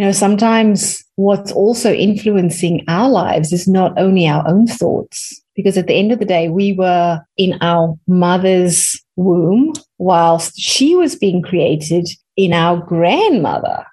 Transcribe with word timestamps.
you 0.00 0.06
know, 0.06 0.12
sometimes 0.12 1.04
what's 1.16 1.52
also 1.52 1.92
influencing 1.92 2.82
our 2.88 3.10
lives 3.10 3.52
is 3.52 3.68
not 3.68 3.92
only 3.98 4.26
our 4.26 4.48
own 4.48 4.66
thoughts, 4.66 5.42
because 5.54 5.76
at 5.76 5.88
the 5.88 5.92
end 5.92 6.10
of 6.10 6.18
the 6.18 6.24
day, 6.24 6.48
we 6.48 6.72
were 6.72 7.20
in 7.36 7.58
our 7.60 7.94
mother's 8.06 8.98
womb 9.16 9.74
whilst 9.98 10.58
she 10.58 10.96
was 10.96 11.16
being 11.16 11.42
created 11.42 12.08
in 12.38 12.54
our 12.54 12.78
grandmother. 12.78 13.84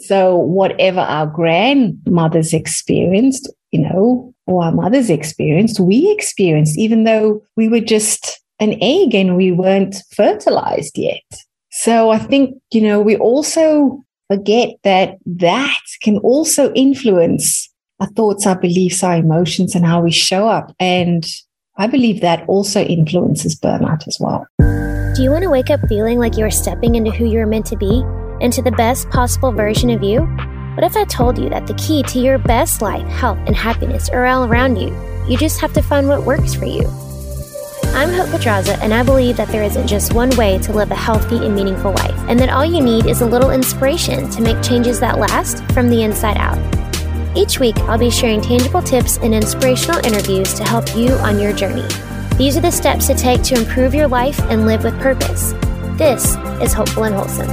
So, 0.00 0.36
whatever 0.36 1.00
our 1.00 1.26
grandmothers 1.26 2.52
experienced, 2.52 3.50
you 3.70 3.80
know, 3.88 4.34
or 4.46 4.64
our 4.64 4.72
mothers 4.72 5.08
experienced, 5.08 5.80
we 5.80 6.12
experienced, 6.12 6.78
even 6.78 7.04
though 7.04 7.42
we 7.56 7.68
were 7.68 7.80
just 7.80 8.38
an 8.60 8.76
egg 8.82 9.14
and 9.14 9.34
we 9.34 9.50
weren't 9.50 9.96
fertilized 10.14 10.98
yet. 10.98 11.22
So, 11.70 12.10
I 12.10 12.18
think, 12.18 12.60
you 12.70 12.82
know, 12.82 13.00
we 13.00 13.16
also 13.16 14.03
forget 14.28 14.70
that 14.84 15.18
that 15.26 15.80
can 16.02 16.18
also 16.18 16.72
influence 16.74 17.70
our 18.00 18.08
thoughts, 18.08 18.46
our 18.46 18.58
beliefs, 18.58 19.02
our 19.02 19.16
emotions, 19.16 19.74
and 19.74 19.84
how 19.84 20.00
we 20.02 20.10
show 20.10 20.48
up. 20.48 20.74
And 20.80 21.24
I 21.76 21.86
believe 21.86 22.20
that 22.20 22.48
also 22.48 22.80
influences 22.82 23.58
burnout 23.58 24.06
as 24.06 24.18
well. 24.20 24.46
Do 25.14 25.22
you 25.22 25.30
want 25.30 25.44
to 25.44 25.50
wake 25.50 25.70
up 25.70 25.80
feeling 25.88 26.18
like 26.18 26.36
you're 26.36 26.50
stepping 26.50 26.96
into 26.96 27.10
who 27.10 27.24
you're 27.24 27.46
meant 27.46 27.66
to 27.66 27.76
be, 27.76 28.02
into 28.40 28.62
the 28.62 28.72
best 28.72 29.08
possible 29.10 29.52
version 29.52 29.90
of 29.90 30.02
you? 30.02 30.22
What 30.74 30.84
if 30.84 30.96
I 30.96 31.04
told 31.04 31.38
you 31.38 31.48
that 31.50 31.68
the 31.68 31.74
key 31.74 32.02
to 32.04 32.18
your 32.18 32.38
best 32.38 32.82
life, 32.82 33.06
health, 33.06 33.38
and 33.46 33.54
happiness 33.54 34.08
are 34.08 34.26
all 34.26 34.44
around 34.44 34.76
you? 34.76 34.92
You 35.28 35.38
just 35.38 35.60
have 35.60 35.72
to 35.74 35.82
find 35.82 36.08
what 36.08 36.24
works 36.24 36.52
for 36.52 36.64
you. 36.64 36.82
I'm 37.94 38.12
Hope 38.12 38.28
Pedraza, 38.30 38.76
and 38.82 38.92
I 38.92 39.04
believe 39.04 39.36
that 39.36 39.46
there 39.50 39.62
isn't 39.62 39.86
just 39.86 40.14
one 40.14 40.30
way 40.30 40.58
to 40.58 40.72
live 40.72 40.90
a 40.90 40.96
healthy 40.96 41.36
and 41.36 41.54
meaningful 41.54 41.92
life, 41.92 42.18
and 42.28 42.40
that 42.40 42.48
all 42.48 42.64
you 42.64 42.82
need 42.82 43.06
is 43.06 43.20
a 43.20 43.26
little 43.26 43.52
inspiration 43.52 44.28
to 44.30 44.42
make 44.42 44.60
changes 44.64 44.98
that 44.98 45.20
last 45.20 45.62
from 45.70 45.88
the 45.88 46.02
inside 46.02 46.36
out. 46.36 46.58
Each 47.36 47.60
week, 47.60 47.78
I'll 47.82 47.96
be 47.96 48.10
sharing 48.10 48.40
tangible 48.40 48.82
tips 48.82 49.18
and 49.18 49.32
inspirational 49.32 50.04
interviews 50.04 50.54
to 50.54 50.64
help 50.64 50.96
you 50.96 51.10
on 51.18 51.38
your 51.38 51.52
journey. 51.52 51.86
These 52.36 52.56
are 52.56 52.60
the 52.60 52.72
steps 52.72 53.06
to 53.06 53.14
take 53.14 53.44
to 53.44 53.54
improve 53.54 53.94
your 53.94 54.08
life 54.08 54.40
and 54.50 54.66
live 54.66 54.82
with 54.82 54.98
purpose. 55.00 55.52
This 55.96 56.34
is 56.60 56.72
Hopeful 56.72 57.04
and 57.04 57.14
Wholesome. 57.14 57.48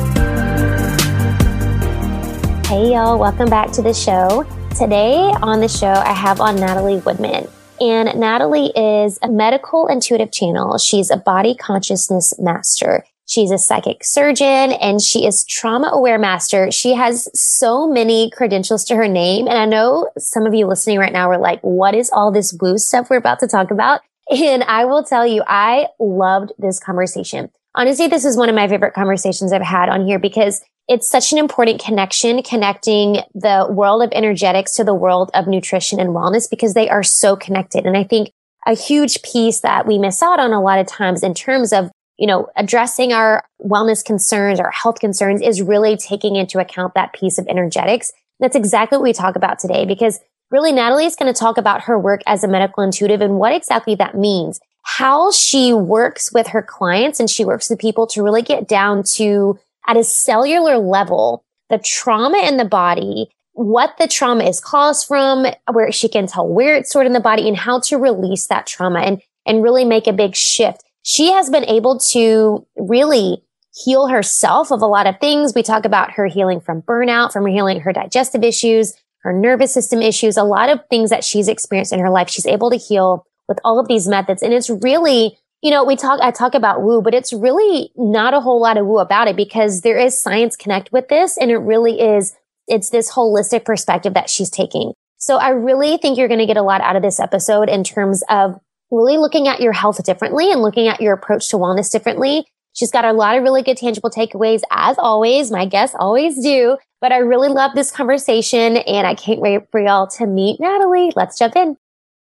Hey, 2.66 2.94
y'all, 2.94 3.19
welcome 3.19 3.47
back 3.47 3.71
to 3.73 3.83
the 3.83 3.94
show. 3.94 4.44
Today 4.75 5.19
on 5.44 5.59
the 5.59 5.69
show, 5.69 5.94
I 5.94 6.13
have 6.13 6.41
on 6.41 6.55
Natalie 6.55 6.97
Woodman. 6.97 7.47
And 7.81 8.19
Natalie 8.19 8.71
is 8.75 9.17
a 9.23 9.27
medical 9.27 9.87
intuitive 9.87 10.31
channel. 10.31 10.77
She's 10.77 11.09
a 11.09 11.17
body 11.17 11.55
consciousness 11.55 12.31
master. 12.38 13.03
She's 13.25 13.49
a 13.49 13.57
psychic 13.57 14.03
surgeon 14.03 14.73
and 14.73 15.01
she 15.01 15.25
is 15.25 15.43
trauma 15.45 15.88
aware 15.88 16.19
master. 16.19 16.69
She 16.69 16.93
has 16.93 17.27
so 17.33 17.88
many 17.88 18.29
credentials 18.29 18.83
to 18.85 18.95
her 18.95 19.07
name. 19.07 19.47
And 19.47 19.57
I 19.57 19.65
know 19.65 20.09
some 20.19 20.45
of 20.45 20.53
you 20.53 20.67
listening 20.67 20.99
right 20.99 21.11
now 21.11 21.29
are 21.31 21.39
like, 21.39 21.59
what 21.61 21.95
is 21.95 22.11
all 22.11 22.31
this 22.31 22.55
woo 22.61 22.77
stuff 22.77 23.09
we're 23.09 23.17
about 23.17 23.39
to 23.39 23.47
talk 23.47 23.71
about? 23.71 24.01
And 24.29 24.63
I 24.63 24.85
will 24.85 25.03
tell 25.03 25.25
you, 25.25 25.43
I 25.47 25.88
loved 25.99 26.51
this 26.59 26.79
conversation. 26.79 27.49
Honestly, 27.73 28.07
this 28.07 28.25
is 28.25 28.38
one 28.38 28.49
of 28.49 28.55
my 28.55 28.67
favorite 28.67 28.93
conversations 28.93 29.51
I've 29.51 29.61
had 29.61 29.89
on 29.89 30.05
here 30.05 30.19
because 30.19 30.61
it's 30.87 31.09
such 31.09 31.31
an 31.31 31.37
important 31.37 31.81
connection, 31.81 32.43
connecting 32.43 33.17
the 33.33 33.67
world 33.69 34.03
of 34.03 34.09
energetics 34.11 34.75
to 34.75 34.83
the 34.83 34.93
world 34.93 35.31
of 35.33 35.47
nutrition 35.47 35.99
and 35.99 36.09
wellness 36.09 36.49
because 36.49 36.73
they 36.73 36.89
are 36.89 37.03
so 37.03 37.35
connected. 37.35 37.85
And 37.85 37.95
I 37.95 38.03
think 38.03 38.31
a 38.67 38.73
huge 38.73 39.21
piece 39.23 39.61
that 39.61 39.88
we 39.88 39.97
miss 39.97 40.21
out 40.21 40.39
on 40.39 40.53
a 40.53 40.61
lot 40.61 40.79
of 40.79 40.88
times 40.88 41.23
in 41.23 41.33
terms 41.33 41.73
of, 41.73 41.89
you 42.17 42.27
know, 42.27 42.47
addressing 42.55 43.13
our 43.13 43.43
wellness 43.63 44.03
concerns, 44.03 44.59
our 44.59 44.71
health 44.71 44.99
concerns 44.99 45.41
is 45.41 45.61
really 45.61 45.97
taking 45.97 46.35
into 46.35 46.59
account 46.59 46.93
that 46.93 47.13
piece 47.13 47.38
of 47.38 47.47
energetics. 47.47 48.11
That's 48.39 48.55
exactly 48.55 48.97
what 48.97 49.03
we 49.03 49.13
talk 49.13 49.35
about 49.35 49.59
today 49.59 49.85
because 49.85 50.19
really 50.51 50.71
Natalie 50.71 51.05
is 51.05 51.16
going 51.16 51.33
to 51.33 51.39
talk 51.39 51.57
about 51.57 51.83
her 51.83 51.97
work 51.97 52.21
as 52.27 52.43
a 52.43 52.47
medical 52.47 52.83
intuitive 52.83 53.21
and 53.21 53.39
what 53.39 53.53
exactly 53.53 53.95
that 53.95 54.16
means, 54.16 54.59
how 54.83 55.31
she 55.31 55.73
works 55.73 56.31
with 56.33 56.47
her 56.47 56.61
clients 56.61 57.19
and 57.19 57.29
she 57.29 57.45
works 57.45 57.69
with 57.69 57.79
people 57.79 58.06
to 58.07 58.22
really 58.22 58.41
get 58.41 58.67
down 58.67 59.03
to 59.03 59.57
at 59.88 59.97
a 59.97 60.03
cellular 60.03 60.78
level, 60.78 61.44
the 61.69 61.80
trauma 61.80 62.40
in 62.40 62.58
the 62.58 62.66
body, 62.66 63.30
what 63.53 63.96
the 63.97 64.08
trauma 64.08 64.44
is 64.44 64.59
caused 64.59 65.08
from, 65.08 65.46
where 65.72 65.92
she 65.92 66.08
can 66.08 66.28
tell 66.28 66.47
where 66.47 66.75
it's 66.75 66.90
stored 66.90 67.08
in 67.08 67.14
the 67.14 67.19
body 67.19 67.47
and 67.47 67.58
how 67.58 67.80
to 67.81 67.97
release 67.97 68.47
that 68.47 68.68
trauma 68.68 69.00
and, 69.00 69.22
and 69.46 69.64
really 69.64 69.86
make 69.86 70.08
a 70.08 70.14
big 70.14 70.36
shift. 70.36 70.84
She 71.03 71.31
has 71.31 71.50
been 71.50 71.66
able 71.66 72.00
to 72.12 72.66
really 72.78 73.44
heal 73.74 74.08
herself 74.08 74.72
of 74.72 74.81
a 74.81 74.88
lot 74.88 75.08
of 75.08 75.19
things. 75.19 75.53
We 75.56 75.64
talk 75.64 75.86
about 75.86 76.12
her 76.12 76.28
healing 76.28 76.59
from 76.59 76.81
burnout, 76.81 77.31
from 77.31 77.46
healing 77.46 77.80
her 77.81 77.94
digestive 77.94 78.44
issues, 78.44 78.94
her 79.24 79.34
nervous 79.34 79.74
system 79.74 80.02
issues, 80.02 80.38
a 80.38 80.44
lot 80.44 80.69
of 80.69 80.81
things 80.90 81.09
that 81.09 81.24
she's 81.24 81.48
experienced 81.48 81.94
in 81.94 82.00
her 82.00 82.09
life. 82.09 82.30
She's 82.30 82.46
able 82.46 82.69
to 82.69 82.78
heal 82.78 83.25
with 83.48 83.59
all 83.63 83.80
of 83.80 83.88
these 83.88 84.08
methods. 84.08 84.42
And 84.42 84.53
it's 84.53 84.69
really, 84.69 85.38
you 85.61 85.69
know, 85.69 85.83
we 85.83 85.95
talk, 85.95 86.19
I 86.22 86.31
talk 86.31 86.55
about 86.55 86.81
woo, 86.81 87.01
but 87.01 87.13
it's 87.13 87.31
really 87.31 87.91
not 87.95 88.33
a 88.33 88.41
whole 88.41 88.59
lot 88.59 88.77
of 88.77 88.85
woo 88.85 88.97
about 88.97 89.27
it 89.27 89.35
because 89.35 89.81
there 89.81 89.97
is 89.97 90.19
science 90.19 90.55
connect 90.55 90.91
with 90.91 91.07
this. 91.07 91.38
And 91.38 91.51
it 91.51 91.57
really 91.57 92.01
is, 92.01 92.35
it's 92.67 92.89
this 92.89 93.11
holistic 93.11 93.63
perspective 93.63 94.13
that 94.16 94.29
she's 94.29 94.50
taking. 94.50 94.94
So 95.17 95.38
I 95.38 95.50
really 95.50 95.97
think 95.97 96.17
you're 96.17 96.27
going 96.27 96.39
to 96.39 96.47
get 96.47 96.57
a 96.57 96.63
lot 96.63 96.81
out 96.81 96.95
of 96.95 97.03
this 97.03 97.19
episode 97.19 97.69
in 97.69 97.83
terms 97.83 98.23
of 98.27 98.59
really 98.89 99.17
looking 99.17 99.47
at 99.47 99.61
your 99.61 99.71
health 99.71 100.03
differently 100.03 100.51
and 100.51 100.61
looking 100.61 100.88
at 100.88 101.00
your 101.00 101.13
approach 101.13 101.50
to 101.50 101.57
wellness 101.57 101.91
differently. 101.91 102.45
She's 102.73 102.91
got 102.91 103.05
a 103.05 103.13
lot 103.13 103.38
of 103.38 103.44
really 103.44 103.61
good 103.61 103.77
tangible 103.77 104.09
takeaways 104.09 104.61
as 104.71 104.97
always. 104.97 105.51
My 105.51 105.66
guests 105.66 105.95
always 106.00 106.41
do. 106.41 106.77
But 107.01 107.11
I 107.11 107.17
really 107.17 107.50
love 107.50 107.71
this 107.75 107.91
conversation 107.91 108.77
and 108.77 109.05
I 109.05 109.16
can't 109.16 109.41
wait 109.41 109.69
for 109.71 109.79
y'all 109.79 110.07
to 110.07 110.25
meet 110.25 110.59
Natalie. 110.59 111.11
Let's 111.16 111.38
jump 111.38 111.55
in. 111.55 111.77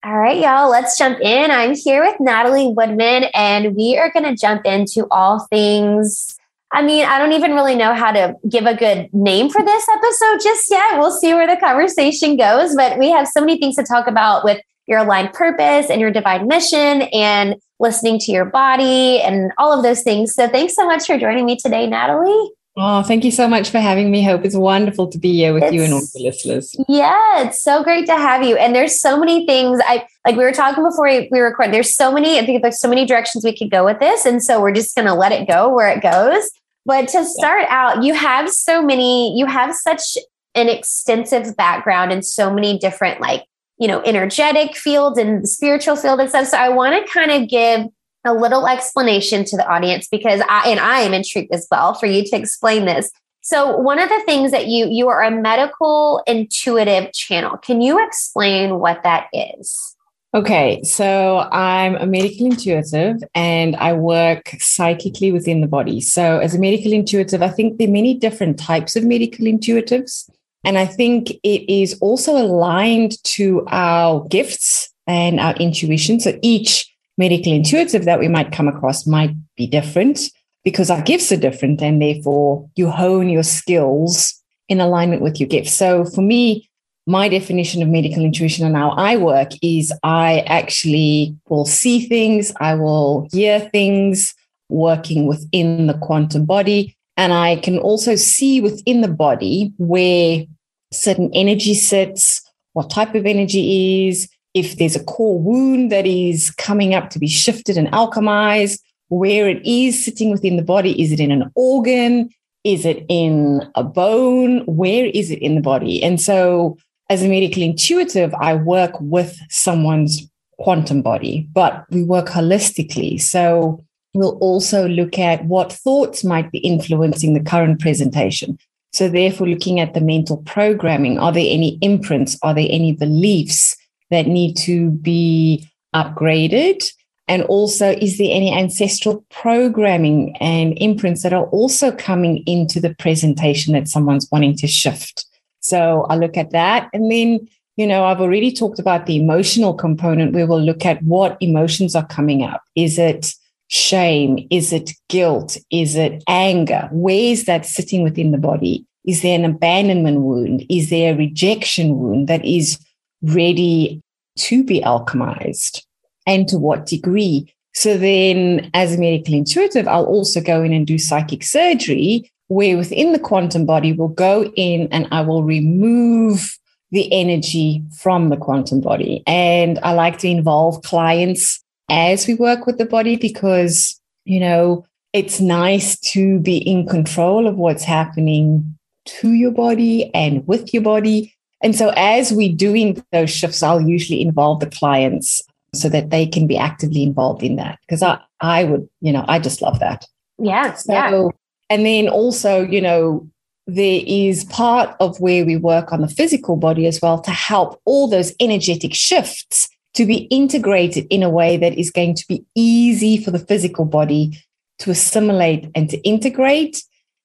All 0.05 0.19
right, 0.19 0.39
y'all, 0.39 0.69
let's 0.69 0.99
jump 0.99 1.21
in. 1.21 1.53
I'm 1.53 1.77
here 1.77 2.03
with 2.03 2.19
Natalie 2.19 2.73
Woodman 2.77 3.27
and 3.35 3.77
we 3.77 3.97
are 3.97 4.11
going 4.11 4.25
to 4.25 4.35
jump 4.35 4.67
into 4.67 5.07
all 5.13 5.47
things. 5.49 6.37
I 6.73 6.83
mean, 6.83 7.05
I 7.05 7.21
don't 7.21 7.35
even 7.35 7.53
really 7.53 7.77
know 7.77 7.95
how 7.95 8.11
to 8.11 8.35
give 8.49 8.67
a 8.67 8.75
good 8.75 9.15
name 9.15 9.49
for 9.49 9.63
this 9.63 9.87
episode 9.89 10.41
just 10.43 10.69
yet. 10.73 10.99
We'll 10.99 11.13
see 11.13 11.35
where 11.35 11.47
the 11.47 11.61
conversation 11.61 12.37
goes, 12.37 12.75
but 12.75 12.99
we 12.99 13.11
have 13.11 13.29
so 13.29 13.41
many 13.41 13.61
things 13.61 13.77
to 13.77 13.85
talk 13.85 14.09
about 14.09 14.43
with 14.43 14.61
your 14.89 14.99
aligned 14.99 15.35
purpose 15.35 15.89
and 15.89 16.01
your 16.01 16.11
divine 16.11 16.49
mission 16.49 17.03
and 17.13 17.55
listening 17.79 18.19
to 18.21 18.33
your 18.33 18.47
body 18.47 19.21
and 19.21 19.53
all 19.57 19.73
of 19.73 19.85
those 19.85 20.03
things. 20.03 20.35
So 20.35 20.49
thanks 20.49 20.75
so 20.75 20.85
much 20.85 21.07
for 21.07 21.17
joining 21.17 21.45
me 21.45 21.57
today, 21.57 21.87
Natalie. 21.87 22.51
Oh, 22.75 23.03
thank 23.03 23.23
you 23.23 23.31
so 23.31 23.47
much 23.47 23.69
for 23.69 23.81
having 23.81 24.11
me. 24.11 24.25
Hope 24.25 24.47
it's 24.47 24.57
wonderful 24.57 25.07
to 25.09 25.19
be 25.19 25.35
here 25.35 25.53
with 25.53 25.73
you 25.75 25.83
and 25.83 25.93
all 25.93 26.01
the 26.01 26.23
listeners. 26.23 26.75
Yeah, 26.89 27.43
it's 27.43 27.63
so 27.63 27.85
great 27.85 28.07
to 28.07 28.17
have 28.17 28.43
you. 28.43 28.57
And 28.57 28.75
there's 28.75 28.99
so 28.99 29.19
many 29.19 29.45
things 29.45 29.79
I 29.85 30.07
like 30.25 30.37
we 30.37 30.45
were 30.45 30.53
talking 30.53 30.83
before 30.83 31.05
we, 31.05 31.29
we 31.31 31.41
record. 31.41 31.73
There's 31.73 31.95
so 31.95 32.11
many, 32.11 32.39
I 32.39 32.47
think 32.47 32.63
there's 32.63 32.81
so 32.81 32.89
many 32.89 33.05
directions 33.05 33.45
we 33.45 33.55
could 33.55 33.71
go 33.71 33.85
with 33.85 34.01
this. 34.01 34.25
And 34.25 34.43
so 34.43 34.59
we're 34.59 34.73
just 34.73 34.97
gonna 34.97 35.15
let 35.15 35.33
it 35.33 35.47
go 35.47 35.69
where 35.69 35.91
it 35.91 36.03
goes. 36.03 36.51
But 36.87 37.09
to 37.09 37.27
start 37.27 37.63
yeah. 37.63 37.95
out, 37.97 38.03
you 38.05 38.15
have 38.15 38.49
so 38.49 38.83
many, 38.83 39.37
you 39.37 39.45
have 39.45 39.75
such 39.75 40.17
an 40.55 40.71
extensive 40.71 41.55
background 41.57 42.11
in 42.11 42.23
so 42.23 42.53
many 42.53 42.79
different 42.79 43.21
like, 43.21 43.45
you 43.79 43.87
know, 43.87 44.01
energetic 44.03 44.77
fields 44.77 45.19
and 45.19 45.47
spiritual 45.47 45.97
field 45.97 46.21
and 46.21 46.31
stuff. 46.31 46.49
So 46.49 46.57
I 46.57 46.71
want 46.71 47.07
to 47.07 47.13
kind 47.13 47.31
of 47.31 47.51
give 47.51 47.87
a 48.25 48.35
little 48.35 48.67
explanation 48.67 49.45
to 49.47 49.57
the 49.57 49.67
audience 49.67 50.09
because 50.11 50.41
I 50.49 50.69
and 50.69 50.81
I 50.81 51.01
am 51.01 51.15
intrigued 51.15 51.53
as 51.53 51.67
well 51.71 51.95
for 51.95 52.07
you 52.07 52.25
to 52.25 52.37
explain 52.37 52.85
this. 52.85 53.11
So 53.41 53.77
one 53.77 53.99
of 53.99 54.09
the 54.09 54.23
things 54.25 54.53
that 54.53 54.69
you 54.69 54.87
you 54.89 55.09
are 55.09 55.23
a 55.23 55.31
medical 55.31 56.23
intuitive 56.27 57.13
channel. 57.13 57.57
Can 57.57 57.81
you 57.81 58.05
explain 58.05 58.79
what 58.79 59.03
that 59.03 59.27
is? 59.33 59.97
Okay, 60.35 60.83
so 60.83 61.47
I'm 61.53 61.95
a 61.97 62.07
medical 62.07 62.47
intuitive 62.47 63.17
and 63.35 63.77
I 63.77 63.93
work 63.93 64.55
psychically 64.59 65.31
within 65.31 65.61
the 65.61 65.67
body. 65.67 66.01
So, 66.01 66.39
as 66.39 66.55
a 66.55 66.59
medical 66.59 66.91
intuitive, 66.91 67.43
I 67.43 67.49
think 67.49 67.77
there 67.77 67.89
are 67.89 67.91
many 67.91 68.15
different 68.15 68.59
types 68.59 68.97
of 68.97 69.05
medical 69.05 69.45
intuitives. 69.45 70.31
And 70.65 70.79
I 70.79 70.87
think 70.87 71.33
it 71.43 71.71
is 71.71 71.99
also 72.01 72.35
aligned 72.35 73.23
to 73.25 73.67
our 73.69 74.27
gifts 74.29 74.91
and 75.07 75.39
our 75.39 75.55
intuition. 75.57 76.19
So, 76.19 76.39
each 76.41 76.91
medical 77.19 77.53
intuitive 77.53 78.05
that 78.05 78.19
we 78.19 78.29
might 78.29 78.53
come 78.53 78.69
across 78.69 79.07
might 79.07 79.35
be 79.57 79.67
different 79.67 80.21
because 80.65 80.91
our 80.91 81.03
gifts 81.03 81.33
are 81.33 81.37
different 81.37 81.83
and 81.83 82.01
therefore 82.01 82.69
you 82.77 82.91
hone 82.91 83.29
your 83.29 83.43
skills 83.43 84.41
in 84.69 84.81
alignment 84.81 85.23
with 85.23 85.41
your 85.41 85.49
gifts. 85.49 85.73
So 85.73 86.05
for 86.05 86.23
me, 86.23 86.69
my 87.07 87.29
definition 87.29 87.83
of 87.83 87.89
medical 87.89 88.25
intuition 88.25 88.65
and 88.65 88.77
how 88.77 88.91
I 88.91 89.17
work 89.17 89.51
is 89.61 89.93
I 90.03 90.41
actually 90.47 91.37
will 91.49 91.65
see 91.65 92.07
things, 92.07 92.53
I 92.61 92.75
will 92.75 93.29
hear 93.33 93.61
things 93.61 94.35
working 94.69 95.27
within 95.27 95.89
the 95.89 95.95
quantum 95.95 96.45
body. 96.45 96.97
And 97.17 97.33
I 97.33 97.57
can 97.57 97.79
also 97.79 98.15
see 98.15 98.61
within 98.61 99.01
the 99.01 99.09
body 99.09 99.73
where 99.79 100.45
certain 100.93 101.31
energy 101.35 101.75
sits, 101.75 102.41
what 102.73 102.89
type 102.89 103.15
of 103.15 103.27
energy 103.27 104.09
is, 104.09 104.29
if 104.55 104.77
there's 104.77 104.97
a 104.97 105.05
core 105.05 105.39
wound 105.39 105.91
that 105.91 106.07
is 106.07 106.51
coming 106.51 106.95
up 106.95 107.11
to 107.11 107.19
be 107.19 107.29
shifted 107.29 107.77
and 107.77 107.89
alchemized, 107.89 108.81
where 109.09 109.47
it 109.49 109.65
is 109.67 110.03
sitting 110.03 110.31
within 110.31 110.57
the 110.57 110.63
body. 110.63 111.01
Is 111.01 111.13
it 111.13 111.21
in 111.21 111.31
an 111.31 111.51
organ? 111.55 112.31
Is 112.65 112.87
it 112.87 113.05
in 113.09 113.61
a 113.75 113.85
bone? 113.85 114.65
Where 114.65 115.07
is 115.07 115.31
it 115.31 115.41
in 115.41 115.55
the 115.55 115.61
body? 115.61 116.03
And 116.03 116.21
so, 116.21 116.79
as 117.11 117.23
a 117.23 117.29
medical 117.29 117.63
intuitive, 117.63 118.33
I 118.35 118.55
work 118.55 118.93
with 119.01 119.39
someone's 119.51 120.27
quantum 120.59 121.03
body, 121.03 121.47
but 121.53 121.85
we 121.91 122.03
work 122.05 122.29
holistically. 122.29 123.21
So, 123.21 123.85
we'll 124.15 124.39
also 124.39 124.89
look 124.89 125.19
at 125.19 125.45
what 125.45 125.73
thoughts 125.73 126.25
might 126.25 126.51
be 126.51 126.59
influencing 126.59 127.35
the 127.35 127.43
current 127.43 127.81
presentation. 127.81 128.59
So, 128.93 129.09
therefore, 129.09 129.49
looking 129.49 129.79
at 129.79 129.93
the 129.93 130.01
mental 130.01 130.39
programming 130.39 131.19
are 131.19 131.33
there 131.33 131.47
any 131.49 131.79
imprints? 131.83 132.39
Are 132.43 132.55
there 132.55 132.69
any 132.71 132.93
beliefs 132.93 133.77
that 134.13 134.29
need 134.29 134.57
to 134.59 134.91
be 134.91 135.69
upgraded? 135.95 136.85
And 137.29 137.43
also, 137.45 137.91
is 137.91 138.19
there 138.19 138.29
any 138.31 138.53
ancestral 138.53 139.25
programming 139.31 140.37
and 140.39 140.77
imprints 140.79 141.23
that 141.23 141.33
are 141.33 141.47
also 141.47 141.93
coming 141.93 142.43
into 142.47 142.81
the 142.81 142.95
presentation 142.95 143.73
that 143.75 143.89
someone's 143.89 144.29
wanting 144.31 144.57
to 144.59 144.67
shift? 144.67 145.25
So 145.61 146.07
I 146.11 146.17
look 146.17 146.37
at 146.37 146.51
that. 146.51 146.91
And 146.93 147.11
then, 147.11 147.49
you 147.77 147.87
know, 147.87 148.05
I've 148.05 148.21
already 148.21 148.53
talked 148.53 148.79
about 148.79 149.07
the 149.07 149.17
emotional 149.17 149.73
component 149.73 150.35
we'll 150.35 150.61
look 150.61 150.85
at 150.85 151.03
what 151.05 151.39
emotions 151.41 151.95
are 151.95 152.07
coming 152.07 152.43
up. 152.43 152.63
Is 152.75 152.99
it 152.99 153.35
shame? 153.69 154.47
Is 154.51 154.73
it 154.73 154.91
guilt? 155.09 155.57
Is 155.71 155.97
it 155.97 156.23
anger? 156.29 156.89
Where 156.93 157.15
is 157.15 157.47
that 157.47 157.65
sitting 157.65 158.03
within 158.03 158.33
the 158.33 158.39
body? 158.39 158.85
Is 159.07 159.23
there 159.23 159.39
an 159.39 159.45
abandonment 159.45 160.21
wound? 160.21 160.67
Is 160.69 160.91
there 160.91 161.15
a 161.15 161.17
rejection 161.17 161.99
wound 161.99 162.29
that 162.29 162.45
is 162.45 162.79
ready 163.23 164.02
to 164.37 164.65
be 164.65 164.81
alchemized? 164.81 165.83
and 166.27 166.49
to 166.49 166.59
what 166.59 166.87
degree. 166.87 167.53
So 167.75 167.97
then, 167.97 168.71
as 168.75 168.95
a 168.95 168.99
medical 168.99 169.35
intuitive, 169.35 169.89
I'll 169.89 170.05
also 170.05 170.41
go 170.41 170.63
in 170.63 170.73
and 170.73 170.87
do 170.87 170.99
psychic 170.99 171.43
surgery, 171.43 172.31
where 172.49 172.77
within 172.77 173.13
the 173.13 173.19
quantum 173.19 173.65
body, 173.65 173.93
we'll 173.93 174.09
go 174.09 174.53
in 174.57 174.89
and 174.93 175.09
I 175.11 175.23
will 175.23 175.43
remove 175.43 176.59
the 176.91 177.11
energy 177.13 177.83
from 177.97 178.29
the 178.29 178.37
quantum 178.37 178.83
body. 178.83 179.23
And 179.27 179.79
I 179.83 179.93
like 179.93 180.19
to 180.19 180.29
involve 180.29 180.83
clients 180.83 181.63
as 181.89 182.27
we 182.27 182.35
work 182.35 182.67
with 182.67 182.77
the 182.77 182.85
body 182.85 183.17
because, 183.17 183.99
you 184.27 184.39
know, 184.39 184.85
it's 185.15 185.41
nice 185.41 185.99
to 186.01 186.39
be 186.41 186.59
in 186.59 186.87
control 186.87 187.47
of 187.47 187.57
what's 187.57 187.85
happening 187.85 188.79
to 189.05 189.33
your 189.33 189.51
body 189.51 190.15
and 190.15 190.47
with 190.47 190.75
your 190.75 190.83
body. 190.83 191.35
And 191.63 191.77
so, 191.77 191.93
as 191.97 192.33
we're 192.33 192.55
doing 192.55 193.03
those 193.13 193.31
shifts, 193.31 193.63
I'll 193.63 193.81
usually 193.81 194.21
involve 194.21 194.61
the 194.61 194.71
clients 194.71 195.43
so 195.75 195.89
that 195.89 196.11
they 196.11 196.27
can 196.27 196.47
be 196.47 196.59
actively 196.59 197.03
involved 197.03 197.43
in 197.43 197.57
that. 197.57 197.79
Because 197.83 198.03
I, 198.03 198.21
I 198.41 198.65
would, 198.65 198.89
you 199.01 199.13
know, 199.13 199.25
I 199.29 199.39
just 199.39 199.63
love 199.63 199.79
that. 199.81 200.07
Yeah. 200.39 200.75
So, 200.75 200.93
yeah. 200.93 201.29
And 201.71 201.87
then 201.87 202.09
also, 202.09 202.63
you 202.63 202.81
know, 202.81 203.29
there 203.67 204.03
is 204.07 204.45
part 204.45 204.95
of 205.01 205.19
where 205.21 205.45
we 205.45 205.57
work 205.57 205.93
on 205.93 206.01
the 206.01 206.09
physical 206.09 206.57
body 206.57 206.87
as 206.87 207.01
well 207.01 207.21
to 207.21 207.31
help 207.31 207.81
all 207.85 208.09
those 208.09 208.35
energetic 208.41 208.95
shifts 208.95 209.69
to 209.95 210.05
be 210.07 210.23
integrated 210.25 211.07
in 211.11 211.23
a 211.23 211.31
way 211.31 211.57
that 211.57 211.75
is 211.75 211.91
going 211.91 212.15
to 212.15 212.27
be 212.27 212.45
easy 212.55 213.23
for 213.23 213.31
the 213.31 213.39
physical 213.39 213.85
body 213.85 214.37
to 214.79 214.91
assimilate 214.91 215.71
and 215.75 215.89
to 215.91 215.99
integrate 215.99 216.83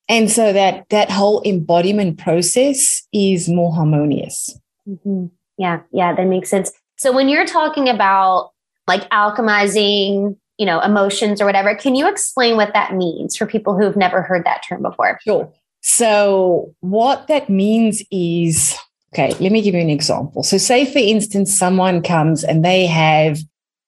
and 0.10 0.32
so 0.32 0.54
that 0.54 0.88
that 0.90 1.10
whole 1.10 1.42
embodiment 1.46 2.18
process 2.18 3.08
is 3.14 3.48
more 3.50 3.74
harmonious 3.74 4.58
mm-hmm. 4.88 5.26
yeah 5.58 5.82
yeah 5.92 6.14
that 6.14 6.28
makes 6.28 6.50
sense 6.50 6.72
so 6.98 7.12
when 7.12 7.30
you're 7.30 7.46
talking 7.46 7.88
about 7.88 8.52
like 8.88 9.08
alchemizing, 9.10 10.36
you 10.58 10.66
know, 10.66 10.80
emotions 10.80 11.40
or 11.40 11.46
whatever, 11.46 11.76
can 11.76 11.96
you 11.96 12.08
explain 12.10 12.56
what 12.56 12.74
that 12.74 12.96
means 12.96 13.38
for 13.38 13.46
people 13.46 13.78
who've 13.78 13.96
never 13.96 14.22
heard 14.22 14.46
that 14.46 14.64
term 14.68 14.82
before? 14.82 15.20
Sure. 15.24 15.52
So 15.82 16.74
what 16.80 17.28
that 17.28 17.50
means 17.50 18.02
is 18.12 18.76
okay, 19.14 19.30
let 19.40 19.52
me 19.52 19.62
give 19.62 19.76
you 19.76 19.82
an 19.82 19.90
example. 19.90 20.44
So 20.44 20.58
say 20.58 20.92
for 20.92 21.00
instance 21.00 21.58
someone 21.58 22.02
comes 22.02 22.44
and 22.44 22.66
they 22.66 22.88
have 22.88 23.40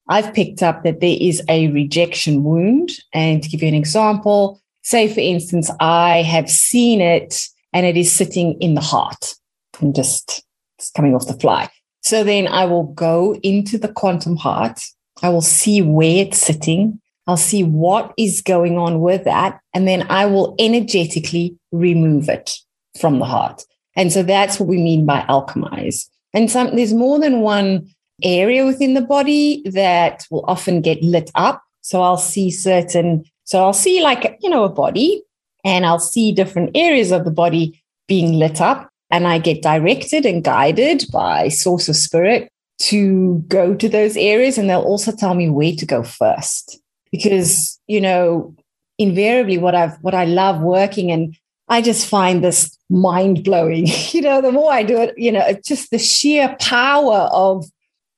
I've 0.07 0.33
picked 0.33 0.63
up 0.63 0.83
that 0.83 1.01
there 1.01 1.17
is 1.19 1.43
a 1.49 1.67
rejection 1.67 2.43
wound 2.43 2.91
and 3.13 3.43
to 3.43 3.49
give 3.49 3.61
you 3.61 3.67
an 3.67 3.75
example, 3.75 4.61
say 4.83 5.11
for 5.11 5.19
instance 5.19 5.69
I 5.79 6.21
have 6.21 6.49
seen 6.49 7.01
it 7.01 7.47
and 7.73 7.85
it 7.85 7.97
is 7.97 8.11
sitting 8.11 8.59
in 8.61 8.75
the 8.75 8.81
heart. 8.81 9.35
I'm 9.81 9.93
just 9.93 10.43
it's 10.77 10.91
coming 10.91 11.13
off 11.13 11.27
the 11.27 11.33
fly. 11.33 11.69
So 12.01 12.23
then 12.23 12.47
I 12.47 12.65
will 12.65 12.85
go 12.93 13.35
into 13.43 13.77
the 13.77 13.91
quantum 13.91 14.37
heart. 14.37 14.81
I 15.21 15.29
will 15.29 15.41
see 15.41 15.81
where 15.81 16.25
it's 16.25 16.37
sitting. 16.37 17.01
I'll 17.27 17.37
see 17.37 17.63
what 17.63 18.13
is 18.17 18.41
going 18.41 18.77
on 18.77 19.01
with 19.01 19.25
that. 19.25 19.59
And 19.73 19.87
then 19.87 20.07
I 20.09 20.25
will 20.25 20.55
energetically 20.57 21.57
remove 21.71 22.29
it 22.29 22.55
from 22.99 23.19
the 23.19 23.25
heart. 23.25 23.63
And 23.95 24.11
so 24.11 24.23
that's 24.23 24.59
what 24.59 24.69
we 24.69 24.77
mean 24.77 25.05
by 25.05 25.21
alchemize. 25.29 26.07
And 26.33 26.49
some, 26.49 26.75
there's 26.75 26.93
more 26.93 27.19
than 27.19 27.41
one 27.41 27.89
area 28.23 28.65
within 28.65 28.93
the 28.93 29.01
body 29.01 29.61
that 29.65 30.25
will 30.31 30.45
often 30.47 30.81
get 30.81 31.03
lit 31.03 31.29
up. 31.35 31.61
So 31.81 32.01
I'll 32.01 32.17
see 32.17 32.49
certain, 32.49 33.25
so 33.49 33.63
I'll 33.63 33.73
see 33.73 33.99
like, 33.99 34.37
you 34.43 34.49
know, 34.49 34.63
a 34.63 34.69
body 34.69 35.23
and 35.65 35.83
I'll 35.83 35.97
see 35.97 36.31
different 36.31 36.69
areas 36.75 37.11
of 37.11 37.25
the 37.25 37.31
body 37.31 37.81
being 38.07 38.33
lit 38.33 38.61
up 38.61 38.91
and 39.09 39.25
I 39.25 39.39
get 39.39 39.63
directed 39.63 40.23
and 40.23 40.43
guided 40.43 41.05
by 41.11 41.47
source 41.47 41.89
of 41.89 41.95
spirit 41.95 42.51
to 42.83 43.43
go 43.47 43.73
to 43.73 43.89
those 43.89 44.15
areas. 44.17 44.59
And 44.59 44.69
they'll 44.69 44.83
also 44.83 45.11
tell 45.11 45.33
me 45.33 45.49
where 45.49 45.73
to 45.73 45.85
go 45.87 46.03
first. 46.03 46.79
Because, 47.11 47.79
you 47.87 47.99
know, 47.99 48.53
invariably 48.99 49.57
what 49.57 49.73
I've 49.73 49.97
what 50.01 50.13
I 50.13 50.25
love 50.25 50.61
working 50.61 51.11
and 51.11 51.35
I 51.69 51.81
just 51.81 52.05
find 52.05 52.43
this 52.43 52.77
mind 52.87 53.43
blowing. 53.43 53.87
you 54.11 54.21
know, 54.21 54.43
the 54.43 54.51
more 54.51 54.71
I 54.71 54.83
do 54.83 55.01
it, 55.01 55.17
you 55.17 55.31
know, 55.31 55.43
it's 55.43 55.67
just 55.67 55.89
the 55.89 55.97
sheer 55.97 56.55
power 56.59 57.27
of 57.31 57.65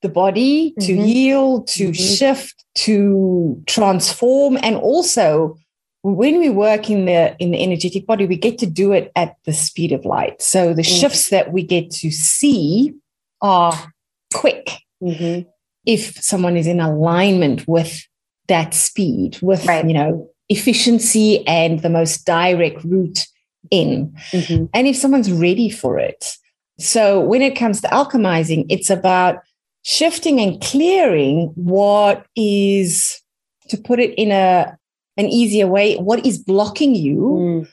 the 0.02 0.10
body 0.10 0.74
to 0.82 0.92
mm-hmm. 0.92 1.06
heal, 1.06 1.64
to 1.64 1.86
mm-hmm. 1.86 1.94
shift, 1.94 2.61
to 2.76 3.62
transform, 3.68 4.58
and 4.62 4.76
also 4.78 5.58
when 6.04 6.40
we 6.40 6.50
work 6.50 6.90
in 6.90 7.06
the 7.06 7.36
in 7.38 7.52
the 7.52 7.64
energetic 7.64 8.06
body 8.08 8.26
we 8.26 8.36
get 8.36 8.58
to 8.58 8.66
do 8.66 8.92
it 8.92 9.12
at 9.16 9.36
the 9.46 9.54
speed 9.54 9.92
of 9.92 10.06
light 10.06 10.42
so 10.42 10.74
the 10.74 10.82
mm-hmm. 10.82 11.00
shifts 11.00 11.30
that 11.30 11.52
we 11.52 11.64
get 11.64 11.92
to 11.92 12.10
see 12.12 12.94
are 13.42 13.74
quick 14.34 14.80
mm-hmm. 15.02 15.48
if 15.86 16.16
someone 16.24 16.58
is 16.58 16.68
in 16.68 16.80
alignment 16.80 17.68
with 17.68 18.08
that 18.48 18.74
speed 18.74 19.38
with 19.42 19.66
right. 19.66 19.86
you 19.86 19.94
know 19.94 20.28
efficiency 20.50 21.46
and 21.48 21.82
the 21.82 21.90
most 21.90 22.26
direct 22.26 22.84
route 22.84 23.28
in 23.70 24.12
mm-hmm. 24.32 24.66
and 24.74 24.88
if 24.88 24.96
someone's 24.96 25.32
ready 25.32 25.70
for 25.70 26.00
it 26.00 26.36
so 26.80 27.20
when 27.20 27.44
it 27.44 27.56
comes 27.56 27.80
to 27.80 27.88
alchemizing 27.90 28.66
it's 28.70 28.90
about 28.90 29.38
shifting 29.84 30.40
and 30.40 30.62
clearing 30.62 31.52
what 31.56 32.26
is 32.36 33.22
to 33.70 33.78
put 33.78 34.00
it 34.00 34.14
in 34.16 34.32
a 34.32 34.78
an 35.18 35.28
easier 35.28 35.68
way 35.68 35.96
what 35.98 36.26
is 36.26 36.38
blocking 36.38 36.96
you 36.96 37.18
mm. 37.18 37.70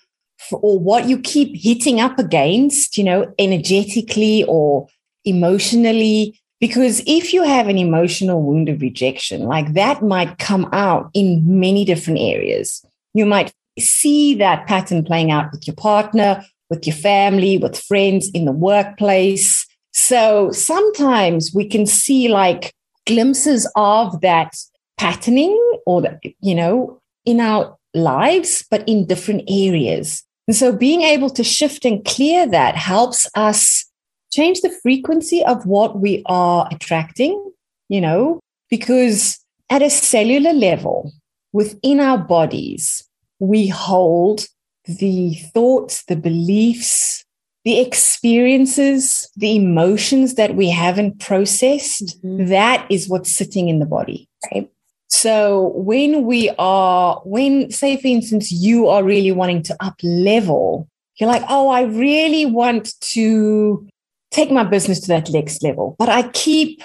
for, 0.49 0.59
or 0.61 0.79
what 0.79 1.09
you 1.09 1.19
keep 1.19 1.55
hitting 1.55 2.00
up 2.00 2.19
against 2.19 2.99
you 2.99 3.05
know 3.05 3.33
energetically 3.38 4.45
or 4.45 4.87
emotionally. 5.25 6.38
Because 6.61 7.00
if 7.07 7.33
you 7.33 7.45
have 7.45 7.69
an 7.69 7.79
emotional 7.79 8.43
wound 8.43 8.69
of 8.69 8.81
rejection 8.81 9.43
like 9.43 9.75
that 9.75 10.03
might 10.03 10.38
come 10.38 10.69
out 10.73 11.11
in 11.15 11.61
many 11.61 11.85
different 11.85 12.19
areas. 12.19 12.85
You 13.15 13.27
might 13.27 13.53
see 13.79 14.35
that 14.35 14.67
pattern 14.67 15.05
playing 15.05 15.31
out 15.31 15.53
with 15.53 15.67
your 15.67 15.77
partner 15.77 16.45
with 16.71 16.87
your 16.87 16.97
family 16.97 17.59
with 17.59 17.79
friends 17.79 18.31
in 18.31 18.45
the 18.45 18.53
workplace 18.53 19.67
so 19.92 20.50
sometimes 20.52 21.52
we 21.54 21.66
can 21.66 21.87
see 21.87 22.28
like 22.28 22.73
glimpses 23.07 23.71
of 23.75 24.21
that 24.21 24.54
patterning 24.99 25.57
or 25.87 26.21
you 26.40 26.54
know 26.54 27.00
in 27.25 27.40
our 27.40 27.76
lives, 27.95 28.64
but 28.71 28.88
in 28.88 29.07
different 29.07 29.42
areas. 29.49 30.23
And 30.47 30.57
so 30.57 30.73
being 30.73 31.02
able 31.02 31.30
to 31.30 31.45
shift 31.45 31.85
and 31.85 32.04
clear 32.04 32.47
that 32.47 32.75
helps 32.75 33.28
us 33.35 33.85
change 34.33 34.61
the 34.61 34.71
frequency 34.83 35.45
of 35.45 35.66
what 35.66 35.99
we 35.99 36.23
are 36.26 36.68
attracting, 36.71 37.52
you 37.88 38.00
know, 38.00 38.40
because 38.71 39.38
at 39.71 39.83
a 39.83 39.90
cellular 39.90 40.52
level 40.52 41.12
within 41.52 42.00
our 42.00 42.18
bodies, 42.18 43.04
we 43.38 43.68
hold 43.68 44.47
the 44.87 45.35
thoughts, 45.52 46.04
the 46.04 46.16
beliefs, 46.16 47.25
the 47.69 47.81
experiences, 47.81 49.31
the 49.37 49.55
emotions 49.55 50.37
that 50.37 50.55
we 50.55 50.71
haven't 50.71 51.21
processed. 51.21 52.19
Mm-hmm. 52.25 52.47
That 52.47 52.87
is 52.89 53.11
what's 53.11 53.31
sitting 53.31 53.69
in 53.69 53.79
the 53.79 53.85
body. 53.85 54.27
Right. 54.51 54.71
So 55.09 55.73
when 55.75 56.25
we 56.25 56.49
are, 56.59 57.21
when 57.27 57.71
say 57.71 57.99
for 57.99 58.07
instance, 58.07 58.51
you 58.51 58.89
are 58.89 59.05
really 59.05 59.33
wanting 59.33 59.63
to 59.65 59.77
up 59.81 59.97
level, 60.03 60.89
you're 61.17 61.29
like, 61.29 61.43
oh, 61.51 61.69
I 61.69 61.83
really 61.83 62.47
want 62.47 62.99
to 63.13 63.87
take 64.31 64.51
my 64.51 64.65
business 64.65 65.01
to 65.01 65.09
that 65.09 65.29
next 65.29 65.63
level. 65.63 65.95
But 65.99 66.09
I 66.09 66.23
keep 66.31 66.83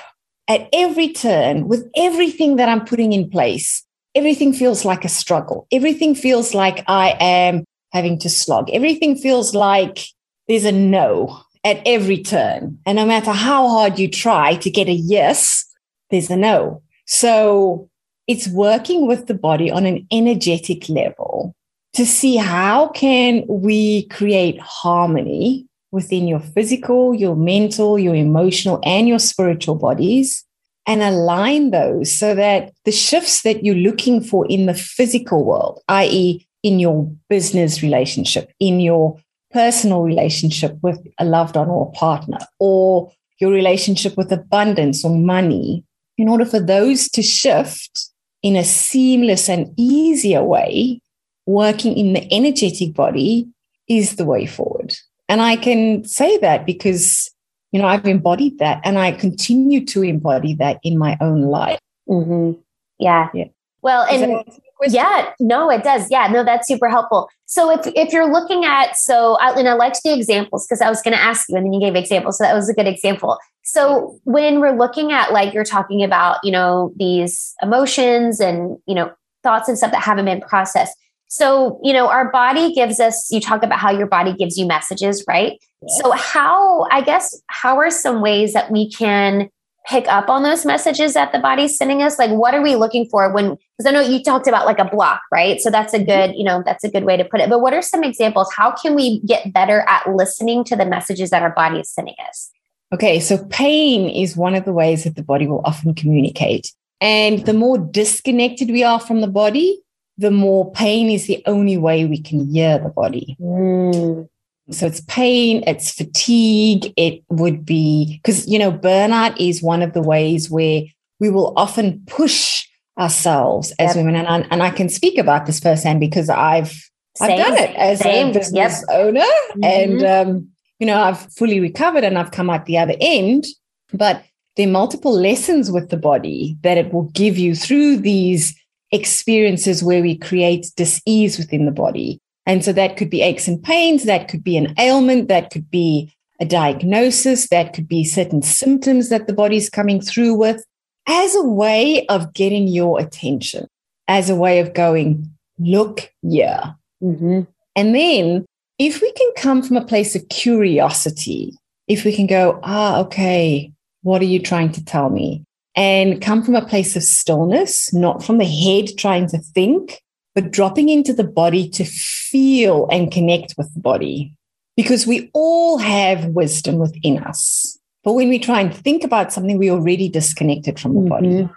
at 0.50 0.68
every 0.74 1.14
turn 1.14 1.70
with 1.70 1.90
everything 1.96 2.58
that 2.58 2.68
I'm 2.68 2.84
putting 2.84 3.14
in 3.14 3.30
place, 3.30 3.86
everything 4.16 4.52
feels 4.52 4.84
like 4.84 5.06
a 5.06 5.10
struggle. 5.10 5.66
Everything 5.72 6.14
feels 6.14 6.54
like 6.54 6.84
I 6.90 7.16
am 7.22 7.64
having 7.94 8.20
to 8.20 8.30
slog. 8.30 8.70
Everything 8.72 9.16
feels 9.16 9.56
like 9.56 10.08
there's 10.54 10.66
a 10.66 10.72
no 10.72 11.42
at 11.64 11.82
every 11.84 12.22
turn. 12.22 12.78
And 12.86 12.98
no 12.98 13.08
matter 13.08 13.32
how 13.32 13.68
hard 13.68 13.98
you 13.98 14.08
try 14.08 14.54
to 14.58 14.70
get 14.70 14.88
a 14.88 14.94
yes, 14.94 15.66
there's 16.12 16.30
a 16.30 16.36
no. 16.36 16.84
So 17.08 17.90
it's 18.28 18.48
working 18.48 19.08
with 19.08 19.26
the 19.26 19.34
body 19.34 19.72
on 19.72 19.88
an 19.88 20.06
energetic 20.12 20.88
level 20.90 21.56
to 21.94 22.06
see 22.06 22.36
how 22.36 22.90
can 22.90 23.46
we 23.48 24.06
create 24.10 24.60
harmony 24.60 25.66
within 25.92 26.28
your 26.28 26.40
physical, 26.40 27.16
your 27.16 27.36
mental, 27.36 27.98
your 27.98 28.14
emotional, 28.14 28.80
and 28.84 29.08
your 29.08 29.18
spiritual 29.18 29.74
bodies 29.74 30.46
and 30.86 31.02
align 31.02 31.72
those 31.72 32.12
so 32.12 32.36
that 32.36 32.72
the 32.86 32.92
shifts 32.92 33.42
that 33.42 33.66
you're 33.66 33.74
looking 33.74 34.22
for 34.22 34.46
in 34.52 34.68
the 34.68 34.76
physical 34.76 35.44
world, 35.44 35.82
i.e., 35.88 36.46
in 36.62 36.80
your 36.80 37.12
business 37.28 37.82
relationship, 37.82 38.52
in 38.60 38.80
your 38.80 39.18
personal 39.54 40.02
relationship 40.02 40.78
with 40.82 41.00
a 41.20 41.26
loved 41.26 41.56
one 41.56 41.70
or 41.70 41.88
a 41.88 41.92
partner, 41.98 42.40
or 42.60 43.12
your 43.40 43.52
relationship 43.52 44.18
with 44.18 44.32
abundance 44.32 45.06
or 45.06 45.16
money, 45.16 45.84
in 46.18 46.30
order 46.30 46.46
for 46.46 46.60
those 46.60 47.10
to 47.10 47.22
shift 47.22 48.10
in 48.42 48.56
a 48.56 48.64
seamless 48.64 49.50
and 49.50 49.74
easier 49.78 50.44
way, 50.44 51.00
working 51.46 51.98
in 51.98 52.14
the 52.14 52.34
energetic 52.34 52.94
body 52.94 53.48
is 53.88 54.16
the 54.16 54.26
way 54.26 54.46
forward. 54.46 54.96
And 55.30 55.42
I 55.42 55.56
can 55.56 56.04
say 56.06 56.38
that 56.40 56.66
because, 56.66 57.32
you 57.72 57.82
know, 57.82 57.88
I've 57.88 58.06
embodied 58.06 58.60
that 58.60 58.82
and 58.84 59.00
I 59.00 59.12
continue 59.12 59.86
to 59.86 60.04
embody 60.04 60.54
that 60.56 60.80
in 60.84 60.98
my 60.98 61.18
own 61.22 61.44
life. 61.44 61.80
Mm-hmm. 62.10 62.60
Yeah. 63.00 63.30
yeah. 63.34 63.46
Well, 63.82 64.04
and 64.04 64.44
yeah, 64.88 65.32
no, 65.40 65.70
it 65.70 65.84
does. 65.84 66.10
Yeah, 66.10 66.28
no, 66.28 66.44
that's 66.44 66.68
super 66.68 66.90
helpful. 66.90 67.30
So 67.46 67.70
if 67.70 67.82
if 67.96 68.12
you're 68.12 68.32
looking 68.32 68.66
at 68.66 68.98
so 68.98 69.38
I, 69.40 69.52
and 69.58 69.68
I 69.68 69.74
liked 69.74 70.02
the 70.04 70.14
examples 70.14 70.66
because 70.66 70.82
I 70.82 70.90
was 70.90 71.02
going 71.02 71.16
to 71.16 71.22
ask 71.22 71.48
you 71.50 71.56
and 71.56 71.66
then 71.66 71.74
you 71.74 71.80
gave 71.80 71.96
examples, 71.96 72.38
so 72.38 72.44
that 72.44 72.54
was 72.54 72.70
a 72.70 72.74
good 72.74 72.88
example. 72.88 73.38
So 73.64 74.20
when 74.24 74.60
we're 74.60 74.78
looking 74.78 75.12
at 75.12 75.32
like 75.32 75.54
you're 75.54 75.64
talking 75.64 76.04
about, 76.04 76.38
you 76.44 76.52
know, 76.52 76.94
these 76.98 77.54
emotions 77.62 78.40
and 78.40 78.78
you 78.88 78.96
know 78.96 79.12
thoughts 79.44 79.68
and 79.68 79.78
stuff 79.78 79.92
that 79.92 80.02
haven't 80.02 80.26
been 80.26 80.42
processed. 80.42 80.98
So 81.28 81.80
you 81.84 81.94
know, 81.94 82.08
our 82.10 82.32
body 82.32 82.74
gives 82.74 83.00
us. 83.00 83.30
You 83.32 83.40
talk 83.40 83.64
about 83.64 83.80
how 83.80 83.92
your 83.92 84.08
body 84.08 84.34
gives 84.34 84.58
you 84.58 84.66
messages, 84.66 85.24
right? 85.28 85.60
Yes. 85.82 86.00
So 86.02 86.12
how 86.12 86.88
I 86.92 87.02
guess 87.02 87.42
how 87.48 87.78
are 87.78 87.90
some 87.90 88.22
ways 88.22 88.54
that 88.54 88.72
we 88.72 88.90
can 88.90 89.50
pick 89.86 90.08
up 90.08 90.30
on 90.30 90.44
those 90.44 90.66
messages 90.66 91.14
that 91.14 91.32
the 91.32 91.40
body's 91.40 91.78
sending 91.78 92.02
us? 92.02 92.18
Like, 92.18 92.32
what 92.32 92.54
are 92.54 92.62
we 92.62 92.76
looking 92.76 93.08
for 93.10 93.32
when, 93.32 93.58
because 93.78 93.90
I 93.90 93.94
know 93.94 94.02
you 94.02 94.22
talked 94.22 94.48
about 94.48 94.66
like 94.66 94.80
a 94.80 94.86
block, 94.86 95.22
right? 95.32 95.60
So 95.60 95.70
that's 95.70 95.94
a 95.94 95.98
mm-hmm. 95.98 96.06
good, 96.06 96.36
you 96.36 96.44
know, 96.44 96.62
that's 96.66 96.84
a 96.84 96.90
good 96.90 97.06
way 97.06 97.18
to 97.18 97.26
put 97.26 97.42
it. 97.42 97.50
But 97.50 97.62
what 97.62 97.74
are 97.74 97.82
some 97.82 98.04
examples? 98.04 98.52
How 98.56 98.72
can 98.72 98.96
we 98.96 99.20
get 99.22 99.52
better 99.54 99.82
at 99.88 100.08
listening 100.14 100.64
to 100.66 100.76
the 100.76 100.86
messages 100.86 101.32
that 101.32 101.42
our 101.42 101.54
body 101.54 101.80
is 101.80 101.90
sending 101.90 102.16
us? 102.28 102.52
Okay, 102.94 103.20
so 103.20 103.44
pain 103.46 104.08
is 104.08 104.38
one 104.38 104.54
of 104.54 104.66
the 104.66 104.74
ways 104.74 105.04
that 105.04 105.16
the 105.16 105.24
body 105.24 105.48
will 105.48 105.62
often 105.66 105.96
communicate. 105.96 106.72
And 107.02 107.46
the 107.46 107.54
more 107.54 107.78
disconnected 107.80 108.70
we 108.70 108.84
are 108.84 109.00
from 109.00 109.22
the 109.22 109.28
body, 109.28 109.82
the 110.18 110.30
more 110.30 110.72
pain 110.72 111.10
is 111.10 111.26
the 111.26 111.42
only 111.48 111.76
way 111.78 112.06
we 112.06 112.22
can 112.22 112.52
hear 112.52 112.78
the 112.78 112.90
body. 112.90 113.36
Mm. 113.42 114.30
So 114.70 114.86
it's 114.86 115.02
pain, 115.02 115.64
it's 115.66 115.92
fatigue. 115.92 116.94
It 116.96 117.24
would 117.30 117.66
be 117.66 118.20
because, 118.24 118.48
you 118.48 118.60
know, 118.60 118.72
burnout 118.72 119.36
is 119.40 119.64
one 119.64 119.82
of 119.82 119.94
the 119.94 120.02
ways 120.02 120.50
where 120.50 120.84
we 121.20 121.30
will 121.30 121.54
often 121.58 122.04
push 122.06 122.68
ourselves 122.98 123.72
as 123.80 123.96
yep. 123.96 123.98
women. 123.98 124.16
And 124.16 124.28
I, 124.28 124.48
and 124.52 124.64
I 124.64 124.70
can 124.70 124.90
speak 124.90 125.18
about 125.18 125.46
this 125.46 125.60
firsthand 125.60 126.00
because 126.00 126.30
I've, 126.30 126.72
Same. 127.18 127.32
I've 127.32 127.38
done 127.38 127.58
it 127.58 127.76
as 127.76 128.00
Same. 128.00 128.30
a 128.30 128.34
business 128.34 128.86
yep. 128.88 128.98
owner. 128.98 129.20
Mm-hmm. 129.22 129.64
And, 129.64 130.04
um, 130.04 130.48
you 130.80 130.88
know, 130.88 131.02
I've 131.02 131.32
fully 131.34 131.60
recovered 131.60 132.04
and 132.04 132.18
I've 132.18 132.32
come 132.32 132.50
out 132.50 132.66
the 132.66 132.78
other 132.78 132.96
end. 133.00 133.46
But 133.94 134.24
there 134.58 134.68
are 134.68 134.72
multiple 134.72 135.12
lessons 135.12 135.72
with 135.72 135.90
the 135.90 135.98
body 135.98 136.58
that 136.62 136.78
it 136.78 136.94
will 136.94 137.10
give 137.12 137.38
you 137.38 137.56
through 137.56 137.98
these 137.98 138.56
experiences 138.92 139.84
where 139.84 140.02
we 140.02 140.16
create 140.16 140.68
dis-ease 140.76 141.38
within 141.38 141.66
the 141.66 141.72
body 141.72 142.20
and 142.46 142.64
so 142.64 142.74
that 142.74 142.98
could 142.98 143.10
be 143.10 143.22
aches 143.22 143.48
and 143.48 143.62
pains, 143.62 144.04
that 144.04 144.28
could 144.28 144.44
be 144.44 144.58
an 144.58 144.74
ailment, 144.78 145.28
that 145.30 145.50
could 145.52 145.70
be 145.70 146.14
a 146.40 146.46
diagnosis, 146.46 147.48
that 147.50 147.74
could 147.74 147.88
be 147.88 148.04
certain 148.04 148.42
symptoms 148.42 149.10
that 149.10 149.28
the 149.28 149.34
body's 149.34 149.70
coming 149.70 150.02
through 150.02 150.34
with 150.34 150.64
as 151.08 151.36
a 151.36 151.44
way 151.44 152.06
of 152.08 152.34
getting 152.34 152.68
your 152.68 153.00
attention, 153.00 153.68
as 154.08 154.30
a 154.30 154.36
way 154.36 154.60
of 154.60 154.74
going, 154.74 155.30
look 155.60 156.12
yeah. 156.22 156.74
Mm-hmm. 157.02 157.42
And 157.76 157.96
then 157.96 158.46
if 158.80 159.02
we 159.02 159.12
can 159.14 159.32
come 159.38 159.62
from 159.62 159.78
a 159.78 159.86
place 159.86 160.16
of 160.16 160.28
curiosity, 160.30 161.58
if 161.88 162.06
we 162.06 162.16
can 162.16 162.28
go, 162.28 162.60
ah, 162.64 163.00
okay, 163.02 163.72
what 164.02 164.22
are 164.22 164.26
you 164.26 164.40
trying 164.40 164.72
to 164.74 164.84
tell 164.84 165.10
me? 165.10 165.44
And 165.76 166.22
come 166.22 166.44
from 166.44 166.56
a 166.56 166.66
place 166.66 166.96
of 166.96 167.04
stillness, 167.04 167.94
not 167.94 168.24
from 168.24 168.38
the 168.38 168.46
head 168.46 168.98
trying 168.98 169.28
to 169.30 169.40
think, 169.40 170.02
but 170.36 170.52
dropping 170.52 170.90
into 170.90 171.14
the 171.14 171.24
body 171.24 171.68
to 171.70 171.84
feel 171.84 172.88
and 172.92 173.12
connect 173.12 173.56
with 173.58 173.74
the 173.74 173.80
body. 173.80 174.34
Because 174.76 175.06
we 175.06 175.30
all 175.34 175.78
have 175.78 176.28
wisdom 176.28 176.78
within 176.78 177.20
us. 177.20 177.78
But 178.04 178.14
when 178.14 178.30
we 178.30 178.40
try 178.40 178.62
and 178.62 178.76
think 178.76 179.04
about 179.04 179.32
something, 179.32 179.58
we're 179.58 179.74
already 179.74 180.10
disconnected 180.10 180.80
from 180.80 180.94
the 180.94 181.00
mm-hmm. 181.00 181.10
body. 181.10 181.50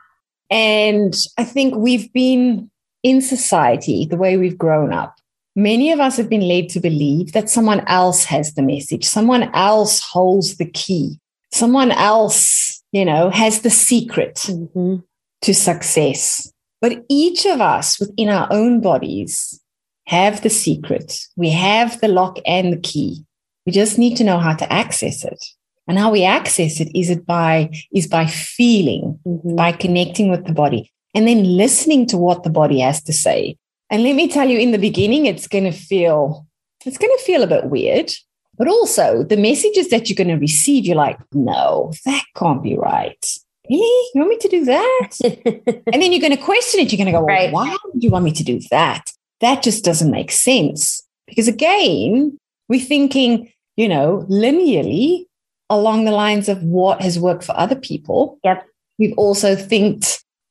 And 0.51 1.17
I 1.39 1.45
think 1.45 1.75
we've 1.75 2.13
been 2.13 2.71
in 3.03 3.21
society, 3.21 4.07
the 4.07 4.17
way 4.17 4.37
we've 4.37 4.59
grown 4.59 4.93
up, 4.93 5.17
many 5.57 5.91
of 5.91 5.99
us 5.99 6.17
have 6.19 6.29
been 6.29 6.47
led 6.47 6.69
to 6.69 6.81
believe 6.81 7.33
that 7.33 7.49
someone 7.49 7.81
else 7.89 8.25
has 8.25 8.55
the 8.55 8.63
message, 8.63 9.05
someone 9.05 9.45
else 9.55 10.01
holds 10.01 10.59
the 10.59 10.71
key, 10.71 11.19
someone 11.53 11.91
else, 11.91 12.83
you 12.93 13.05
know, 13.05 13.31
has 13.31 13.63
the 13.63 13.71
secret 13.71 14.35
mm-hmm. 14.37 14.97
to 15.43 15.55
success. 15.55 16.53
But 16.81 17.05
each 17.09 17.47
of 17.47 17.61
us 17.61 17.99
within 17.99 18.29
our 18.29 18.47
own 18.51 18.81
bodies 18.81 19.61
have 20.07 20.43
the 20.43 20.51
secret. 20.51 21.19
We 21.37 21.51
have 21.51 22.01
the 22.01 22.09
lock 22.09 22.39
and 22.47 22.73
the 22.73 22.81
key. 22.81 23.25
We 23.65 23.73
just 23.73 23.99
need 23.99 24.17
to 24.19 24.25
know 24.25 24.39
how 24.39 24.55
to 24.55 24.73
access 24.73 25.25
it. 25.25 25.43
And 25.89 25.99
how 25.99 26.11
we 26.11 26.25
access 26.25 26.81
it 26.81 26.91
is 26.95 27.11
it 27.11 27.25
by 27.27 27.71
is 27.93 28.07
by 28.07 28.27
feeling, 28.27 29.19
mm-hmm. 29.27 29.57
by 29.57 29.73
connecting 29.73 30.31
with 30.31 30.47
the 30.47 30.53
body, 30.53 30.93
and 31.15 31.29
then 31.29 31.45
listening 31.45 32.07
to 32.09 32.17
what 32.17 32.43
the 32.43 32.51
body 32.51 32.81
has 32.81 33.03
to 33.05 33.13
say. 33.13 33.57
And 33.89 34.03
let 34.03 34.17
me 34.17 34.29
tell 34.29 34.49
you, 34.49 34.59
in 34.59 34.73
the 34.73 34.79
beginning, 34.79 35.27
it's 35.27 35.47
going 35.47 35.65
to 35.65 35.73
feel 35.73 36.47
it's 36.85 36.99
going 36.99 37.17
to 37.17 37.25
feel 37.25 37.43
a 37.43 37.49
bit 37.49 37.67
weird. 37.67 38.13
But 38.59 38.69
also 38.69 39.23
the 39.23 39.37
messages 39.37 39.91
that 39.91 40.09
you're 40.09 40.17
going 40.17 40.35
to 40.35 40.41
receive, 40.41 40.87
you're 40.87 40.97
like, 40.97 41.19
no, 41.35 41.93
that 42.07 42.25
can't 42.35 42.63
be 42.63 42.75
right 42.75 43.39
really? 43.69 44.09
You 44.15 44.21
want 44.21 44.31
me 44.31 44.39
to 44.39 44.49
do 44.49 44.65
that? 44.65 45.11
and 45.93 46.03
then 46.03 46.13
you're 46.13 46.21
going 46.21 46.37
to 46.37 46.43
question 46.43 46.81
it. 46.81 46.93
You're 46.93 46.99
going 46.99 47.07
to 47.07 47.13
go, 47.13 47.25
well, 47.25 47.37
right. 47.37 47.53
why 47.53 47.77
would 47.85 48.03
you 48.03 48.11
want 48.11 48.25
me 48.25 48.33
to 48.33 48.45
do 48.45 48.61
that? 48.71 49.11
That 49.41 49.63
just 49.63 49.85
doesn't 49.85 50.11
make 50.11 50.31
sense. 50.31 51.03
Because 51.27 51.49
again, 51.49 52.39
we're 52.69 52.81
thinking, 52.81 53.53
you 53.77 53.89
know, 53.89 54.27
linearly 54.31 55.26
along 55.71 56.05
the 56.05 56.13
lines 56.13 56.49
of 56.49 56.63
what 56.63 57.03
has 57.03 57.19
worked 57.19 57.45
for 57.45 57.57
other 57.57 57.77
people. 57.77 58.39
Yep. 58.45 58.67
We've 58.99 59.17
also 59.17 59.57
think, 59.57 60.05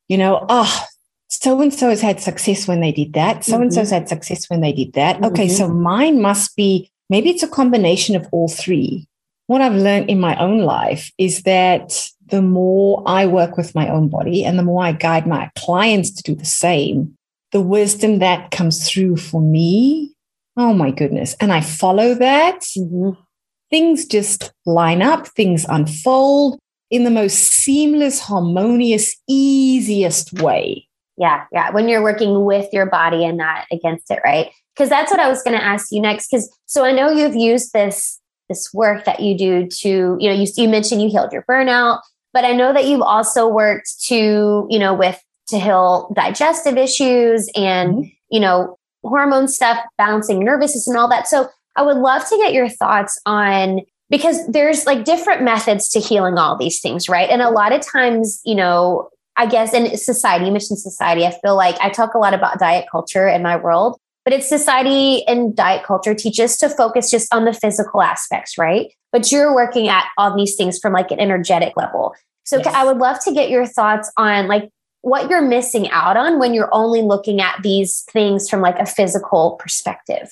you 0.07 0.17
know, 0.17 0.45
oh, 0.49 0.85
so 1.27 1.61
and 1.61 1.73
so 1.73 1.89
has 1.89 2.01
had 2.01 2.19
success 2.19 2.67
when 2.67 2.81
they 2.81 2.91
did 2.91 3.13
that. 3.13 3.43
So 3.43 3.61
and 3.61 3.73
so's 3.73 3.89
had 3.89 4.09
success 4.09 4.49
when 4.49 4.61
they 4.61 4.71
did 4.71 4.93
that. 4.93 5.17
Mm-hmm. 5.17 5.25
Okay, 5.25 5.49
so 5.49 5.67
mine 5.67 6.21
must 6.21 6.55
be 6.55 6.91
maybe 7.09 7.29
it's 7.29 7.43
a 7.43 7.47
combination 7.47 8.15
of 8.15 8.27
all 8.31 8.47
three. 8.47 9.07
What 9.47 9.61
I've 9.61 9.75
learned 9.75 10.09
in 10.09 10.19
my 10.19 10.35
own 10.37 10.59
life 10.59 11.11
is 11.17 11.43
that 11.43 12.09
the 12.27 12.41
more 12.41 13.03
I 13.05 13.27
work 13.27 13.57
with 13.57 13.75
my 13.75 13.89
own 13.89 14.09
body 14.09 14.43
and 14.43 14.57
the 14.57 14.63
more 14.63 14.83
I 14.83 14.91
guide 14.91 15.27
my 15.27 15.51
clients 15.55 16.09
to 16.11 16.23
do 16.23 16.35
the 16.35 16.45
same, 16.45 17.15
the 17.51 17.61
wisdom 17.61 18.19
that 18.19 18.49
comes 18.51 18.89
through 18.89 19.17
for 19.17 19.41
me. 19.41 20.13
Oh 20.57 20.73
my 20.73 20.89
goodness. 20.89 21.35
And 21.39 21.51
I 21.51 21.61
follow 21.61 22.15
that. 22.15 22.61
Mm-hmm. 22.61 23.21
Things 23.69 24.05
just 24.05 24.53
line 24.65 25.01
up, 25.01 25.27
things 25.29 25.65
unfold 25.67 26.59
in 26.91 27.03
the 27.03 27.11
most 27.11 27.35
seamless, 27.35 28.19
harmonious, 28.19 29.15
easiest 29.27 30.33
way. 30.33 30.87
Yeah. 31.17 31.45
Yeah. 31.51 31.71
When 31.71 31.87
you're 31.87 32.03
working 32.03 32.45
with 32.45 32.71
your 32.71 32.85
body 32.85 33.25
and 33.25 33.37
not 33.37 33.65
against 33.71 34.11
it, 34.11 34.19
right? 34.23 34.51
Because 34.75 34.89
that's 34.89 35.09
what 35.09 35.19
I 35.19 35.29
was 35.29 35.41
going 35.41 35.57
to 35.57 35.63
ask 35.63 35.91
you 35.91 36.01
next. 36.01 36.29
Because 36.29 36.53
so 36.65 36.83
I 36.83 36.91
know 36.91 37.09
you've 37.09 37.35
used 37.35 37.73
this 37.73 38.19
this 38.47 38.71
work 38.73 39.05
that 39.05 39.21
you 39.21 39.35
do 39.35 39.65
to 39.65 40.17
you 40.19 40.29
know 40.29 40.35
you, 40.35 40.45
you 40.55 40.69
mentioned 40.69 41.01
you 41.01 41.09
healed 41.09 41.33
your 41.33 41.43
burnout 41.49 42.01
but 42.35 42.43
I 42.43 42.51
know 42.51 42.73
that 42.73 42.85
you've 42.85 43.01
also 43.01 43.47
worked 43.47 44.01
to, 44.07 44.67
you 44.69 44.77
know, 44.77 44.93
with 44.93 45.23
to 45.47 45.57
heal 45.57 46.11
digestive 46.13 46.75
issues 46.75 47.49
and, 47.55 47.93
mm-hmm. 47.93 48.09
you 48.29 48.41
know, 48.41 48.77
hormone 49.03 49.47
stuff, 49.47 49.77
balancing 49.97 50.43
nervous 50.43 50.73
system 50.73 50.95
and 50.95 50.99
all 50.99 51.07
that. 51.07 51.29
So 51.29 51.47
I 51.75 51.83
would 51.83 51.97
love 51.97 52.27
to 52.29 52.37
get 52.37 52.53
your 52.53 52.69
thoughts 52.69 53.19
on 53.25 53.81
because 54.09 54.45
there's 54.47 54.85
like 54.85 55.03
different 55.03 55.41
methods 55.41 55.89
to 55.89 55.99
healing 55.99 56.37
all 56.37 56.57
these 56.57 56.79
things, 56.79 57.09
right? 57.09 57.29
And 57.29 57.41
a 57.41 57.49
lot 57.49 57.73
of 57.73 57.81
times, 57.81 58.39
you 58.45 58.55
know, 58.55 59.09
I 59.37 59.47
guess 59.47 59.73
in 59.73 59.97
society, 59.97 60.49
mission 60.49 60.77
society, 60.77 61.25
I 61.25 61.31
feel 61.41 61.55
like 61.55 61.75
I 61.81 61.89
talk 61.89 62.13
a 62.13 62.19
lot 62.19 62.33
about 62.33 62.59
diet 62.59 62.85
culture 62.91 63.27
in 63.27 63.43
my 63.43 63.55
world. 63.57 63.99
but 64.23 64.33
it's 64.33 64.49
society 64.49 65.25
and 65.27 65.55
diet 65.55 65.83
culture 65.85 66.15
teaches 66.15 66.57
to 66.57 66.67
focus 66.67 67.11
just 67.11 67.31
on 67.31 67.45
the 67.45 67.53
physical 67.53 68.01
aspects, 68.01 68.57
right? 68.57 68.91
But 69.11 69.31
you're 69.31 69.53
working 69.53 69.87
at 69.87 70.05
all 70.17 70.35
these 70.35 70.55
things 70.55 70.79
from 70.79 70.93
like 70.93 71.11
an 71.11 71.19
energetic 71.19 71.77
level. 71.77 72.15
So 72.43 72.57
yes. 72.57 72.67
I 72.67 72.85
would 72.85 72.97
love 72.97 73.19
to 73.25 73.33
get 73.33 73.51
your 73.51 73.67
thoughts 73.67 74.11
on 74.17 74.47
like 74.47 74.69
what 75.01 75.29
you're 75.29 75.43
missing 75.43 75.89
out 75.91 76.17
on 76.17 76.39
when 76.39 76.55
you're 76.55 76.73
only 76.73 77.03
looking 77.03 77.39
at 77.39 77.61
these 77.61 78.03
things 78.11 78.49
from 78.49 78.61
like 78.61 78.79
a 78.79 78.85
physical 78.87 79.57
perspective. 79.59 80.31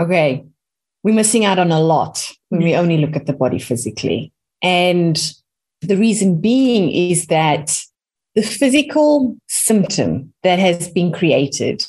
Okay. 0.00 0.44
We're 1.08 1.14
missing 1.14 1.46
out 1.46 1.58
on 1.58 1.72
a 1.72 1.80
lot 1.80 2.30
when 2.50 2.62
we 2.62 2.74
only 2.74 2.98
look 2.98 3.16
at 3.16 3.24
the 3.24 3.32
body 3.32 3.58
physically. 3.58 4.30
And 4.60 5.18
the 5.80 5.96
reason 5.96 6.38
being 6.38 6.90
is 6.90 7.28
that 7.28 7.80
the 8.34 8.42
physical 8.42 9.34
symptom 9.48 10.34
that 10.42 10.58
has 10.58 10.90
been 10.90 11.10
created 11.10 11.82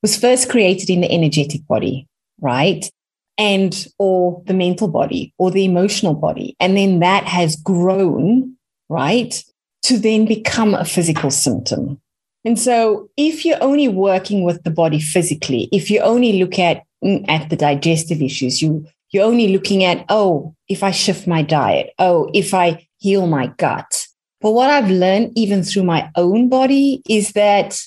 was 0.00 0.16
first 0.16 0.48
created 0.48 0.90
in 0.90 1.00
the 1.00 1.10
energetic 1.10 1.66
body, 1.66 2.06
right? 2.40 2.88
And 3.36 3.84
or 3.98 4.40
the 4.46 4.54
mental 4.54 4.86
body 4.86 5.34
or 5.38 5.50
the 5.50 5.64
emotional 5.64 6.14
body. 6.14 6.54
And 6.60 6.76
then 6.76 7.00
that 7.00 7.24
has 7.24 7.56
grown, 7.56 8.56
right? 8.88 9.42
To 9.86 9.98
then 9.98 10.24
become 10.24 10.76
a 10.76 10.84
physical 10.84 11.32
symptom. 11.32 12.00
And 12.44 12.58
so 12.58 13.08
if 13.16 13.44
you're 13.44 13.62
only 13.62 13.88
working 13.88 14.42
with 14.42 14.62
the 14.64 14.70
body 14.70 15.00
physically, 15.00 15.68
if 15.72 15.90
you 15.90 16.00
only 16.00 16.40
look 16.42 16.58
at, 16.58 16.82
mm, 17.04 17.24
at 17.28 17.50
the 17.50 17.56
digestive 17.56 18.20
issues, 18.20 18.60
you, 18.60 18.86
you're 19.10 19.24
only 19.24 19.48
looking 19.48 19.84
at, 19.84 20.04
oh, 20.08 20.54
if 20.68 20.82
I 20.82 20.90
shift 20.90 21.26
my 21.26 21.42
diet, 21.42 21.92
oh, 21.98 22.30
if 22.34 22.52
I 22.54 22.86
heal 22.98 23.26
my 23.26 23.48
gut. 23.58 24.06
But 24.40 24.52
what 24.52 24.70
I've 24.70 24.90
learned 24.90 25.32
even 25.36 25.62
through 25.62 25.84
my 25.84 26.10
own 26.16 26.48
body 26.48 27.02
is 27.08 27.32
that 27.32 27.80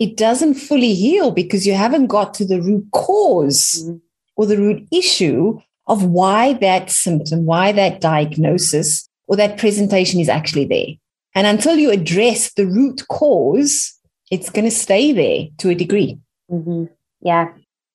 it 0.00 0.16
doesn't 0.16 0.54
fully 0.54 0.94
heal 0.94 1.30
because 1.30 1.66
you 1.66 1.74
haven't 1.74 2.06
got 2.06 2.34
to 2.34 2.44
the 2.44 2.60
root 2.60 2.86
because 2.90 3.84
mm-hmm. 3.84 3.96
or 4.36 4.46
the 4.46 4.56
root 4.56 4.88
issue 4.90 5.60
of 5.86 6.04
why 6.04 6.54
that 6.54 6.90
symptom, 6.90 7.44
why 7.44 7.70
that 7.72 8.00
diagnosis 8.00 9.08
or 9.28 9.36
that 9.36 9.58
presentation 9.58 10.18
is 10.18 10.28
actually 10.28 10.64
there. 10.64 10.94
And 11.34 11.46
until 11.46 11.76
you 11.76 11.90
address 11.90 12.52
the 12.54 12.66
root 12.66 13.06
cause, 13.08 13.96
it's 14.30 14.50
going 14.50 14.64
to 14.64 14.70
stay 14.70 15.12
there 15.12 15.48
to 15.58 15.70
a 15.70 15.74
degree. 15.74 16.18
Mm-hmm. 16.50 16.84
Yeah. 17.22 17.52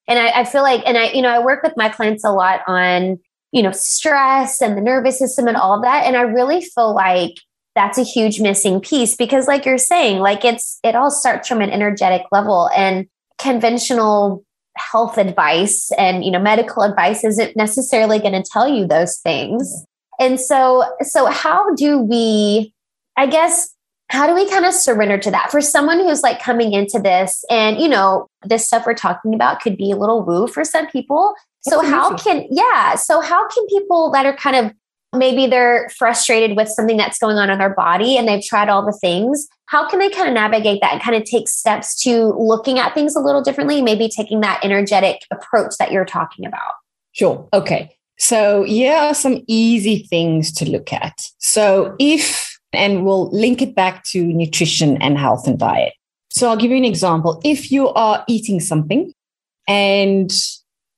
And 0.07 0.19
I, 0.19 0.41
I 0.41 0.43
feel 0.43 0.61
like, 0.61 0.83
and 0.85 0.97
I, 0.97 1.11
you 1.11 1.21
know, 1.21 1.29
I 1.29 1.43
work 1.43 1.63
with 1.63 1.73
my 1.75 1.89
clients 1.89 2.23
a 2.23 2.31
lot 2.31 2.61
on, 2.67 3.19
you 3.51 3.63
know, 3.63 3.71
stress 3.71 4.61
and 4.61 4.77
the 4.77 4.81
nervous 4.81 5.17
system 5.17 5.47
and 5.47 5.57
all 5.57 5.73
of 5.73 5.81
that. 5.83 6.05
And 6.05 6.15
I 6.15 6.21
really 6.21 6.61
feel 6.61 6.93
like 6.93 7.33
that's 7.75 7.97
a 7.97 8.03
huge 8.03 8.39
missing 8.39 8.79
piece 8.79 9.15
because 9.15 9.47
like 9.47 9.65
you're 9.65 9.77
saying 9.77 10.19
like 10.19 10.45
it's 10.45 10.79
it 10.83 10.95
all 10.95 11.11
starts 11.11 11.47
from 11.47 11.61
an 11.61 11.69
energetic 11.69 12.23
level 12.31 12.69
and 12.75 13.05
conventional 13.37 14.43
health 14.77 15.17
advice 15.17 15.91
and 15.97 16.23
you 16.23 16.31
know 16.31 16.39
medical 16.39 16.83
advice 16.83 17.23
isn't 17.23 17.55
necessarily 17.55 18.17
going 18.17 18.33
to 18.33 18.49
tell 18.49 18.67
you 18.67 18.87
those 18.87 19.17
things 19.19 19.85
and 20.19 20.39
so 20.39 20.83
so 21.01 21.25
how 21.27 21.73
do 21.75 21.99
we 21.99 22.73
i 23.17 23.25
guess 23.25 23.74
how 24.09 24.27
do 24.27 24.35
we 24.35 24.49
kind 24.49 24.65
of 24.65 24.73
surrender 24.73 25.17
to 25.17 25.31
that? 25.31 25.51
For 25.51 25.61
someone 25.61 25.99
who's 25.99 26.21
like 26.21 26.41
coming 26.41 26.73
into 26.73 26.99
this 26.99 27.43
and 27.49 27.79
you 27.79 27.87
know 27.87 28.27
this 28.43 28.65
stuff 28.65 28.85
we're 28.85 28.93
talking 28.93 29.33
about 29.33 29.61
could 29.61 29.77
be 29.77 29.91
a 29.91 29.95
little 29.95 30.23
woo 30.23 30.47
for 30.47 30.63
some 30.63 30.87
people. 30.87 31.33
So 31.61 31.83
how 31.83 32.15
can 32.15 32.45
yeah 32.51 32.95
so 32.95 33.21
how 33.21 33.47
can 33.47 33.65
people 33.67 34.11
that 34.11 34.25
are 34.25 34.35
kind 34.35 34.55
of 34.55 34.71
maybe 35.17 35.47
they're 35.47 35.89
frustrated 35.97 36.55
with 36.55 36.67
something 36.67 36.97
that's 36.97 37.17
going 37.17 37.37
on 37.37 37.49
in 37.49 37.57
their 37.57 37.73
body 37.73 38.17
and 38.17 38.27
they've 38.27 38.43
tried 38.43 38.69
all 38.69 38.85
the 38.85 38.97
things 39.01 39.47
how 39.67 39.87
can 39.87 39.99
they 39.99 40.09
kind 40.09 40.27
of 40.27 40.33
navigate 40.33 40.79
that 40.81 40.93
and 40.93 41.01
kind 41.01 41.15
of 41.15 41.23
take 41.23 41.49
steps 41.49 41.99
to 42.03 42.33
looking 42.37 42.79
at 42.79 42.93
things 42.93 43.15
a 43.15 43.19
little 43.19 43.41
differently 43.41 43.81
maybe 43.81 44.07
taking 44.07 44.41
that 44.41 44.59
energetic 44.63 45.21
approach 45.31 45.73
that 45.79 45.91
you're 45.91 46.05
talking 46.05 46.45
about? 46.45 46.73
Sure. 47.13 47.47
Okay. 47.53 47.95
So 48.17 48.65
are 48.65 49.13
some 49.13 49.43
easy 49.47 50.05
things 50.09 50.51
to 50.53 50.69
look 50.69 50.93
at. 50.93 51.19
So 51.39 51.95
if 51.99 52.54
and 52.75 53.05
we'll 53.05 53.29
link 53.31 53.61
it 53.61 53.75
back 53.75 54.03
to 54.03 54.23
nutrition 54.23 55.01
and 55.01 55.17
health 55.17 55.47
and 55.47 55.59
diet 55.59 55.93
so 56.29 56.49
i'll 56.49 56.57
give 56.57 56.71
you 56.71 56.77
an 56.77 56.85
example 56.85 57.41
if 57.43 57.71
you 57.71 57.89
are 57.89 58.23
eating 58.27 58.59
something 58.59 59.13
and 59.67 60.31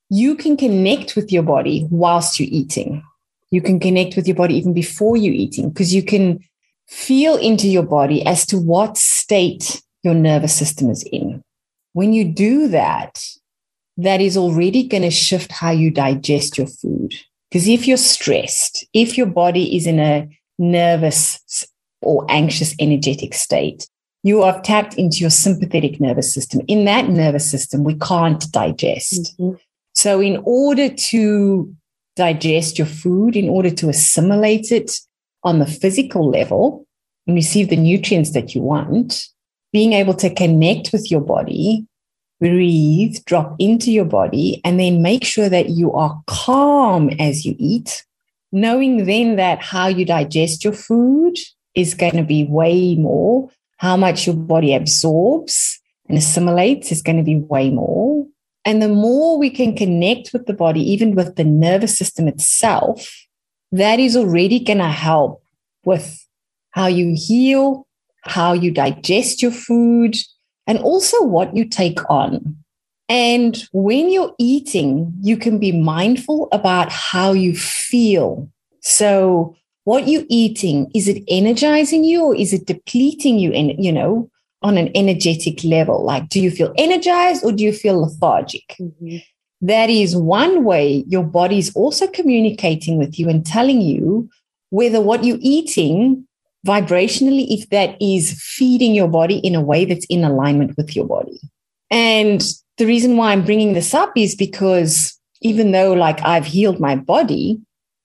you 0.10 0.36
can 0.36 0.56
connect 0.56 1.16
with 1.16 1.32
your 1.32 1.44
body 1.44 1.88
whilst 1.90 2.40
you're 2.40 2.50
eating 2.52 3.04
you 3.52 3.62
can 3.62 3.80
connect 3.80 4.16
with 4.16 4.28
your 4.28 4.36
body 4.36 4.56
even 4.56 4.74
before 4.74 5.16
you're 5.16 5.34
eating 5.34 5.70
because 5.70 5.94
you 5.94 6.04
can 6.04 6.40
feel 6.88 7.36
into 7.38 7.68
your 7.68 7.84
body 7.84 8.26
as 8.26 8.46
to 8.46 8.58
what 8.58 8.98
state 8.98 9.82
your 10.04 10.14
nervous 10.14 10.56
system 10.56 10.90
is 10.90 11.04
in. 11.12 11.42
When 11.94 12.14
you 12.14 12.26
do 12.26 12.68
that, 12.70 13.24
that 13.98 14.22
is 14.22 14.38
already 14.38 14.88
going 14.88 15.04
to 15.04 15.12
shift 15.12 15.52
how 15.52 15.72
you 15.72 15.92
digest 15.92 16.58
your 16.58 16.68
food. 16.68 17.14
Because 17.50 17.68
if 17.68 17.88
you're 17.88 17.98
stressed, 17.98 18.86
if 18.94 19.18
your 19.18 19.28
body 19.28 19.76
is 19.76 19.88
in 19.88 20.00
a 20.00 20.30
nervous 20.58 21.68
or 22.02 22.26
anxious 22.30 22.76
energetic 22.80 23.34
state, 23.34 23.88
you 24.24 24.44
have 24.44 24.64
tapped 24.64 24.96
into 24.96 25.18
your 25.18 25.30
sympathetic 25.30 26.00
nervous 26.00 26.34
system. 26.34 26.62
In 26.68 26.86
that 26.86 27.10
nervous 27.10 27.50
system, 27.50 27.84
we 27.84 27.96
can't 27.96 28.52
digest. 28.52 29.38
Mm-hmm. 29.40 29.56
So, 29.94 30.20
in 30.20 30.42
order 30.44 30.90
to 30.90 31.76
digest 32.16 32.78
your 32.78 32.88
food, 32.88 33.36
in 33.36 33.50
order 33.50 33.70
to 33.70 33.90
assimilate 33.90 34.72
it 34.72 35.00
on 35.44 35.60
the 35.60 35.66
physical 35.66 36.30
level 36.30 36.86
and 37.26 37.36
receive 37.36 37.70
the 37.70 37.76
nutrients 37.78 38.32
that 38.32 38.54
you 38.54 38.62
want, 38.62 39.28
being 39.72 39.94
able 39.94 40.14
to 40.16 40.34
connect 40.34 40.92
with 40.92 41.10
your 41.12 41.22
body, 41.22 41.86
breathe, 42.40 43.16
drop 43.26 43.56
into 43.60 43.92
your 43.92 44.06
body, 44.06 44.62
and 44.64 44.80
then 44.80 45.02
make 45.02 45.24
sure 45.24 45.50
that 45.50 45.70
you 45.70 45.94
are 45.94 46.22
calm 46.28 47.10
as 47.20 47.46
you 47.46 47.56
eat, 47.58 48.06
knowing 48.52 49.06
then 49.06 49.36
that 49.36 49.62
how 49.62 49.88
you 49.88 50.06
digest 50.06 50.64
your 50.64 50.74
food 50.74 51.38
is 51.76 51.94
going 51.94 52.16
to 52.16 52.24
be 52.24 52.46
way 52.46 52.96
more. 52.96 53.50
How 53.78 53.96
much 53.96 54.26
your 54.26 54.36
body 54.36 54.74
absorbs 54.74 55.80
and 56.10 56.18
assimilates 56.18 56.92
is 56.92 57.02
going 57.02 57.18
to 57.18 57.24
be 57.24 57.36
way 57.36 57.70
more. 57.70 58.26
And 58.66 58.82
the 58.82 58.90
more 58.90 59.38
we 59.38 59.50
can 59.50 59.76
connect 59.76 60.34
with 60.34 60.46
the 60.46 60.54
body, 60.54 60.82
even 60.92 61.16
with 61.16 61.36
the 61.36 61.44
nervous 61.44 61.98
system 61.98 62.28
itself, 62.28 63.10
that 63.72 64.00
is 64.00 64.18
already 64.18 64.60
going 64.60 64.80
to 64.80 64.90
help 64.90 65.44
with 65.86 66.26
how 66.72 66.88
you 66.88 67.16
heal, 67.18 67.88
how 68.24 68.54
you 68.54 68.72
digest 68.72 69.42
your 69.42 69.52
food, 69.52 70.16
and 70.66 70.80
also 70.80 71.24
what 71.24 71.56
you 71.56 71.66
take 71.66 72.00
on. 72.10 72.58
And 73.10 73.58
when 73.72 74.12
you're 74.12 74.34
eating, 74.38 75.14
you 75.22 75.38
can 75.38 75.60
be 75.60 75.72
mindful 75.72 76.50
about 76.52 76.92
how 76.92 77.32
you 77.32 77.56
feel. 77.56 78.50
So, 78.82 79.56
what 79.86 80.08
you're 80.08 80.26
eating, 80.28 80.92
is 80.94 81.08
it 81.08 81.24
energizing 81.30 82.04
you 82.04 82.26
or 82.26 82.36
is 82.36 82.52
it 82.52 82.66
depleting 82.66 83.40
you? 83.40 83.54
And, 83.54 83.74
you 83.84 83.94
know, 83.94 84.30
on 84.62 84.78
an 84.78 84.92
energetic 84.96 85.64
level? 85.64 86.04
Like, 86.04 86.28
do 86.28 86.42
you 86.42 86.52
feel 86.52 86.74
energized 86.78 87.46
or 87.46 87.54
do 87.54 87.64
you 87.64 87.72
feel 87.72 88.02
lethargic? 88.02 88.76
Mm-hmm. 88.80 89.18
That 89.62 89.90
is 89.90 90.16
one 90.16 90.66
way 90.66 91.06
your 91.08 91.24
body 91.24 91.58
is 91.58 91.74
also 91.74 92.08
communicating 92.08 92.98
with 92.98 93.18
you 93.18 93.30
and 93.30 93.46
telling 93.46 93.82
you 93.82 94.30
whether 94.70 95.00
what 95.00 95.24
you're 95.24 95.40
eating 95.40 96.28
vibrationally, 96.66 97.48
if 97.50 97.70
that 97.70 97.96
is 98.02 98.40
feeding 98.44 98.94
your 98.94 99.08
body 99.08 99.38
in 99.38 99.56
a 99.56 99.62
way 99.62 99.86
that's 99.86 100.06
in 100.08 100.24
alignment 100.24 100.76
with 100.76 100.96
your 100.96 101.06
body. 101.06 101.40
And 101.90 102.44
the 102.78 102.86
reason 102.86 103.18
why 103.18 103.32
I'm 103.32 103.46
bringing 103.46 103.74
this 103.74 103.94
up 103.94 104.12
is 104.16 104.36
because 104.36 105.20
even 105.42 105.72
though, 105.72 105.94
like, 105.94 106.22
I've 106.24 106.46
healed 106.46 106.80
my 106.80 106.96
body, 106.96 107.60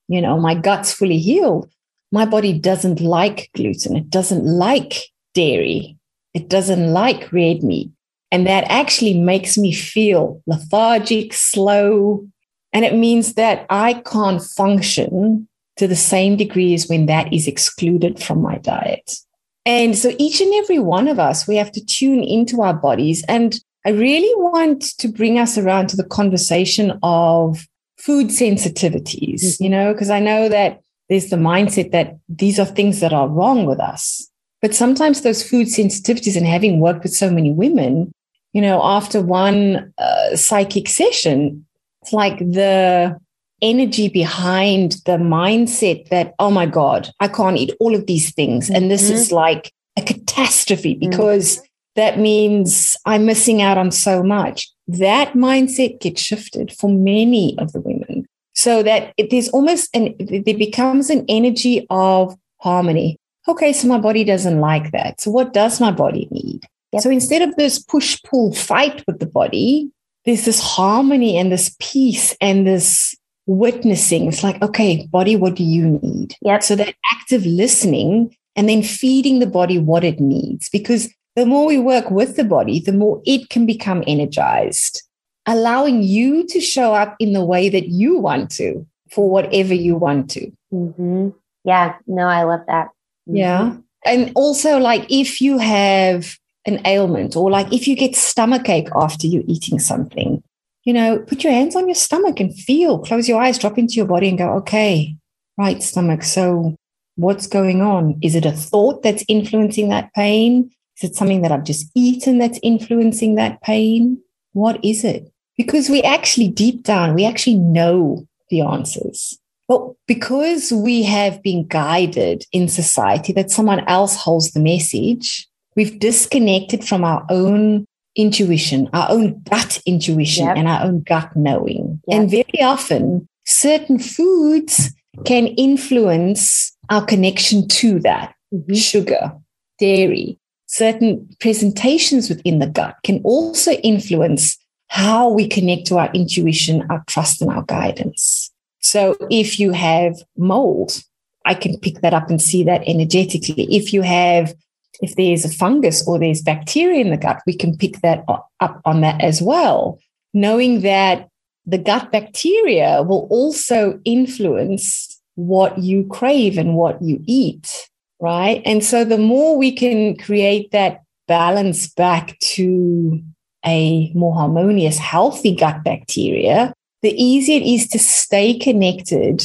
you 0.09 0.21
know, 0.21 0.39
my 0.39 0.55
gut's 0.55 0.93
fully 0.93 1.19
healed, 1.19 1.71
my 2.11 2.27
body 2.27 2.53
doesn't 2.53 3.01
like 3.01 3.51
gluten. 3.55 3.97
It 3.97 4.11
doesn't 4.11 4.45
like 4.45 4.95
dairy. 5.35 5.97
It 6.35 6.49
doesn't 6.49 6.93
like 6.93 7.33
red 7.33 7.63
meat. 7.63 7.91
And 8.31 8.47
that 8.47 8.65
actually 8.65 9.19
makes 9.19 9.59
me 9.59 9.73
feel 9.73 10.43
lethargic, 10.47 11.35
slow. 11.35 12.27
And 12.73 12.85
it 12.85 12.95
means 12.95 13.35
that 13.35 13.67
I 13.69 13.95
can't 13.95 14.43
function 14.43 15.49
to 15.77 15.87
the 15.87 15.97
same 15.97 16.37
degree 16.37 16.75
as 16.75 16.89
when 16.89 17.07
that 17.07 17.33
is 17.33 17.47
excluded 17.47 18.23
from 18.23 18.41
my 18.41 18.59
diet. 18.59 19.17
And 19.65 19.97
so 19.97 20.13
each 20.19 20.41
and 20.41 20.53
every 20.55 20.79
one 20.79 21.09
of 21.09 21.19
us, 21.19 21.47
we 21.47 21.57
have 21.57 21.73
to 21.73 21.85
tune 21.85 22.23
into 22.23 22.63
our 22.63 22.75
bodies. 22.75 23.25
And 23.29 23.59
I 23.85 23.91
really 23.91 24.33
want 24.37 24.83
to 24.99 25.09
bring 25.09 25.39
us 25.39 25.59
around 25.59 25.89
to 25.89 25.97
the 25.97 26.05
conversation 26.05 26.99
of 27.03 27.67
food 27.99 28.29
sensitivities, 28.29 29.43
mm-hmm. 29.43 29.65
you 29.65 29.71
know, 29.71 29.93
because 29.93 30.11
I 30.11 30.21
know 30.21 30.49
that 30.49 30.81
there's 31.09 31.31
the 31.31 31.37
mindset 31.37 31.91
that 31.93 32.17
these 32.29 32.59
are 32.59 32.65
things 32.65 33.01
that 33.01 33.13
are 33.13 33.29
wrong 33.29 33.67
with 33.67 33.81
us. 33.81 34.29
But 34.61 34.75
sometimes 34.75 35.23
those 35.23 35.43
food 35.49 35.67
sensitivities 35.67 36.37
and 36.37 36.47
having 36.47 36.81
worked 36.81 37.03
with 37.03 37.13
so 37.13 37.31
many 37.31 37.53
women, 37.53 38.13
you 38.53 38.63
know, 38.63 38.81
after 38.83 39.21
one 39.21 39.93
uh, 39.99 40.37
psychic 40.37 40.89
session, 40.89 41.67
it's 42.03 42.13
like 42.13 42.39
the 42.39 43.19
energy 43.61 44.09
behind 44.09 44.93
the 45.07 45.19
mindset 45.19 46.09
that, 46.09 46.35
oh 46.39 46.51
my 46.51 46.67
God, 46.67 47.11
I 47.21 47.29
can't 47.29 47.57
eat 47.57 47.75
all 47.81 47.95
of 47.95 48.07
these 48.07 48.33
things. 48.35 48.71
And 48.71 48.91
this 48.91 49.05
mm-hmm. 49.05 49.15
is 49.15 49.33
like 49.33 49.73
a 49.97 50.03
catastrophe 50.03 50.95
because 50.95 51.57
mm-hmm. 51.57 51.67
That 51.97 52.19
means 52.19 52.97
I'm 53.05 53.27
missing 53.27 53.61
out 53.63 53.79
on 53.79 53.91
so 53.91 54.23
much. 54.23 54.71
That 54.89 55.35
mindset 55.35 56.01
gets 56.01 56.21
shifted 56.21 56.73
for 56.73 56.91
many 56.91 57.57
of 57.59 57.73
the 57.73 57.81
women 57.81 58.27
so 58.55 58.83
that 58.83 59.13
it, 59.17 59.31
there's 59.31 59.49
almost 59.51 59.95
an, 59.95 60.15
there 60.19 60.57
becomes 60.57 61.11
an 61.11 61.25
energy 61.29 61.87
of 61.91 62.37
harmony. 62.59 63.19
Okay, 63.49 63.73
so 63.73 63.89
my 63.89 63.99
body 63.99 64.25
doesn't 64.25 64.61
like 64.61 64.93
that. 64.93 65.21
So 65.21 65.31
what 65.31 65.53
does 65.53 65.81
my 65.81 65.91
body 65.91 66.29
need? 66.31 66.65
Yep. 66.93 67.03
So 67.03 67.11
instead 67.11 67.43
of 67.43 67.57
this 67.57 67.79
push 67.79 68.21
pull 68.23 68.53
fight 68.53 69.03
with 69.07 69.19
the 69.19 69.27
body, 69.27 69.91
there's 70.25 70.45
this 70.45 70.61
harmony 70.61 71.37
and 71.37 71.51
this 71.51 71.75
peace 71.81 72.37
and 72.41 72.67
this 72.67 73.17
witnessing. 73.47 74.29
It's 74.29 74.45
like, 74.45 74.63
okay, 74.63 75.07
body, 75.07 75.35
what 75.35 75.57
do 75.57 75.65
you 75.65 75.99
need? 76.03 76.37
Yep. 76.43 76.63
So 76.63 76.77
that 76.77 76.95
active 77.13 77.45
listening 77.45 78.37
and 78.55 78.69
then 78.69 78.83
feeding 78.83 79.39
the 79.39 79.47
body 79.47 79.79
what 79.79 80.05
it 80.05 80.21
needs. 80.21 80.69
Because 80.69 81.13
the 81.37 81.47
more 81.47 81.67
we 81.67 81.79
work 81.79 82.11
with 82.11 82.37
the 82.37 82.45
body, 82.45 82.81
the 82.81 82.93
more 82.93 83.23
it 83.25 83.49
can 83.49 83.67
become 83.67 84.05
energized, 84.07 85.03
allowing 85.47 86.03
you 86.03 86.47
to 86.49 86.61
show 86.61 86.95
up 86.95 87.17
in 87.19 87.33
the 87.33 87.45
way 87.45 87.69
that 87.69 87.89
you 87.89 88.19
want 88.19 88.51
to 88.53 88.87
for 89.11 89.31
whatever 89.31 89.75
you 89.75 89.97
want 89.97 90.31
to. 90.31 90.51
Mm-hmm. 90.73 91.31
Yeah, 91.65 91.97
no, 92.07 92.27
I 92.27 92.43
love 92.43 92.63
that. 92.67 92.89
Mm-hmm. 93.29 93.37
Yeah. 93.37 93.77
And 94.05 94.33
also, 94.35 94.79
like, 94.79 95.07
if 95.09 95.41
you 95.41 95.59
have 95.59 96.37
an 96.67 96.81
ailment 96.87 97.37
or 97.37 97.51
like 97.51 97.73
if 97.73 97.89
you 97.89 97.97
get 97.97 98.15
stomach 98.15 98.69
ache 98.69 98.89
after 98.95 99.27
you're 99.27 99.43
eating 99.47 99.79
something, 99.79 100.43
you 100.85 100.93
know, 100.93 101.19
put 101.19 101.45
your 101.45 101.53
hands 101.53 101.77
on 101.77 101.89
your 101.89 101.95
stomach 101.95 102.41
and 102.41 102.57
feel, 102.57 102.99
close 102.99 103.29
your 103.29 103.41
eyes, 103.41 103.59
drop 103.59 103.79
into 103.79 103.95
your 103.95 104.07
body 104.07 104.29
and 104.29 104.39
go, 104.39 104.53
okay, 104.55 105.17
right, 105.57 105.83
stomach. 105.83 106.23
So 106.23 106.77
what's 107.17 107.47
going 107.47 107.81
on? 107.81 108.19
Is 108.23 108.35
it 108.35 108.47
a 108.47 108.53
thought 108.53 109.03
that's 109.03 109.25
influencing 109.29 109.89
that 109.91 110.13
pain? 110.15 110.71
Is 111.03 111.11
it 111.11 111.17
something 111.17 111.43
that 111.43 111.51
I've 111.51 111.65
just 111.65 111.91
eaten 111.95 112.39
that's 112.39 112.61
influencing 112.63 113.35
that 113.35 113.61
pain? 113.63 114.19
What 114.53 114.83
is 114.85 115.05
it? 115.05 115.33
Because 115.57 115.89
we 115.89 116.03
actually, 116.03 116.49
deep 116.49 116.85
down, 116.85 117.15
we 117.15 117.25
actually 117.25 117.57
know 117.57 118.27
the 118.51 118.61
answers. 118.61 119.39
But 119.67 119.93
because 120.07 120.73
we 120.73 121.03
have 121.03 121.43
been 121.43 121.67
guided 121.67 122.45
in 122.53 122.69
society 122.69 123.33
that 123.33 123.51
someone 123.51 123.81
else 123.89 124.17
holds 124.17 124.53
the 124.53 124.61
message, 124.61 125.49
we've 125.77 125.99
disconnected 125.99 126.85
from 126.85 127.05
our 127.05 127.25
own 127.31 127.87
intuition, 128.15 128.89
our 128.93 129.11
own 129.11 129.43
gut 129.51 129.81
intuition, 129.87 130.47
yep. 130.47 130.57
and 130.57 130.69
our 130.69 130.85
own 130.85 131.01
gut 131.01 131.35
knowing. 131.35 132.01
Yep. 132.07 132.21
And 132.21 132.31
very 132.31 132.63
often, 132.63 133.27
certain 133.45 133.99
foods 133.99 134.93
can 135.25 135.49
influence 135.49 136.77
our 136.91 137.05
connection 137.05 137.67
to 137.69 137.99
that 138.01 138.35
mm-hmm. 138.55 138.75
sugar, 138.75 139.33
dairy. 139.79 140.39
Certain 140.73 141.29
presentations 141.39 142.31
within 142.31 142.59
the 142.59 142.67
gut 142.67 142.97
can 143.05 143.21
also 143.25 143.73
influence 143.73 144.57
how 144.89 145.29
we 145.29 145.47
connect 145.47 145.87
to 145.87 145.99
our 145.99 146.11
intuition, 146.15 146.83
our 146.89 147.05
trust, 147.07 147.43
and 147.43 147.51
our 147.51 147.63
guidance. 147.65 148.51
So 148.81 149.15
if 149.31 149.61
you 149.61 149.73
have 149.73 150.17
mold, 150.39 151.03
I 151.45 151.53
can 151.53 151.79
pick 151.79 152.01
that 152.01 152.15
up 152.15 152.31
and 152.31 152.41
see 152.41 152.65
that 152.65 152.83
energetically. 152.89 153.65
If 153.75 153.93
you 153.93 154.01
have 154.01 154.55
if 155.03 155.17
there's 155.17 155.45
a 155.45 155.51
fungus 155.51 156.07
or 156.07 156.19
there's 156.19 156.41
bacteria 156.41 157.01
in 157.01 157.11
the 157.11 157.19
gut, 157.19 157.43
we 157.47 157.55
can 157.55 157.77
pick 157.77 158.01
that 158.01 158.25
up 158.61 158.81
on 158.87 159.03
that 159.03 159.21
as 159.21 159.43
well, 159.43 159.99
knowing 160.33 160.81
that 160.81 161.29
the 161.67 161.79
gut 161.79 162.11
bacteria 162.11 163.03
will 163.03 163.27
also 163.31 164.01
influence 164.05 165.21
what 165.35 165.77
you 165.79 166.07
crave 166.07 166.57
and 166.57 166.77
what 166.77 167.03
you 167.03 167.23
eat, 167.27 167.91
right? 168.23 168.63
And 168.65 168.85
so 168.85 169.05
the 169.05 169.19
more 169.19 169.59
we 169.59 169.73
can 169.73 170.17
create 170.17 170.71
that 170.71 171.03
balance 171.27 171.89
back 171.89 172.39
to 172.39 173.21
a 173.67 174.13
more 174.15 174.35
harmonious, 174.35 174.97
healthy 174.97 175.55
gut 175.55 175.83
bacteria, 175.85 176.73
the 177.03 177.11
easier 177.21 177.61
it 177.61 177.65
is 177.65 177.89
to 177.89 177.99
stay 177.99 178.57
connected 178.57 179.45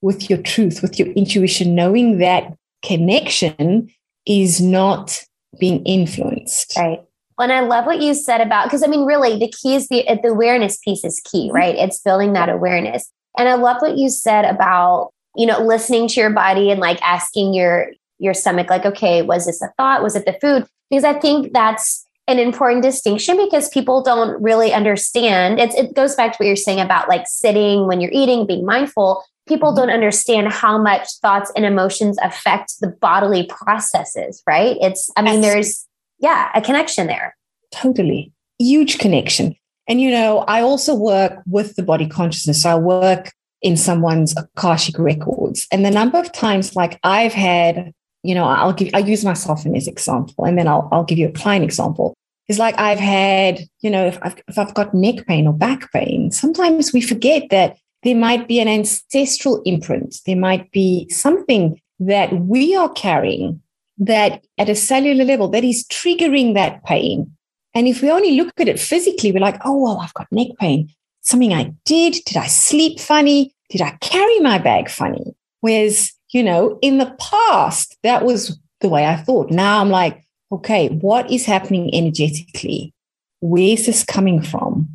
with 0.00 0.30
your 0.30 0.40
truth, 0.40 0.80
with 0.80 0.98
your 0.98 1.08
intuition, 1.08 1.74
knowing 1.74 2.18
that 2.18 2.54
connection 2.82 3.88
is 4.26 4.62
not 4.62 5.22
being 5.60 5.84
influenced. 5.84 6.74
Right. 6.76 7.02
And 7.38 7.52
I 7.52 7.60
love 7.60 7.84
what 7.84 8.00
you 8.00 8.14
said 8.14 8.40
about 8.40 8.64
because 8.64 8.82
I 8.82 8.86
mean, 8.86 9.04
really, 9.04 9.38
the 9.38 9.52
key 9.62 9.74
is 9.74 9.88
the 9.88 10.04
the 10.22 10.28
awareness 10.28 10.78
piece 10.78 11.04
is 11.04 11.20
key, 11.30 11.48
mm-hmm. 11.48 11.56
right? 11.56 11.74
It's 11.74 12.00
building 12.00 12.32
that 12.32 12.48
awareness. 12.48 13.10
And 13.36 13.46
I 13.46 13.54
love 13.54 13.82
what 13.82 13.98
you 13.98 14.08
said 14.08 14.46
about 14.46 15.10
you 15.34 15.44
know 15.44 15.60
listening 15.60 16.08
to 16.08 16.20
your 16.20 16.30
body 16.30 16.70
and 16.70 16.80
like 16.80 17.00
asking 17.02 17.52
your 17.52 17.88
your 18.18 18.34
stomach, 18.34 18.70
like, 18.70 18.86
okay, 18.86 19.22
was 19.22 19.46
this 19.46 19.62
a 19.62 19.68
thought? 19.76 20.02
Was 20.02 20.16
it 20.16 20.26
the 20.26 20.36
food? 20.40 20.66
Because 20.90 21.04
I 21.04 21.14
think 21.14 21.52
that's 21.52 22.04
an 22.28 22.38
important 22.38 22.82
distinction 22.82 23.36
because 23.36 23.68
people 23.68 24.02
don't 24.02 24.40
really 24.42 24.72
understand. 24.72 25.60
It's, 25.60 25.74
it 25.74 25.94
goes 25.94 26.16
back 26.16 26.32
to 26.32 26.36
what 26.38 26.46
you're 26.46 26.56
saying 26.56 26.80
about 26.80 27.08
like 27.08 27.24
sitting 27.26 27.86
when 27.86 28.00
you're 28.00 28.10
eating, 28.12 28.46
being 28.46 28.64
mindful 28.64 29.24
people 29.46 29.70
mm-hmm. 29.70 29.78
don't 29.78 29.90
understand 29.90 30.52
how 30.52 30.78
much 30.78 31.08
thoughts 31.22 31.52
and 31.56 31.64
emotions 31.64 32.18
affect 32.22 32.74
the 32.80 32.88
bodily 32.88 33.46
processes, 33.46 34.42
right? 34.46 34.76
It's, 34.80 35.10
I 35.16 35.22
mean, 35.22 35.40
there's, 35.40 35.86
yeah, 36.18 36.50
a 36.54 36.60
connection 36.60 37.06
there. 37.06 37.36
Totally. 37.72 38.32
Huge 38.58 38.98
connection. 38.98 39.56
And, 39.88 40.00
you 40.00 40.10
know, 40.10 40.38
I 40.48 40.62
also 40.62 40.94
work 40.94 41.42
with 41.46 41.76
the 41.76 41.82
body 41.82 42.08
consciousness. 42.08 42.62
So 42.62 42.70
I 42.70 42.74
work 42.74 43.32
in 43.62 43.76
someone's 43.76 44.34
Akashic 44.36 44.98
records. 44.98 45.66
And 45.70 45.84
the 45.84 45.90
number 45.90 46.18
of 46.18 46.32
times, 46.32 46.74
like 46.74 46.98
I've 47.02 47.32
had, 47.32 47.92
you 48.26 48.34
know, 48.34 48.44
I'll 48.44 48.72
give, 48.72 48.90
I 48.94 48.98
use 48.98 49.24
myself 49.24 49.64
in 49.64 49.72
this 49.72 49.86
example, 49.86 50.44
and 50.44 50.58
then 50.58 50.68
I'll, 50.68 50.88
I'll 50.92 51.04
give 51.04 51.18
you 51.18 51.28
a 51.28 51.32
client 51.32 51.64
example. 51.64 52.14
It's 52.48 52.58
like 52.58 52.78
I've 52.78 52.98
had, 52.98 53.60
you 53.80 53.90
know, 53.90 54.06
if 54.06 54.18
I've, 54.22 54.36
if 54.48 54.58
I've 54.58 54.74
got 54.74 54.94
neck 54.94 55.26
pain 55.26 55.46
or 55.46 55.52
back 55.52 55.92
pain, 55.92 56.30
sometimes 56.30 56.92
we 56.92 57.00
forget 57.00 57.50
that 57.50 57.76
there 58.02 58.16
might 58.16 58.46
be 58.46 58.60
an 58.60 58.68
ancestral 58.68 59.62
imprint. 59.64 60.20
There 60.26 60.36
might 60.36 60.70
be 60.70 61.08
something 61.10 61.80
that 61.98 62.32
we 62.32 62.76
are 62.76 62.90
carrying 62.90 63.62
that 63.98 64.44
at 64.58 64.68
a 64.68 64.74
cellular 64.74 65.24
level 65.24 65.48
that 65.48 65.64
is 65.64 65.86
triggering 65.88 66.54
that 66.54 66.84
pain. 66.84 67.32
And 67.74 67.88
if 67.88 68.02
we 68.02 68.10
only 68.10 68.32
look 68.32 68.52
at 68.58 68.68
it 68.68 68.78
physically, 68.78 69.32
we're 69.32 69.40
like, 69.40 69.60
oh, 69.64 69.82
well, 69.82 70.00
I've 70.00 70.14
got 70.14 70.30
neck 70.30 70.48
pain. 70.58 70.88
Something 71.22 71.52
I 71.52 71.72
did. 71.84 72.14
Did 72.26 72.36
I 72.36 72.46
sleep 72.46 73.00
funny? 73.00 73.54
Did 73.70 73.80
I 73.82 73.96
carry 74.00 74.38
my 74.40 74.58
bag 74.58 74.88
funny? 74.88 75.34
Whereas, 75.60 76.12
you 76.36 76.42
know, 76.42 76.78
in 76.82 76.98
the 76.98 77.16
past, 77.18 77.96
that 78.02 78.24
was 78.24 78.58
the 78.80 78.88
way 78.88 79.06
I 79.06 79.16
thought. 79.16 79.50
Now 79.50 79.80
I'm 79.80 79.90
like, 79.90 80.22
okay, 80.52 80.88
what 80.88 81.30
is 81.30 81.46
happening 81.46 81.92
energetically? 81.94 82.92
Where's 83.40 83.86
this 83.86 84.04
coming 84.04 84.42
from? 84.42 84.88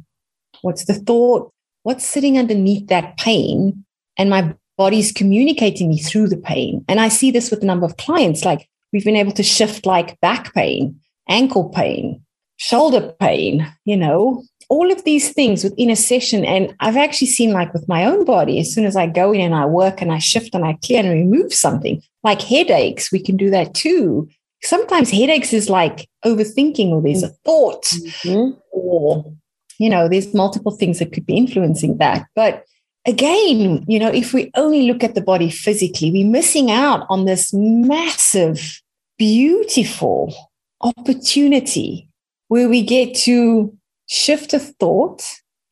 What's 0.62 0.86
the 0.86 0.94
thought? 0.94 1.52
what's 1.84 2.06
sitting 2.06 2.38
underneath 2.38 2.88
that 2.88 3.18
pain 3.18 3.84
and 4.18 4.30
my 4.30 4.54
body's 4.78 5.12
communicating 5.12 5.90
me 5.90 6.00
through 6.00 6.28
the 6.28 6.38
pain 6.38 6.84
and 6.88 7.00
i 7.00 7.08
see 7.08 7.32
this 7.32 7.52
with 7.52 7.62
a 7.62 7.66
number 7.66 7.86
of 7.86 7.98
clients 7.98 8.46
like 8.46 8.68
we've 8.92 9.06
been 9.06 9.16
able 9.16 9.32
to 9.32 9.44
shift 9.44 9.86
like 9.86 10.20
back 10.22 10.54
pain 10.54 11.00
ankle 11.30 11.70
pain 11.70 12.22
shoulder 12.58 13.14
pain 13.20 13.72
you 13.86 13.98
know 13.98 14.44
all 14.72 14.92
of 14.92 15.04
these 15.04 15.32
things 15.34 15.64
within 15.64 15.90
a 15.90 15.96
session 15.96 16.46
and 16.46 16.74
i've 16.80 16.98
actually 16.98 17.28
seen 17.28 17.52
like 17.52 17.74
with 17.74 17.88
my 17.88 18.06
own 18.06 18.24
body 18.26 18.60
as 18.60 18.74
soon 18.74 18.86
as 18.86 18.96
i 18.96 19.06
go 19.06 19.32
in 19.32 19.42
and 19.42 19.56
i 19.56 19.66
work 19.66 20.02
and 20.02 20.12
i 20.12 20.18
shift 20.18 20.56
and 20.56 20.66
i 20.66 20.78
clear 20.84 21.02
and 21.02 21.12
remove 21.12 21.54
something 21.54 22.02
like 22.24 22.42
headaches 22.42 23.12
we 23.12 23.22
can 23.22 23.38
do 23.38 23.50
that 23.50 23.74
too 23.74 24.28
sometimes 24.64 25.10
headaches 25.10 25.54
is 25.54 25.70
like 25.70 26.08
overthinking 26.26 26.90
or 26.90 27.02
there's 27.02 27.24
a 27.24 27.36
thought 27.46 27.84
mm-hmm. 27.84 28.58
or 28.72 29.26
you 29.82 29.90
know, 29.90 30.08
there's 30.08 30.32
multiple 30.36 30.72
things 30.72 31.00
that 31.00 31.12
could 31.12 31.26
be 31.26 31.36
influencing 31.36 31.98
that. 31.98 32.28
But 32.36 32.66
again, 33.08 33.84
you 33.88 33.98
know, 33.98 34.10
if 34.10 34.32
we 34.32 34.52
only 34.56 34.84
look 34.84 35.04
at 35.04 35.16
the 35.16 35.22
body 35.22 35.50
physically, 35.50 36.12
we're 36.12 36.30
missing 36.30 36.70
out 36.70 37.08
on 37.10 37.26
this 37.26 37.52
massive, 37.52 38.80
beautiful 39.18 40.32
opportunity 40.82 42.08
where 42.48 42.70
we 42.70 42.84
get 42.84 43.16
to 43.16 43.76
shift 44.12 44.54
a 44.54 44.60
thought 44.60 45.24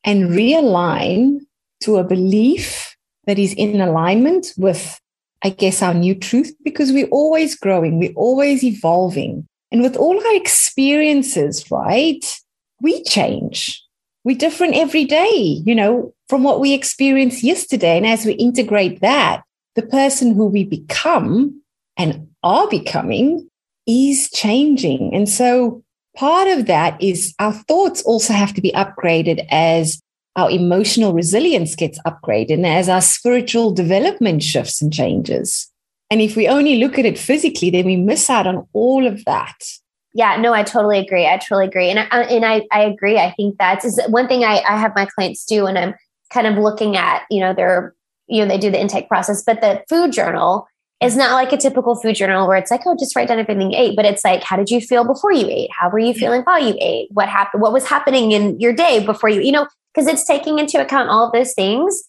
and 0.02 0.30
realign 0.30 1.40
to 1.80 1.96
a 1.96 2.04
belief 2.04 2.96
that 3.26 3.38
is 3.38 3.52
in 3.54 3.80
alignment 3.80 4.52
with, 4.56 4.98
I 5.42 5.50
guess, 5.50 5.82
our 5.82 5.92
new 5.92 6.14
truth, 6.14 6.54
because 6.64 6.90
we're 6.90 7.08
always 7.08 7.54
growing, 7.54 7.98
we're 7.98 8.14
always 8.16 8.64
evolving. 8.64 9.46
And 9.70 9.82
with 9.82 9.96
all 9.96 10.16
our 10.16 10.36
experiences, 10.36 11.70
right, 11.70 12.24
we 12.80 13.04
change 13.04 13.82
we're 14.24 14.36
different 14.36 14.74
every 14.74 15.04
day, 15.04 15.62
you 15.64 15.74
know, 15.74 16.14
from 16.28 16.42
what 16.42 16.60
we 16.60 16.72
experienced 16.74 17.42
yesterday. 17.42 17.96
And 17.96 18.06
as 18.06 18.24
we 18.24 18.32
integrate 18.34 19.00
that, 19.00 19.42
the 19.76 19.82
person 19.82 20.34
who 20.34 20.46
we 20.46 20.64
become 20.64 21.62
and 21.96 22.28
are 22.42 22.68
becoming 22.68 23.48
is 23.86 24.30
changing. 24.30 25.14
And 25.14 25.28
so 25.28 25.82
part 26.16 26.48
of 26.48 26.66
that 26.66 27.00
is 27.02 27.34
our 27.38 27.52
thoughts 27.52 28.02
also 28.02 28.32
have 28.32 28.54
to 28.54 28.60
be 28.60 28.72
upgraded 28.72 29.46
as 29.50 30.00
our 30.36 30.50
emotional 30.50 31.12
resilience 31.12 31.74
gets 31.74 31.98
upgraded 32.06 32.54
and 32.54 32.66
as 32.66 32.88
our 32.88 33.00
spiritual 33.00 33.72
development 33.72 34.42
shifts 34.42 34.80
and 34.80 34.92
changes. 34.92 35.70
And 36.10 36.20
if 36.20 36.36
we 36.36 36.48
only 36.48 36.76
look 36.76 36.98
at 36.98 37.04
it 37.04 37.18
physically, 37.18 37.70
then 37.70 37.86
we 37.86 37.96
miss 37.96 38.28
out 38.30 38.46
on 38.46 38.66
all 38.72 39.06
of 39.06 39.24
that. 39.24 39.56
Yeah, 40.12 40.36
no, 40.36 40.52
I 40.52 40.64
totally 40.64 40.98
agree. 40.98 41.26
I 41.26 41.36
totally 41.36 41.66
agree. 41.66 41.88
And 41.88 42.00
I, 42.00 42.22
and 42.22 42.44
I, 42.44 42.66
I 42.72 42.82
agree. 42.82 43.18
I 43.18 43.32
think 43.32 43.58
that's 43.58 43.98
one 44.08 44.26
thing 44.26 44.44
I, 44.44 44.60
I 44.68 44.76
have 44.76 44.92
my 44.96 45.06
clients 45.06 45.44
do 45.44 45.66
and 45.66 45.78
I'm 45.78 45.94
kind 46.32 46.46
of 46.46 46.56
looking 46.56 46.96
at, 46.96 47.22
you 47.30 47.40
know, 47.40 47.54
their, 47.54 47.94
you 48.26 48.42
know, 48.42 48.48
they 48.48 48.58
do 48.58 48.70
the 48.70 48.80
intake 48.80 49.08
process, 49.08 49.42
but 49.44 49.60
the 49.60 49.82
food 49.88 50.12
journal 50.12 50.66
is 51.02 51.16
not 51.16 51.32
like 51.32 51.52
a 51.52 51.56
typical 51.56 51.94
food 51.94 52.14
journal 52.14 52.46
where 52.46 52.58
it's 52.58 52.70
like, 52.70 52.82
oh, 52.86 52.94
just 52.98 53.16
write 53.16 53.28
down 53.28 53.38
everything 53.38 53.72
you 53.72 53.78
ate. 53.78 53.96
But 53.96 54.04
it's 54.04 54.22
like, 54.22 54.42
how 54.42 54.56
did 54.56 54.70
you 54.70 54.80
feel 54.80 55.04
before 55.04 55.32
you 55.32 55.46
ate? 55.48 55.70
How 55.72 55.88
were 55.88 55.98
you 55.98 56.12
feeling 56.12 56.42
while 56.42 56.62
you 56.62 56.76
ate? 56.78 57.08
What 57.12 57.28
happened? 57.28 57.62
What 57.62 57.72
was 57.72 57.86
happening 57.86 58.32
in 58.32 58.60
your 58.60 58.74
day 58.74 59.04
before 59.04 59.30
you, 59.30 59.40
you 59.40 59.52
know, 59.52 59.66
because 59.94 60.06
it's 60.06 60.26
taking 60.26 60.58
into 60.58 60.80
account 60.80 61.08
all 61.08 61.26
of 61.26 61.32
those 61.32 61.54
things 61.54 62.02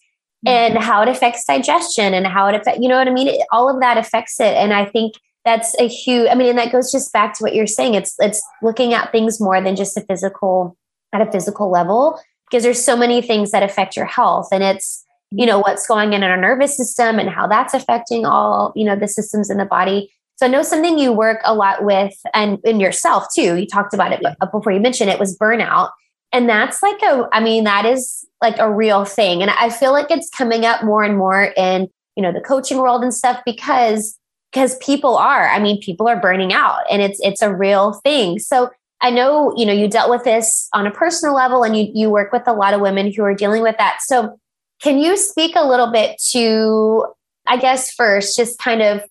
and 0.46 0.74
mm-hmm. 0.74 0.82
how 0.82 1.02
it 1.02 1.08
affects 1.08 1.44
digestion 1.46 2.12
and 2.12 2.26
how 2.26 2.46
it 2.48 2.54
affects, 2.54 2.80
you 2.82 2.88
know 2.88 2.98
what 2.98 3.08
I 3.08 3.12
mean? 3.12 3.28
It, 3.28 3.40
all 3.50 3.72
of 3.72 3.80
that 3.80 3.96
affects 3.96 4.38
it. 4.40 4.54
And 4.54 4.74
I 4.74 4.84
think 4.84 5.14
that's 5.44 5.74
a 5.80 5.88
huge, 5.88 6.28
I 6.30 6.34
mean, 6.34 6.50
and 6.50 6.58
that 6.58 6.70
goes 6.70 6.92
just 6.92 7.12
back 7.12 7.36
to 7.38 7.42
what 7.42 7.54
you're 7.54 7.66
saying. 7.66 7.94
It's, 7.94 8.14
it's 8.18 8.42
looking 8.60 8.92
at 8.92 9.10
things 9.10 9.40
more 9.40 9.60
than 9.62 9.74
just 9.74 9.96
a 9.96 10.02
physical, 10.02 10.76
at 11.14 11.26
a 11.26 11.32
physical 11.32 11.70
level, 11.70 12.20
because 12.50 12.62
there's 12.62 12.84
so 12.84 12.96
many 12.96 13.22
things 13.22 13.52
that 13.52 13.62
affect 13.62 13.96
your 13.96 14.04
health. 14.04 14.48
And 14.52 14.62
it's, 14.62 15.01
you 15.34 15.46
know 15.46 15.58
what's 15.58 15.86
going 15.86 16.08
on 16.08 16.22
in 16.22 16.22
our 16.24 16.36
nervous 16.36 16.76
system 16.76 17.18
and 17.18 17.28
how 17.28 17.46
that's 17.46 17.74
affecting 17.74 18.26
all 18.26 18.72
you 18.76 18.84
know 18.84 18.96
the 18.96 19.08
systems 19.08 19.50
in 19.50 19.56
the 19.56 19.64
body. 19.64 20.10
So 20.36 20.46
i 20.46 20.48
know 20.48 20.62
something 20.62 20.98
you 20.98 21.12
work 21.12 21.40
a 21.44 21.54
lot 21.54 21.84
with 21.84 22.14
and 22.34 22.58
in 22.64 22.80
yourself 22.80 23.26
too. 23.34 23.56
You 23.56 23.66
talked 23.66 23.94
about 23.94 24.12
it 24.12 24.22
before 24.52 24.72
you 24.72 24.80
mentioned 24.80 25.10
it 25.10 25.18
was 25.18 25.38
burnout. 25.38 25.90
And 26.32 26.48
that's 26.48 26.82
like 26.82 27.00
a 27.02 27.28
i 27.32 27.40
mean 27.40 27.64
that 27.64 27.84
is 27.86 28.26
like 28.40 28.58
a 28.58 28.72
real 28.72 29.04
thing. 29.04 29.42
And 29.42 29.50
i 29.50 29.70
feel 29.70 29.92
like 29.92 30.10
it's 30.10 30.28
coming 30.30 30.64
up 30.64 30.84
more 30.84 31.02
and 31.02 31.16
more 31.16 31.52
in 31.56 31.88
you 32.16 32.22
know 32.22 32.32
the 32.32 32.40
coaching 32.40 32.78
world 32.78 33.02
and 33.02 33.14
stuff 33.14 33.40
because 33.46 34.18
because 34.52 34.76
people 34.78 35.16
are 35.16 35.48
i 35.48 35.58
mean 35.58 35.80
people 35.80 36.08
are 36.08 36.20
burning 36.20 36.52
out 36.52 36.80
and 36.90 37.00
it's 37.00 37.18
it's 37.22 37.42
a 37.42 37.54
real 37.54 37.94
thing. 38.04 38.38
So 38.38 38.70
i 39.00 39.10
know 39.10 39.54
you 39.56 39.64
know 39.64 39.72
you 39.72 39.88
dealt 39.88 40.10
with 40.10 40.24
this 40.24 40.68
on 40.74 40.86
a 40.86 40.90
personal 40.90 41.34
level 41.34 41.62
and 41.64 41.76
you 41.76 41.90
you 41.94 42.10
work 42.10 42.32
with 42.32 42.46
a 42.46 42.52
lot 42.52 42.74
of 42.74 42.80
women 42.80 43.12
who 43.12 43.22
are 43.22 43.34
dealing 43.34 43.62
with 43.62 43.76
that. 43.78 43.98
So 44.02 44.38
can 44.82 44.98
you 44.98 45.16
speak 45.16 45.54
a 45.56 45.66
little 45.66 45.90
bit 45.90 46.20
to, 46.32 47.06
I 47.46 47.56
guess, 47.56 47.92
first, 47.92 48.36
just 48.36 48.58
kind 48.58 48.82
of 48.82 49.02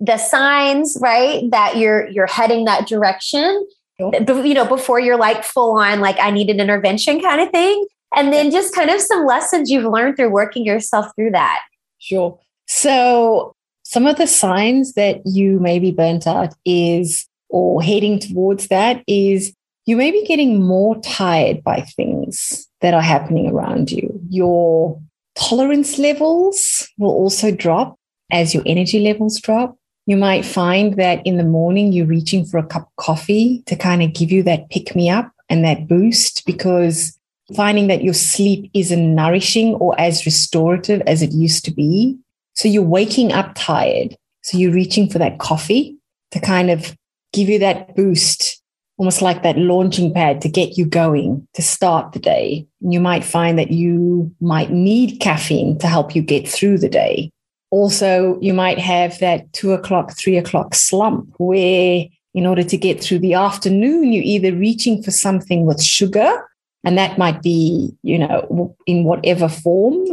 the 0.00 0.16
signs, 0.16 0.96
right, 1.00 1.48
that 1.50 1.76
you're 1.76 2.08
you're 2.08 2.26
heading 2.26 2.64
that 2.64 2.88
direction? 2.88 3.66
You 3.98 4.10
know, 4.54 4.64
before 4.64 5.00
you're 5.00 5.18
like 5.18 5.44
full 5.44 5.76
on, 5.76 6.00
like 6.00 6.18
I 6.20 6.30
need 6.30 6.50
an 6.50 6.60
intervention 6.60 7.20
kind 7.20 7.40
of 7.40 7.50
thing, 7.50 7.86
and 8.14 8.32
then 8.32 8.50
just 8.50 8.74
kind 8.74 8.90
of 8.90 9.00
some 9.00 9.26
lessons 9.26 9.70
you've 9.70 9.90
learned 9.90 10.16
through 10.16 10.30
working 10.30 10.64
yourself 10.64 11.06
through 11.16 11.32
that. 11.32 11.60
Sure. 11.98 12.38
So 12.66 13.56
some 13.82 14.06
of 14.06 14.16
the 14.16 14.26
signs 14.28 14.92
that 14.92 15.22
you 15.26 15.58
may 15.58 15.78
be 15.80 15.90
burnt 15.90 16.26
out 16.26 16.54
is, 16.64 17.26
or 17.48 17.82
heading 17.82 18.20
towards 18.20 18.68
that, 18.68 19.02
is 19.08 19.52
you 19.84 19.96
may 19.96 20.12
be 20.12 20.24
getting 20.24 20.62
more 20.62 21.00
tired 21.00 21.64
by 21.64 21.80
things 21.80 22.68
that 22.82 22.94
are 22.94 23.02
happening 23.02 23.50
around 23.50 23.90
you. 23.90 24.20
Your 24.28 25.00
tolerance 25.38 25.98
levels 25.98 26.88
will 26.98 27.10
also 27.10 27.50
drop 27.50 27.98
as 28.30 28.54
your 28.54 28.62
energy 28.66 29.00
levels 29.00 29.40
drop. 29.40 29.76
You 30.06 30.16
might 30.16 30.44
find 30.44 30.96
that 30.96 31.24
in 31.26 31.36
the 31.36 31.44
morning 31.44 31.92
you're 31.92 32.06
reaching 32.06 32.44
for 32.44 32.58
a 32.58 32.66
cup 32.66 32.82
of 32.82 32.96
coffee 32.96 33.62
to 33.66 33.76
kind 33.76 34.02
of 34.02 34.12
give 34.12 34.32
you 34.32 34.42
that 34.44 34.70
pick 34.70 34.96
me 34.96 35.08
up 35.08 35.30
and 35.48 35.64
that 35.64 35.86
boost 35.86 36.44
because 36.46 37.18
finding 37.54 37.86
that 37.86 38.04
your 38.04 38.14
sleep 38.14 38.70
isn't 38.74 39.14
nourishing 39.14 39.74
or 39.74 39.98
as 39.98 40.26
restorative 40.26 41.00
as 41.02 41.22
it 41.22 41.32
used 41.32 41.64
to 41.64 41.70
be. 41.70 42.18
So 42.54 42.68
you're 42.68 42.82
waking 42.82 43.32
up 43.32 43.52
tired. 43.54 44.16
So 44.42 44.58
you're 44.58 44.72
reaching 44.72 45.08
for 45.08 45.18
that 45.18 45.38
coffee 45.38 45.96
to 46.32 46.40
kind 46.40 46.70
of 46.70 46.96
give 47.32 47.48
you 47.48 47.58
that 47.60 47.94
boost 47.94 48.57
almost 48.98 49.22
like 49.22 49.42
that 49.42 49.56
launching 49.56 50.12
pad 50.12 50.40
to 50.42 50.48
get 50.48 50.76
you 50.76 50.84
going 50.84 51.46
to 51.54 51.62
start 51.62 52.12
the 52.12 52.18
day. 52.18 52.66
And 52.82 52.92
you 52.92 53.00
might 53.00 53.24
find 53.24 53.58
that 53.58 53.70
you 53.70 54.34
might 54.40 54.70
need 54.70 55.20
caffeine 55.20 55.78
to 55.78 55.86
help 55.86 56.14
you 56.14 56.20
get 56.20 56.48
through 56.48 56.78
the 56.78 56.88
day. 56.88 57.30
Also, 57.70 58.38
you 58.40 58.52
might 58.52 58.78
have 58.78 59.18
that 59.20 59.52
two 59.52 59.72
o'clock, 59.72 60.16
three 60.16 60.36
o'clock 60.36 60.74
slump 60.74 61.32
where, 61.38 62.04
in 62.34 62.46
order 62.46 62.62
to 62.62 62.76
get 62.76 63.02
through 63.02 63.20
the 63.20 63.34
afternoon, 63.34 64.12
you're 64.12 64.22
either 64.24 64.52
reaching 64.52 65.02
for 65.02 65.10
something 65.10 65.64
with 65.64 65.82
sugar, 65.82 66.44
and 66.84 66.96
that 66.96 67.18
might 67.18 67.42
be, 67.42 67.94
you 68.02 68.18
know, 68.18 68.74
in 68.86 69.04
whatever 69.04 69.48
form, 69.48 70.06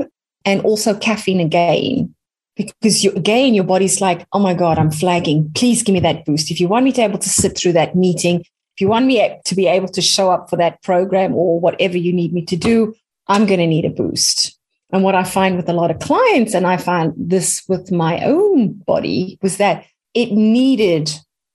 and 0.43 0.62
also 0.62 0.93
caffeine 0.98 1.39
again. 1.39 2.13
Because 2.56 3.04
you, 3.04 3.12
again, 3.12 3.54
your 3.54 3.65
body's 3.65 4.00
like, 4.00 4.26
oh 4.32 4.39
my 4.39 4.54
God, 4.54 4.78
I'm 4.78 4.91
flagging. 4.91 5.52
Please 5.56 5.84
give 5.84 5.93
me 5.93 6.00
that 6.02 6.24
boost. 6.26 6.52
If 6.52 6.60
you 6.62 6.67
want 6.67 6.86
me 6.86 6.91
to 6.91 6.98
be 6.98 7.04
able 7.04 7.19
to 7.19 7.30
sit 7.30 7.58
through 7.58 7.74
that 7.74 7.95
meeting, 7.95 8.45
if 8.76 8.82
you 8.82 8.90
want 8.90 9.06
me 9.06 9.40
to 9.46 9.56
be 9.56 9.68
able 9.68 9.88
to 9.88 10.02
show 10.02 10.30
up 10.30 10.50
for 10.50 10.58
that 10.58 10.82
program 10.84 11.34
or 11.34 11.60
whatever 11.60 11.98
you 11.98 12.12
need 12.12 12.34
me 12.34 12.44
to 12.46 12.58
do, 12.58 12.94
I'm 13.28 13.46
going 13.46 13.60
to 13.62 13.68
need 13.68 13.86
a 13.86 13.90
boost. 13.90 14.58
And 14.92 15.02
what 15.02 15.16
I 15.16 15.24
find 15.24 15.56
with 15.56 15.70
a 15.70 15.74
lot 15.74 15.92
of 15.92 16.00
clients, 16.00 16.54
and 16.54 16.68
I 16.68 16.78
find 16.78 17.14
this 17.18 17.64
with 17.68 17.92
my 17.92 18.24
own 18.24 18.74
body, 18.74 19.40
was 19.42 19.58
that 19.58 19.86
it 20.14 20.32
needed 20.32 21.12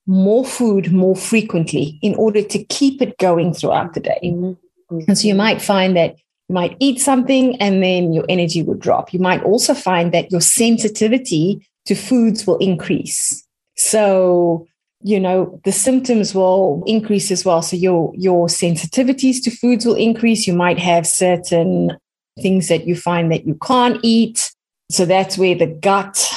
more 0.06 0.44
food 0.44 0.92
more 0.92 1.14
frequently 1.14 1.98
in 2.02 2.14
order 2.16 2.42
to 2.42 2.64
keep 2.64 3.00
it 3.00 3.16
going 3.18 3.52
throughout 3.54 3.94
the 3.94 4.00
day. 4.00 4.20
Mm-hmm. 4.24 4.98
And 5.06 5.16
so 5.16 5.28
you 5.28 5.34
might 5.34 5.62
find 5.62 5.96
that 5.96 6.16
you 6.48 6.54
might 6.54 6.76
eat 6.80 7.00
something 7.00 7.60
and 7.60 7.82
then 7.82 8.12
your 8.12 8.24
energy 8.28 8.62
would 8.62 8.80
drop. 8.80 9.12
You 9.12 9.20
might 9.20 9.42
also 9.44 9.74
find 9.74 10.12
that 10.12 10.32
your 10.32 10.40
sensitivity 10.40 11.66
to 11.84 11.94
foods 11.94 12.46
will 12.46 12.58
increase. 12.58 13.46
So 13.76 14.66
you 15.02 15.18
know 15.18 15.60
the 15.64 15.72
symptoms 15.72 16.34
will 16.34 16.82
increase 16.86 17.30
as 17.30 17.44
well. 17.44 17.62
So 17.62 17.76
your 17.76 18.12
your 18.14 18.48
sensitivities 18.48 19.42
to 19.44 19.50
foods 19.50 19.86
will 19.86 19.94
increase. 19.94 20.46
You 20.46 20.54
might 20.54 20.78
have 20.78 21.06
certain 21.06 21.96
things 22.40 22.68
that 22.68 22.86
you 22.86 22.96
find 22.96 23.32
that 23.32 23.46
you 23.46 23.56
can't 23.62 23.98
eat. 24.02 24.52
So 24.90 25.04
that's 25.04 25.38
where 25.38 25.54
the 25.54 25.66
gut 25.66 26.32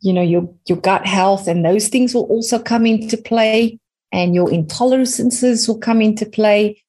you 0.00 0.12
know 0.12 0.22
your 0.22 0.52
your 0.66 0.78
gut 0.78 1.06
health 1.06 1.46
and 1.46 1.64
those 1.64 1.88
things 1.88 2.14
will 2.14 2.24
also 2.24 2.58
come 2.58 2.86
into 2.86 3.16
play 3.16 3.78
and 4.12 4.34
your 4.34 4.48
intolerances 4.48 5.68
will 5.68 5.78
come 5.78 6.02
into 6.02 6.26
play. 6.26 6.82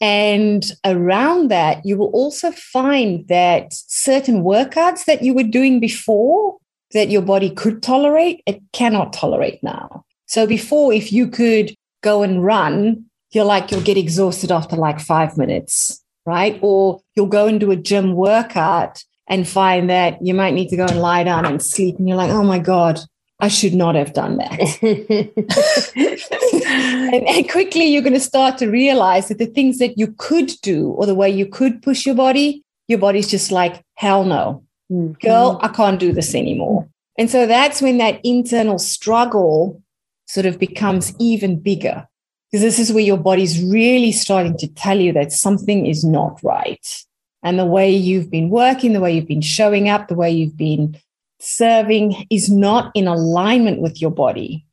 And 0.00 0.64
around 0.84 1.48
that 1.50 1.84
you 1.84 1.96
will 1.96 2.10
also 2.10 2.50
find 2.50 3.26
that 3.28 3.72
certain 3.72 4.42
workouts 4.42 5.06
that 5.06 5.22
you 5.22 5.34
were 5.34 5.42
doing 5.44 5.80
before 5.80 6.58
that 6.92 7.10
your 7.10 7.22
body 7.22 7.50
could 7.50 7.82
tolerate 7.82 8.42
it 8.46 8.62
cannot 8.72 9.12
tolerate 9.12 9.62
now 9.62 10.04
so 10.28 10.46
before, 10.46 10.92
if 10.92 11.10
you 11.10 11.26
could 11.26 11.74
go 12.02 12.22
and 12.22 12.44
run, 12.44 13.06
you're 13.32 13.44
like, 13.44 13.70
you'll 13.70 13.80
get 13.80 13.96
exhausted 13.96 14.52
after 14.52 14.76
like 14.76 15.00
five 15.00 15.36
minutes, 15.36 16.04
right? 16.26 16.58
Or 16.62 17.00
you'll 17.16 17.26
go 17.26 17.46
and 17.46 17.58
do 17.58 17.70
a 17.70 17.76
gym 17.76 18.12
workout 18.12 19.02
and 19.26 19.48
find 19.48 19.90
that 19.90 20.24
you 20.24 20.34
might 20.34 20.54
need 20.54 20.68
to 20.68 20.76
go 20.76 20.86
and 20.86 21.00
lie 21.00 21.24
down 21.24 21.46
and 21.46 21.62
sleep. 21.62 21.98
And 21.98 22.08
you're 22.08 22.16
like, 22.16 22.30
oh 22.30 22.42
my 22.42 22.58
God, 22.58 23.00
I 23.40 23.48
should 23.48 23.74
not 23.74 23.94
have 23.94 24.12
done 24.12 24.36
that. 24.36 24.82
and, 27.14 27.28
and, 27.28 27.50
quickly 27.50 27.84
you're 27.84 28.02
going 28.02 28.12
to 28.12 28.20
start 28.20 28.58
to 28.58 28.68
realize 28.68 29.28
that 29.28 29.38
the 29.38 29.46
things 29.46 29.78
that 29.78 29.96
you 29.96 30.14
could 30.18 30.52
do 30.62 30.90
or 30.90 31.06
the 31.06 31.14
way 31.14 31.30
you 31.30 31.46
could 31.46 31.82
push 31.82 32.04
your 32.04 32.14
body, 32.14 32.62
your 32.86 32.98
body's 32.98 33.28
just 33.28 33.50
like, 33.50 33.82
hell 33.94 34.24
no. 34.24 34.62
Mm-hmm. 34.90 35.26
Girl, 35.26 35.58
I 35.62 35.68
can't 35.68 36.00
do 36.00 36.12
this 36.12 36.34
anymore. 36.34 36.88
And 37.16 37.30
so 37.30 37.46
that's 37.46 37.80
when 37.80 37.98
that 37.98 38.20
internal 38.24 38.78
struggle 38.78 39.82
sort 40.28 40.46
of 40.46 40.58
becomes 40.58 41.14
even 41.18 41.58
bigger. 41.58 42.06
Because 42.50 42.62
this 42.62 42.78
is 42.78 42.92
where 42.92 43.02
your 43.02 43.18
body's 43.18 43.62
really 43.62 44.12
starting 44.12 44.56
to 44.58 44.68
tell 44.68 44.98
you 44.98 45.12
that 45.12 45.32
something 45.32 45.86
is 45.86 46.04
not 46.04 46.38
right. 46.42 47.04
And 47.42 47.58
the 47.58 47.66
way 47.66 47.90
you've 47.90 48.30
been 48.30 48.50
working, 48.50 48.92
the 48.92 49.00
way 49.00 49.14
you've 49.14 49.28
been 49.28 49.40
showing 49.40 49.88
up, 49.88 50.08
the 50.08 50.14
way 50.14 50.30
you've 50.30 50.56
been 50.56 50.96
serving 51.40 52.26
is 52.30 52.50
not 52.50 52.90
in 52.94 53.06
alignment 53.06 53.80
with 53.80 54.00
your 54.00 54.10
body. 54.10 54.64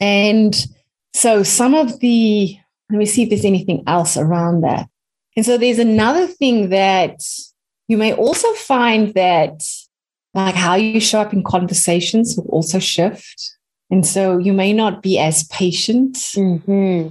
And 0.00 0.54
so 1.14 1.42
some 1.42 1.74
of 1.74 2.00
the, 2.00 2.56
let 2.90 2.98
me 2.98 3.06
see 3.06 3.22
if 3.22 3.28
there's 3.28 3.44
anything 3.44 3.82
else 3.86 4.16
around 4.16 4.62
that. 4.62 4.88
And 5.36 5.44
so 5.44 5.56
there's 5.56 5.78
another 5.78 6.26
thing 6.26 6.68
that 6.70 7.22
you 7.88 7.96
may 7.96 8.12
also 8.12 8.52
find 8.54 9.14
that 9.14 9.62
like 10.34 10.54
how 10.54 10.74
you 10.74 11.00
show 11.00 11.20
up 11.20 11.32
in 11.32 11.42
conversations 11.42 12.36
will 12.36 12.46
also 12.46 12.78
shift. 12.78 13.56
And 13.92 14.06
so 14.06 14.38
you 14.38 14.54
may 14.54 14.72
not 14.72 15.02
be 15.02 15.18
as 15.18 15.44
patient 15.44 16.16
mm-hmm. 16.16 17.08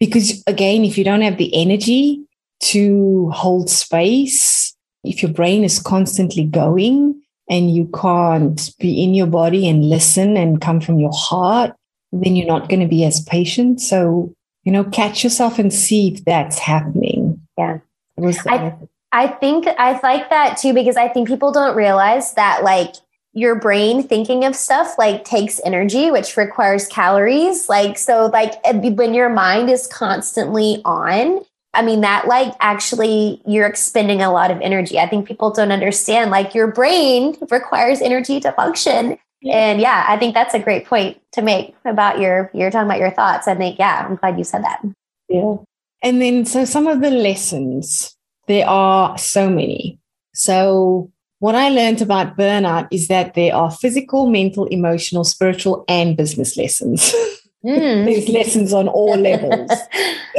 because, 0.00 0.42
again, 0.48 0.84
if 0.84 0.98
you 0.98 1.04
don't 1.04 1.20
have 1.20 1.38
the 1.38 1.54
energy 1.54 2.24
to 2.62 3.30
hold 3.30 3.70
space, 3.70 4.74
if 5.04 5.22
your 5.22 5.32
brain 5.32 5.62
is 5.62 5.78
constantly 5.78 6.42
going 6.42 7.22
and 7.48 7.72
you 7.72 7.88
can't 7.94 8.72
be 8.80 9.00
in 9.00 9.14
your 9.14 9.28
body 9.28 9.68
and 9.68 9.88
listen 9.88 10.36
and 10.36 10.60
come 10.60 10.80
from 10.80 10.98
your 10.98 11.12
heart, 11.14 11.72
then 12.10 12.34
you're 12.34 12.48
not 12.48 12.68
going 12.68 12.80
to 12.80 12.88
be 12.88 13.04
as 13.04 13.22
patient. 13.22 13.80
So, 13.80 14.34
you 14.64 14.72
know, 14.72 14.82
catch 14.82 15.22
yourself 15.22 15.60
and 15.60 15.72
see 15.72 16.14
if 16.14 16.24
that's 16.24 16.58
happening. 16.58 17.40
Yeah. 17.56 17.78
I, 18.18 18.74
I 19.12 19.28
think 19.28 19.68
I 19.68 20.00
like 20.02 20.30
that 20.30 20.56
too 20.56 20.74
because 20.74 20.96
I 20.96 21.06
think 21.06 21.28
people 21.28 21.52
don't 21.52 21.76
realize 21.76 22.34
that 22.34 22.64
like 22.64 22.94
your 23.34 23.56
brain 23.56 24.02
thinking 24.02 24.44
of 24.44 24.54
stuff 24.54 24.96
like 24.96 25.24
takes 25.24 25.60
energy, 25.64 26.10
which 26.10 26.36
requires 26.36 26.86
calories. 26.86 27.68
Like, 27.68 27.98
so, 27.98 28.26
like, 28.32 28.54
when 28.64 29.12
your 29.12 29.28
mind 29.28 29.68
is 29.68 29.88
constantly 29.88 30.80
on, 30.84 31.44
I 31.74 31.82
mean, 31.82 32.02
that 32.02 32.28
like 32.28 32.54
actually 32.60 33.42
you're 33.44 33.66
expending 33.66 34.22
a 34.22 34.32
lot 34.32 34.52
of 34.52 34.60
energy. 34.60 35.00
I 35.00 35.08
think 35.08 35.26
people 35.26 35.50
don't 35.50 35.72
understand, 35.72 36.30
like, 36.30 36.54
your 36.54 36.68
brain 36.68 37.36
requires 37.50 38.00
energy 38.00 38.38
to 38.40 38.52
function. 38.52 39.18
And 39.50 39.80
yeah, 39.80 40.06
I 40.08 40.16
think 40.16 40.32
that's 40.32 40.54
a 40.54 40.58
great 40.58 40.86
point 40.86 41.20
to 41.32 41.42
make 41.42 41.74
about 41.84 42.20
your, 42.20 42.50
you're 42.54 42.70
talking 42.70 42.86
about 42.86 43.00
your 43.00 43.10
thoughts. 43.10 43.46
I 43.46 43.54
think, 43.54 43.78
yeah, 43.78 44.06
I'm 44.08 44.16
glad 44.16 44.38
you 44.38 44.44
said 44.44 44.64
that. 44.64 44.80
Yeah. 45.28 45.56
And 46.02 46.22
then, 46.22 46.46
so 46.46 46.64
some 46.64 46.86
of 46.86 47.00
the 47.00 47.10
lessons, 47.10 48.16
there 48.46 48.66
are 48.66 49.18
so 49.18 49.50
many. 49.50 49.98
So, 50.34 51.10
what 51.44 51.54
I 51.54 51.68
learned 51.68 52.00
about 52.00 52.38
burnout 52.38 52.88
is 52.90 53.08
that 53.08 53.34
there 53.34 53.54
are 53.54 53.70
physical, 53.70 54.30
mental, 54.30 54.64
emotional, 54.68 55.24
spiritual, 55.24 55.84
and 55.88 56.16
business 56.16 56.56
lessons. 56.56 57.14
Mm. 57.62 58.04
There's 58.06 58.30
lessons 58.30 58.72
on 58.72 58.88
all 58.88 59.14
levels. 59.30 59.70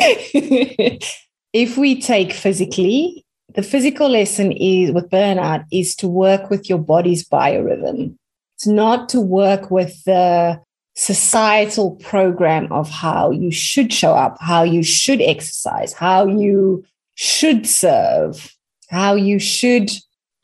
if 1.53 1.77
we 1.77 2.01
take 2.01 2.33
physically, 2.33 3.23
the 3.53 3.61
physical 3.61 4.09
lesson 4.09 4.51
is 4.53 4.91
with 4.93 5.11
burnout 5.11 5.65
is 5.71 5.95
to 5.97 6.07
work 6.07 6.49
with 6.49 6.67
your 6.71 6.79
body's 6.79 7.23
biorhythm. 7.29 8.15
It's 8.55 8.65
not 8.65 9.07
to 9.09 9.21
work 9.21 9.69
with 9.69 10.03
the 10.05 10.59
societal 10.95 11.97
program 11.97 12.71
of 12.71 12.89
how 12.89 13.29
you 13.29 13.51
should 13.51 13.93
show 13.93 14.15
up, 14.15 14.37
how 14.39 14.63
you 14.63 14.81
should 14.81 15.21
exercise, 15.21 15.93
how 15.93 16.25
you 16.25 16.83
should 17.13 17.67
serve, 17.67 18.55
how 18.89 19.13
you 19.13 19.37
should 19.37 19.91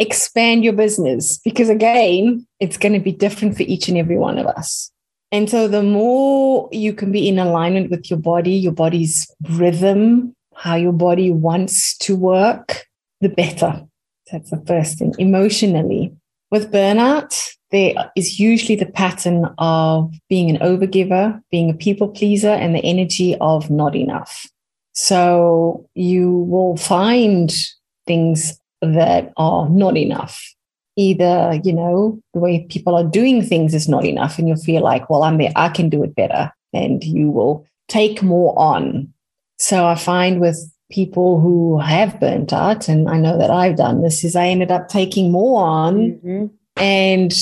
expand 0.01 0.63
your 0.63 0.73
business 0.73 1.39
because 1.45 1.69
again 1.69 2.45
it's 2.59 2.77
going 2.77 2.93
to 2.93 2.99
be 2.99 3.11
different 3.11 3.55
for 3.55 3.63
each 3.63 3.87
and 3.87 3.97
every 3.97 4.17
one 4.17 4.37
of 4.37 4.47
us. 4.47 4.91
And 5.31 5.49
so 5.49 5.67
the 5.67 5.83
more 5.83 6.67
you 6.71 6.91
can 6.93 7.11
be 7.11 7.29
in 7.29 7.39
alignment 7.39 7.91
with 7.91 8.09
your 8.09 8.19
body 8.19 8.53
your 8.53 8.73
body's 8.73 9.29
rhythm 9.49 10.33
how 10.55 10.75
your 10.75 10.91
body 10.91 11.31
wants 11.31 11.97
to 11.99 12.15
work 12.15 12.85
the 13.21 13.29
better. 13.29 13.83
That's 14.31 14.51
the 14.51 14.63
first 14.67 14.99
thing. 14.99 15.13
Emotionally 15.17 16.13
with 16.49 16.71
burnout 16.71 17.55
there 17.71 18.11
is 18.17 18.39
usually 18.39 18.75
the 18.75 18.85
pattern 18.85 19.45
of 19.57 20.13
being 20.27 20.49
an 20.49 20.57
overgiver 20.57 21.41
being 21.51 21.69
a 21.69 21.73
people 21.73 22.09
pleaser 22.09 22.49
and 22.49 22.75
the 22.75 22.83
energy 22.83 23.37
of 23.39 23.69
not 23.69 23.95
enough. 23.95 24.47
So 24.93 25.87
you 25.95 26.31
will 26.31 26.75
find 26.77 27.53
things 28.05 28.59
that 28.81 29.31
are 29.37 29.69
not 29.69 29.97
enough. 29.97 30.43
Either, 30.97 31.59
you 31.63 31.71
know, 31.73 32.19
the 32.33 32.39
way 32.39 32.65
people 32.69 32.95
are 32.95 33.03
doing 33.03 33.41
things 33.41 33.73
is 33.73 33.87
not 33.87 34.05
enough, 34.05 34.37
and 34.37 34.47
you 34.49 34.55
feel 34.55 34.81
like, 34.81 35.09
well, 35.09 35.23
I'm 35.23 35.37
there, 35.37 35.53
I 35.55 35.69
can 35.69 35.89
do 35.89 36.03
it 36.03 36.15
better. 36.15 36.51
And 36.73 37.03
you 37.03 37.29
will 37.29 37.65
take 37.87 38.21
more 38.21 38.57
on. 38.57 39.13
So 39.57 39.85
I 39.85 39.95
find 39.95 40.41
with 40.41 40.59
people 40.91 41.39
who 41.39 41.79
have 41.79 42.19
burnt 42.19 42.51
out, 42.51 42.87
and 42.87 43.09
I 43.09 43.17
know 43.17 43.37
that 43.37 43.49
I've 43.49 43.77
done 43.77 44.01
this, 44.01 44.23
is 44.23 44.35
I 44.35 44.47
ended 44.47 44.71
up 44.71 44.89
taking 44.89 45.31
more 45.31 45.63
on 45.63 45.95
mm-hmm. 45.95 46.45
and 46.75 47.33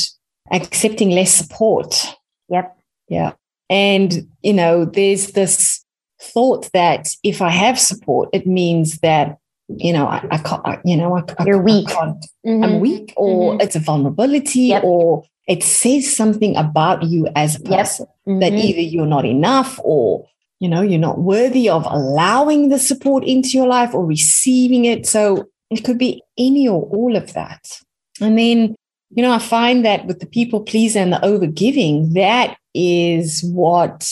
accepting 0.51 1.09
less 1.09 1.33
support. 1.33 2.15
Yep. 2.49 2.77
Yeah. 3.07 3.33
And, 3.69 4.27
you 4.41 4.53
know, 4.53 4.85
there's 4.85 5.31
this 5.31 5.83
thought 6.21 6.69
that 6.73 7.09
if 7.23 7.41
I 7.41 7.49
have 7.49 7.79
support, 7.79 8.29
it 8.33 8.45
means 8.45 8.99
that 8.99 9.37
you 9.77 9.93
know, 9.93 10.07
I, 10.07 10.25
I 10.31 10.37
can't, 10.39 10.61
I, 10.65 10.79
you 10.83 10.97
know, 10.97 11.15
I, 11.17 11.45
you're 11.45 11.61
weak. 11.61 11.87
Mm-hmm. 11.87 12.63
I'm 12.63 12.79
weak, 12.79 13.13
or 13.17 13.53
mm-hmm. 13.53 13.61
it's 13.61 13.75
a 13.75 13.79
vulnerability, 13.79 14.61
yep. 14.61 14.83
or 14.83 15.23
it 15.47 15.63
says 15.63 16.15
something 16.15 16.55
about 16.57 17.03
you 17.03 17.27
as 17.35 17.55
a 17.55 17.59
person 17.61 18.07
yep. 18.07 18.15
mm-hmm. 18.27 18.39
that 18.39 18.53
either 18.53 18.81
you're 18.81 19.05
not 19.05 19.25
enough, 19.25 19.79
or 19.83 20.27
you 20.59 20.67
know, 20.67 20.81
you're 20.81 20.99
not 20.99 21.19
worthy 21.19 21.69
of 21.69 21.85
allowing 21.85 22.69
the 22.69 22.79
support 22.79 23.23
into 23.23 23.49
your 23.49 23.67
life 23.67 23.93
or 23.93 24.05
receiving 24.05 24.85
it. 24.85 25.05
So 25.05 25.47
it 25.69 25.83
could 25.83 25.97
be 25.97 26.21
any 26.37 26.67
or 26.67 26.83
all 26.83 27.15
of 27.15 27.33
that. 27.33 27.79
And 28.19 28.37
then, 28.37 28.75
you 29.11 29.23
know, 29.23 29.31
I 29.31 29.39
find 29.39 29.85
that 29.85 30.05
with 30.05 30.19
the 30.19 30.25
people 30.25 30.61
pleaser 30.61 30.99
and 30.99 31.13
the 31.13 31.17
overgiving, 31.17 32.13
that 32.13 32.57
is 32.73 33.41
what 33.43 34.09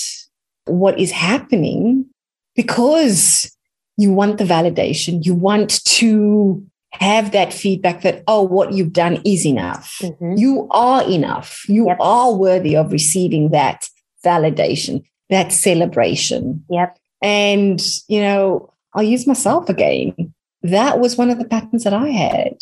what 0.65 0.99
is 0.99 1.11
happening 1.11 2.05
because 2.55 3.55
you 3.97 4.13
want 4.13 4.37
the 4.37 4.43
validation. 4.43 5.25
You 5.25 5.33
want 5.33 5.83
to 5.85 6.65
have 6.93 7.31
that 7.31 7.51
feedback 7.53 8.01
that, 8.01 8.23
oh, 8.27 8.43
what 8.43 8.71
you've 8.73 8.93
done 8.93 9.21
is 9.25 9.45
enough. 9.45 9.99
Mm-hmm. 10.01 10.37
You 10.37 10.67
are 10.71 11.03
enough. 11.09 11.67
You 11.67 11.87
yep. 11.87 11.97
are 11.99 12.33
worthy 12.33 12.75
of 12.75 12.91
receiving 12.91 13.49
that 13.51 13.89
validation, 14.23 15.03
that 15.29 15.51
celebration. 15.51 16.63
Yep. 16.69 16.97
And, 17.21 17.81
you 18.07 18.21
know, 18.21 18.73
I'll 18.93 19.03
use 19.03 19.27
myself 19.27 19.69
again. 19.69 20.33
That 20.63 20.99
was 20.99 21.17
one 21.17 21.29
of 21.29 21.39
the 21.39 21.45
patterns 21.45 21.83
that 21.83 21.93
I 21.93 22.09
had. 22.09 22.57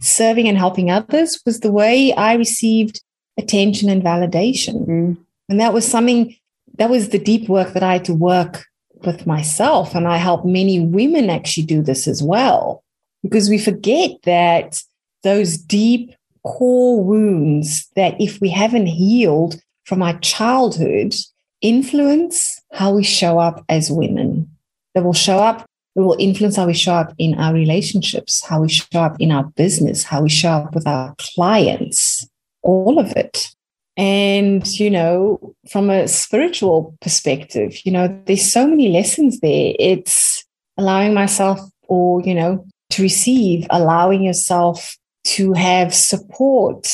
Serving 0.00 0.48
and 0.48 0.58
helping 0.58 0.90
others 0.90 1.40
was 1.46 1.60
the 1.60 1.72
way 1.72 2.12
I 2.14 2.34
received 2.34 3.02
attention 3.38 3.88
and 3.88 4.02
validation. 4.02 4.86
Mm. 4.86 5.16
And 5.48 5.60
that 5.60 5.72
was 5.72 5.86
something 5.86 6.36
that 6.78 6.90
was 6.90 7.10
the 7.10 7.18
deep 7.18 7.48
work 7.48 7.72
that 7.72 7.82
I 7.82 7.94
had 7.94 8.04
to 8.06 8.14
work 8.14 8.66
with 9.04 9.26
myself. 9.26 9.94
And 9.94 10.08
I 10.08 10.16
help 10.16 10.44
many 10.44 10.80
women 10.80 11.30
actually 11.30 11.66
do 11.66 11.82
this 11.82 12.06
as 12.08 12.22
well, 12.22 12.82
because 13.22 13.48
we 13.48 13.58
forget 13.58 14.10
that 14.24 14.82
those 15.22 15.56
deep 15.56 16.14
core 16.44 17.02
wounds 17.02 17.88
that 17.96 18.14
if 18.20 18.40
we 18.40 18.48
haven't 18.48 18.86
healed 18.86 19.60
from 19.84 20.02
our 20.02 20.18
childhood 20.20 21.14
influence 21.60 22.60
how 22.72 22.92
we 22.92 23.02
show 23.02 23.38
up 23.38 23.64
as 23.68 23.90
women. 23.90 24.48
They 24.94 25.00
will 25.00 25.12
show 25.12 25.38
up, 25.38 25.66
it 25.94 26.00
will 26.00 26.16
influence 26.18 26.56
how 26.56 26.66
we 26.66 26.74
show 26.74 26.94
up 26.94 27.14
in 27.18 27.34
our 27.34 27.54
relationships, 27.54 28.44
how 28.44 28.60
we 28.60 28.68
show 28.68 29.00
up 29.00 29.16
in 29.18 29.32
our 29.32 29.44
business, 29.56 30.02
how 30.02 30.22
we 30.22 30.28
show 30.28 30.50
up 30.50 30.74
with 30.74 30.86
our 30.86 31.14
clients, 31.18 32.28
all 32.62 32.98
of 32.98 33.10
it. 33.12 33.48
And, 33.96 34.66
you 34.78 34.90
know, 34.90 35.54
from 35.70 35.88
a 35.88 36.06
spiritual 36.06 36.96
perspective, 37.00 37.78
you 37.84 37.92
know, 37.92 38.22
there's 38.26 38.50
so 38.50 38.66
many 38.66 38.90
lessons 38.90 39.40
there. 39.40 39.74
It's 39.78 40.44
allowing 40.76 41.14
myself 41.14 41.60
or, 41.88 42.20
you 42.20 42.34
know, 42.34 42.66
to 42.90 43.02
receive, 43.02 43.66
allowing 43.70 44.22
yourself 44.22 44.96
to 45.24 45.54
have 45.54 45.94
support. 45.94 46.88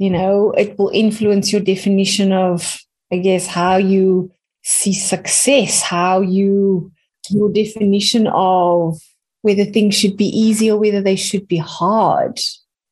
You 0.00 0.10
know, 0.10 0.50
it 0.52 0.76
will 0.78 0.90
influence 0.90 1.52
your 1.52 1.60
definition 1.60 2.32
of, 2.32 2.80
I 3.12 3.18
guess, 3.18 3.46
how 3.46 3.76
you 3.76 4.32
see 4.64 4.92
success, 4.92 5.80
how 5.80 6.20
you, 6.20 6.90
your 7.30 7.52
definition 7.52 8.26
of 8.28 8.98
whether 9.42 9.64
things 9.64 9.94
should 9.94 10.16
be 10.16 10.26
easy 10.26 10.70
or 10.70 10.78
whether 10.78 11.00
they 11.00 11.16
should 11.16 11.46
be 11.46 11.56
hard. 11.56 12.40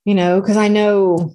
You 0.05 0.15
know, 0.15 0.41
because 0.41 0.57
I 0.57 0.69
know 0.69 1.35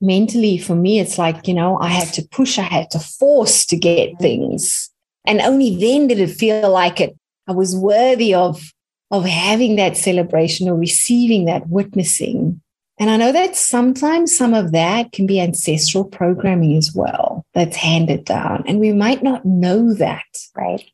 mentally 0.00 0.56
for 0.56 0.74
me 0.74 0.98
it's 0.98 1.18
like 1.18 1.46
you 1.46 1.54
know 1.54 1.78
i 1.78 1.88
had 1.88 2.08
to 2.12 2.26
push 2.28 2.58
i 2.58 2.62
had 2.62 2.90
to 2.90 2.98
force 2.98 3.64
to 3.66 3.76
get 3.76 4.18
things. 4.18 4.90
And 5.26 5.42
only 5.42 5.76
then 5.76 6.06
did 6.06 6.18
it 6.18 6.30
feel 6.30 6.70
like 6.70 7.00
it 7.00 7.16
i 7.46 7.52
was 7.52 7.76
worthy 7.76 8.34
of 8.34 8.72
of 9.10 9.24
having 9.24 9.76
that 9.76 9.96
celebration 9.96 10.68
or 10.68 10.76
receiving 10.76 11.44
that 11.46 11.68
witnessing. 11.68 12.60
And 12.98 13.10
i 13.10 13.16
know 13.16 13.32
that 13.32 13.56
sometimes 13.56 14.36
some 14.36 14.54
of 14.54 14.72
that 14.72 15.12
can 15.12 15.26
be 15.26 15.40
ancestral 15.40 16.04
programming 16.04 16.76
as 16.76 16.92
well 16.94 17.44
that's 17.52 17.76
handed 17.76 18.24
down 18.24 18.64
and 18.66 18.80
we 18.80 18.92
might 18.92 19.22
not 19.22 19.44
know 19.44 19.92
that. 19.94 20.24
Right. 20.56 20.84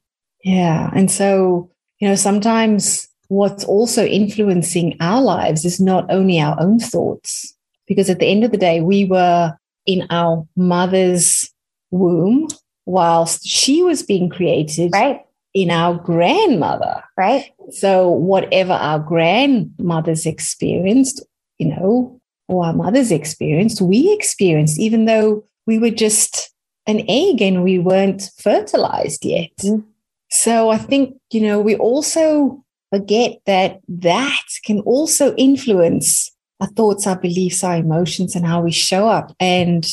Yeah. 0.42 0.90
And 0.92 1.10
so 1.10 1.70
you 2.00 2.08
know 2.08 2.16
sometimes 2.16 3.08
what's 3.28 3.64
also 3.64 4.04
influencing 4.04 4.96
our 5.00 5.22
lives 5.22 5.64
is 5.64 5.80
not 5.80 6.06
only 6.10 6.40
our 6.40 6.60
own 6.60 6.78
thoughts 6.78 7.55
because 7.86 8.10
at 8.10 8.18
the 8.18 8.26
end 8.26 8.44
of 8.44 8.50
the 8.50 8.58
day, 8.58 8.80
we 8.80 9.04
were 9.04 9.56
in 9.86 10.06
our 10.10 10.46
mother's 10.56 11.50
womb 11.90 12.48
whilst 12.84 13.46
she 13.46 13.82
was 13.82 14.02
being 14.02 14.28
created 14.28 14.90
right. 14.92 15.24
in 15.54 15.70
our 15.70 15.94
grandmother. 15.94 17.02
Right. 17.16 17.52
So 17.70 18.08
whatever 18.08 18.72
our 18.72 18.98
grandmothers 18.98 20.26
experienced, 20.26 21.24
you 21.58 21.68
know, 21.68 22.20
or 22.48 22.66
our 22.66 22.72
mothers 22.72 23.10
experienced, 23.10 23.80
we 23.80 24.12
experienced, 24.12 24.78
even 24.78 25.06
though 25.06 25.44
we 25.66 25.78
were 25.78 25.90
just 25.90 26.52
an 26.86 27.04
egg 27.08 27.42
and 27.42 27.64
we 27.64 27.78
weren't 27.78 28.30
fertilized 28.38 29.24
yet. 29.24 29.50
Mm. 29.60 29.84
So 30.30 30.70
I 30.70 30.78
think, 30.78 31.16
you 31.32 31.40
know, 31.40 31.60
we 31.60 31.76
also 31.76 32.64
forget 32.90 33.38
that 33.46 33.80
that 33.88 34.44
can 34.64 34.80
also 34.80 35.34
influence 35.34 36.30
our 36.60 36.68
thoughts, 36.68 37.06
our 37.06 37.18
beliefs, 37.18 37.62
our 37.62 37.76
emotions, 37.76 38.34
and 38.34 38.46
how 38.46 38.62
we 38.62 38.72
show 38.72 39.08
up. 39.08 39.34
And 39.40 39.86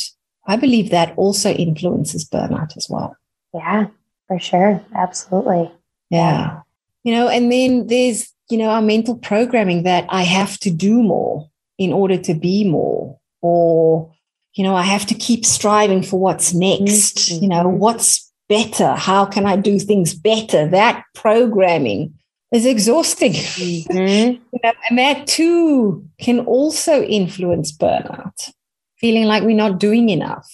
I 0.46 0.56
believe 0.56 0.90
that 0.90 1.14
also 1.16 1.50
influences 1.50 2.28
burnout 2.28 2.76
as 2.76 2.86
well. 2.88 3.16
Yeah, 3.52 3.86
for 4.26 4.38
sure. 4.38 4.84
Absolutely. 4.94 5.70
Yeah. 6.10 6.60
You 7.02 7.12
know, 7.12 7.28
and 7.28 7.52
then 7.52 7.86
there's, 7.86 8.32
you 8.50 8.58
know, 8.58 8.68
our 8.68 8.82
mental 8.82 9.16
programming 9.16 9.82
that 9.84 10.06
I 10.08 10.22
have 10.22 10.58
to 10.60 10.70
do 10.70 11.02
more 11.02 11.48
in 11.78 11.92
order 11.92 12.16
to 12.18 12.34
be 12.34 12.64
more, 12.68 13.18
or, 13.42 14.12
you 14.54 14.64
know, 14.64 14.74
I 14.74 14.82
have 14.82 15.06
to 15.06 15.14
keep 15.14 15.44
striving 15.44 16.02
for 16.02 16.20
what's 16.20 16.54
next. 16.54 17.16
Mm-hmm. 17.16 17.42
You 17.42 17.48
know, 17.48 17.68
what's 17.68 18.32
better? 18.48 18.94
How 18.94 19.24
can 19.24 19.46
I 19.46 19.56
do 19.56 19.78
things 19.78 20.14
better? 20.14 20.68
That 20.68 21.04
programming 21.14 22.14
is 22.54 22.64
exhausting. 22.64 23.32
Mm-hmm. 23.32 23.96
you 24.52 24.60
know, 24.62 24.72
and 24.88 24.98
that 24.98 25.26
too 25.26 26.08
can 26.20 26.40
also 26.40 27.02
influence 27.02 27.76
burnout, 27.76 28.52
feeling 28.98 29.24
like 29.24 29.42
we're 29.42 29.56
not 29.56 29.80
doing 29.80 30.08
enough, 30.08 30.48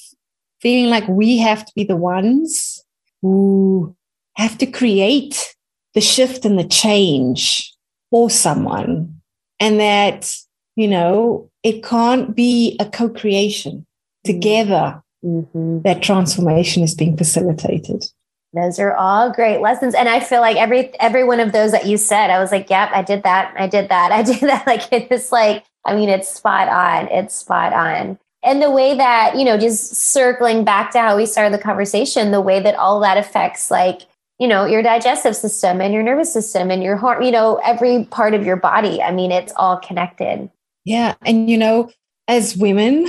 feeling 0.61 0.91
like 0.91 1.07
we 1.07 1.39
have 1.39 1.65
to 1.65 1.73
be 1.77 1.85
the 1.85 1.97
ones 1.97 2.83
who 3.21 3.95
have 4.37 4.57
to 4.59 4.67
create 4.67 5.55
the 5.95 6.01
shift 6.01 6.47
and 6.47 6.59
the 6.59 6.65
change 6.65 7.71
for 8.11 8.31
someone. 8.31 9.21
And 9.61 9.79
that, 9.79 10.35
you 10.77 10.89
know, 10.89 11.51
it 11.63 11.85
can't 11.85 12.35
be 12.35 12.77
a 12.81 12.87
co 12.87 13.11
creation 13.11 13.87
together. 14.25 15.03
Mm-hmm. 15.23 15.83
That 15.83 16.03
transformation 16.03 16.83
is 16.83 16.95
being 16.95 17.15
facilitated. 17.15 18.07
Those 18.53 18.81
are 18.81 18.95
all 18.95 19.33
great 19.33 19.61
lessons. 19.61 19.95
And 19.95 20.09
I 20.09 20.21
feel 20.21 20.41
like 20.41 20.57
every 20.57 20.99
every 20.99 21.25
one 21.25 21.39
of 21.39 21.53
those 21.53 21.71
that 21.71 21.87
you 21.87 21.97
said, 21.97 22.31
I 22.31 22.41
was 22.41 22.51
like, 22.51 22.69
yep, 22.69 22.91
I 22.93 23.03
did 23.03 23.23
that. 23.23 23.55
I 23.57 23.69
did 23.69 23.89
that. 23.91 24.11
I 24.11 24.23
did 24.23 24.41
that. 24.41 24.67
Like 24.67 24.93
it's 24.93 25.31
like, 25.31 25.65
I 25.85 25.95
mean, 25.95 26.09
it's 26.09 26.29
spot 26.29 26.69
on. 26.69 27.09
It's 27.09 27.35
spot 27.35 27.73
on. 27.73 28.19
And 28.43 28.63
the 28.63 28.71
way 28.71 28.97
that, 28.97 29.37
you 29.37 29.45
know, 29.45 29.59
just 29.59 29.95
circling 29.95 30.65
back 30.65 30.91
to 30.93 30.99
how 30.99 31.17
we 31.17 31.27
started 31.27 31.53
the 31.53 31.63
conversation, 31.63 32.31
the 32.31 32.41
way 32.41 32.61
that 32.61 32.75
all 32.75 32.99
that 33.01 33.19
affects 33.19 33.71
like, 33.71 34.03
you 34.39 34.49
know, 34.49 34.65
your 34.65 34.83
digestive 34.83 35.37
system 35.37 35.81
and 35.81 35.93
your 35.93 36.03
nervous 36.03 36.33
system 36.33 36.71
and 36.71 36.83
your 36.83 36.97
heart, 36.97 37.23
you 37.23 37.31
know, 37.31 37.61
every 37.63 38.05
part 38.05 38.33
of 38.33 38.47
your 38.47 38.57
body. 38.57 39.03
I 39.03 39.13
mean, 39.13 39.31
it's 39.31 39.53
all 39.57 39.77
connected. 39.77 40.51
Yeah. 40.87 41.15
And, 41.27 41.51
you 41.51 41.59
know, 41.59 41.91
as 42.27 42.57
women, 42.57 43.09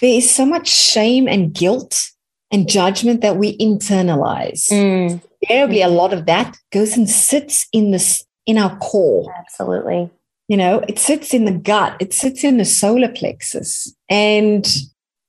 there 0.00 0.10
is 0.10 0.28
so 0.28 0.44
much 0.44 0.66
shame 0.68 1.28
and 1.28 1.54
guilt 1.54 2.10
and 2.50 2.68
judgment 2.68 3.20
that 3.20 3.36
we 3.36 3.56
internalize. 3.58 4.70
Mm. 4.70 5.20
Invariably, 5.42 5.82
a 5.82 5.88
lot 5.88 6.12
of 6.12 6.26
that 6.26 6.56
goes 6.72 6.96
and 6.96 7.08
sits 7.08 7.66
in 7.72 7.90
this 7.90 8.24
in 8.46 8.58
our 8.58 8.76
core. 8.78 9.32
Absolutely. 9.38 10.10
You 10.48 10.56
know, 10.56 10.82
it 10.88 10.98
sits 10.98 11.32
in 11.32 11.46
the 11.46 11.52
gut, 11.52 11.96
it 12.00 12.12
sits 12.12 12.44
in 12.44 12.58
the 12.58 12.64
solar 12.64 13.08
plexus. 13.08 13.94
And 14.10 14.66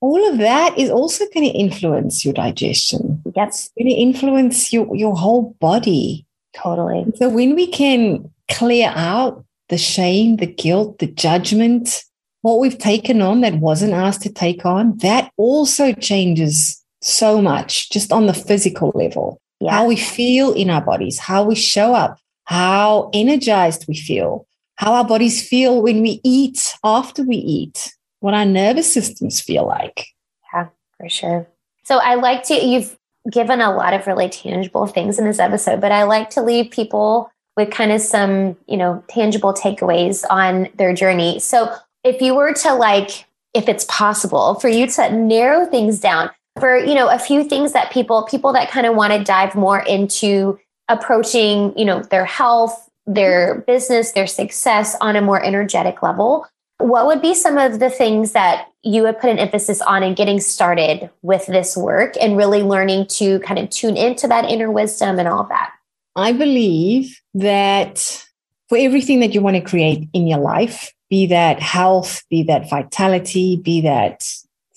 all 0.00 0.28
of 0.30 0.38
that 0.38 0.78
is 0.78 0.90
also 0.90 1.24
going 1.32 1.50
to 1.50 1.58
influence 1.58 2.24
your 2.24 2.34
digestion. 2.34 3.22
Yes. 3.34 3.66
It's 3.66 3.72
going 3.78 3.88
to 3.88 4.00
influence 4.00 4.72
your, 4.72 4.94
your 4.94 5.16
whole 5.16 5.56
body. 5.58 6.26
Totally. 6.54 7.06
So 7.16 7.28
when 7.28 7.54
we 7.54 7.66
can 7.66 8.30
clear 8.50 8.92
out 8.94 9.44
the 9.68 9.78
shame, 9.78 10.36
the 10.36 10.46
guilt, 10.46 10.98
the 10.98 11.06
judgment, 11.06 12.04
what 12.42 12.60
we've 12.60 12.78
taken 12.78 13.22
on 13.22 13.40
that 13.40 13.54
wasn't 13.54 13.94
asked 13.94 14.22
to 14.22 14.32
take 14.32 14.64
on, 14.64 14.98
that 14.98 15.32
also 15.36 15.92
changes 15.94 16.82
so 17.06 17.40
much 17.40 17.90
just 17.90 18.12
on 18.12 18.26
the 18.26 18.34
physical 18.34 18.92
level. 18.94 19.40
Yeah. 19.60 19.72
How 19.72 19.86
we 19.86 19.96
feel 19.96 20.52
in 20.52 20.68
our 20.68 20.82
bodies, 20.82 21.18
how 21.18 21.44
we 21.44 21.54
show 21.54 21.94
up, 21.94 22.18
how 22.44 23.10
energized 23.14 23.86
we 23.88 23.96
feel, 23.96 24.46
how 24.76 24.92
our 24.92 25.04
bodies 25.04 25.46
feel 25.46 25.80
when 25.82 26.02
we 26.02 26.20
eat, 26.24 26.74
after 26.84 27.22
we 27.22 27.36
eat, 27.36 27.94
what 28.20 28.34
our 28.34 28.44
nervous 28.44 28.92
systems 28.92 29.40
feel 29.40 29.66
like. 29.66 30.06
Yeah, 30.52 30.68
for 30.98 31.08
sure. 31.08 31.48
So 31.84 31.98
I 31.98 32.16
like 32.16 32.42
to, 32.44 32.54
you've 32.54 32.98
given 33.30 33.60
a 33.60 33.74
lot 33.74 33.94
of 33.94 34.06
really 34.06 34.28
tangible 34.28 34.86
things 34.86 35.18
in 35.18 35.24
this 35.24 35.38
episode, 35.38 35.80
but 35.80 35.92
I 35.92 36.02
like 36.02 36.30
to 36.30 36.42
leave 36.42 36.70
people 36.70 37.30
with 37.56 37.70
kind 37.70 37.92
of 37.92 38.00
some, 38.00 38.56
you 38.66 38.76
know, 38.76 39.02
tangible 39.08 39.54
takeaways 39.54 40.24
on 40.28 40.68
their 40.74 40.92
journey. 40.92 41.38
So 41.38 41.74
if 42.04 42.20
you 42.20 42.34
were 42.34 42.52
to 42.52 42.74
like, 42.74 43.24
if 43.54 43.68
it's 43.68 43.86
possible 43.88 44.56
for 44.56 44.68
you 44.68 44.86
to 44.88 45.10
narrow 45.10 45.64
things 45.64 45.98
down, 45.98 46.30
for 46.58 46.76
you 46.76 46.94
know 46.94 47.08
a 47.08 47.18
few 47.18 47.44
things 47.44 47.72
that 47.72 47.92
people 47.92 48.24
people 48.24 48.52
that 48.52 48.70
kind 48.70 48.86
of 48.86 48.94
want 48.94 49.12
to 49.12 49.22
dive 49.22 49.54
more 49.54 49.80
into 49.80 50.58
approaching 50.88 51.76
you 51.78 51.84
know 51.84 52.02
their 52.02 52.24
health 52.24 52.88
their 53.06 53.60
business 53.66 54.12
their 54.12 54.26
success 54.26 54.96
on 55.00 55.16
a 55.16 55.20
more 55.20 55.42
energetic 55.42 56.02
level. 56.02 56.46
What 56.78 57.06
would 57.06 57.22
be 57.22 57.34
some 57.34 57.56
of 57.56 57.78
the 57.78 57.88
things 57.88 58.32
that 58.32 58.68
you 58.82 59.02
would 59.04 59.18
put 59.18 59.30
an 59.30 59.38
emphasis 59.38 59.80
on 59.80 60.02
in 60.02 60.14
getting 60.14 60.40
started 60.40 61.08
with 61.22 61.46
this 61.46 61.74
work 61.74 62.14
and 62.20 62.36
really 62.36 62.62
learning 62.62 63.06
to 63.06 63.40
kind 63.40 63.58
of 63.58 63.70
tune 63.70 63.96
into 63.96 64.28
that 64.28 64.44
inner 64.44 64.70
wisdom 64.70 65.18
and 65.18 65.26
all 65.26 65.40
of 65.40 65.48
that? 65.48 65.72
I 66.16 66.32
believe 66.32 67.18
that 67.34 68.26
for 68.68 68.76
everything 68.76 69.20
that 69.20 69.32
you 69.32 69.40
want 69.40 69.56
to 69.56 69.62
create 69.62 70.08
in 70.12 70.26
your 70.26 70.38
life 70.38 70.92
be 71.08 71.26
that 71.26 71.60
health 71.60 72.22
be 72.28 72.42
that 72.42 72.68
vitality 72.68 73.56
be 73.56 73.80
that 73.80 74.22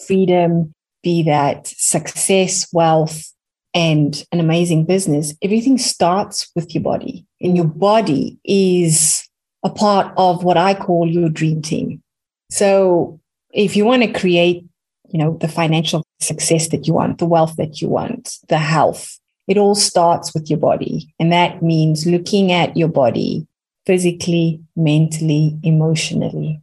freedom 0.05 0.73
be 1.04 1.24
that 1.24 1.68
success, 1.68 2.68
wealth, 2.74 3.34
and 3.74 4.26
an 4.32 4.39
amazing 4.39 4.86
business, 4.86 5.34
everything 5.41 5.78
starts 5.78 6.50
with 6.56 6.74
your 6.74 6.84
body. 6.84 7.26
And 7.41 7.56
your 7.56 7.68
body 7.68 8.38
is 8.43 9.28
a 9.64 9.70
part 9.70 10.14
of 10.18 10.43
what 10.43 10.58
I 10.58 10.74
call 10.74 11.08
your 11.08 11.30
dream 11.30 11.62
team. 11.62 12.02
So 12.50 13.20
if 13.52 13.76
you 13.76 13.86
want 13.86 14.04
to 14.04 14.20
create, 14.20 14.66
you 15.10 15.20
know, 15.20 15.38
the 15.38 15.47
financial 15.47 16.04
success 16.20 16.70
that 16.70 16.88
you 16.88 16.93
want, 16.93 17.20
the 17.20 17.26
wealth 17.26 17.56
that 17.58 17.82
you 17.82 17.88
want, 17.88 18.38
the 18.47 18.58
health, 18.58 19.20
it 19.47 19.58
all 19.58 19.76
starts 19.76 20.34
with 20.34 20.50
your 20.50 20.60
body. 20.60 21.14
And 21.20 21.32
that 21.32 21.62
means 21.62 22.06
looking 22.06 22.52
at 22.52 22.76
your 22.78 22.88
body 22.88 23.47
physically, 23.86 24.62
mentally, 24.76 25.58
emotionally, 25.64 26.62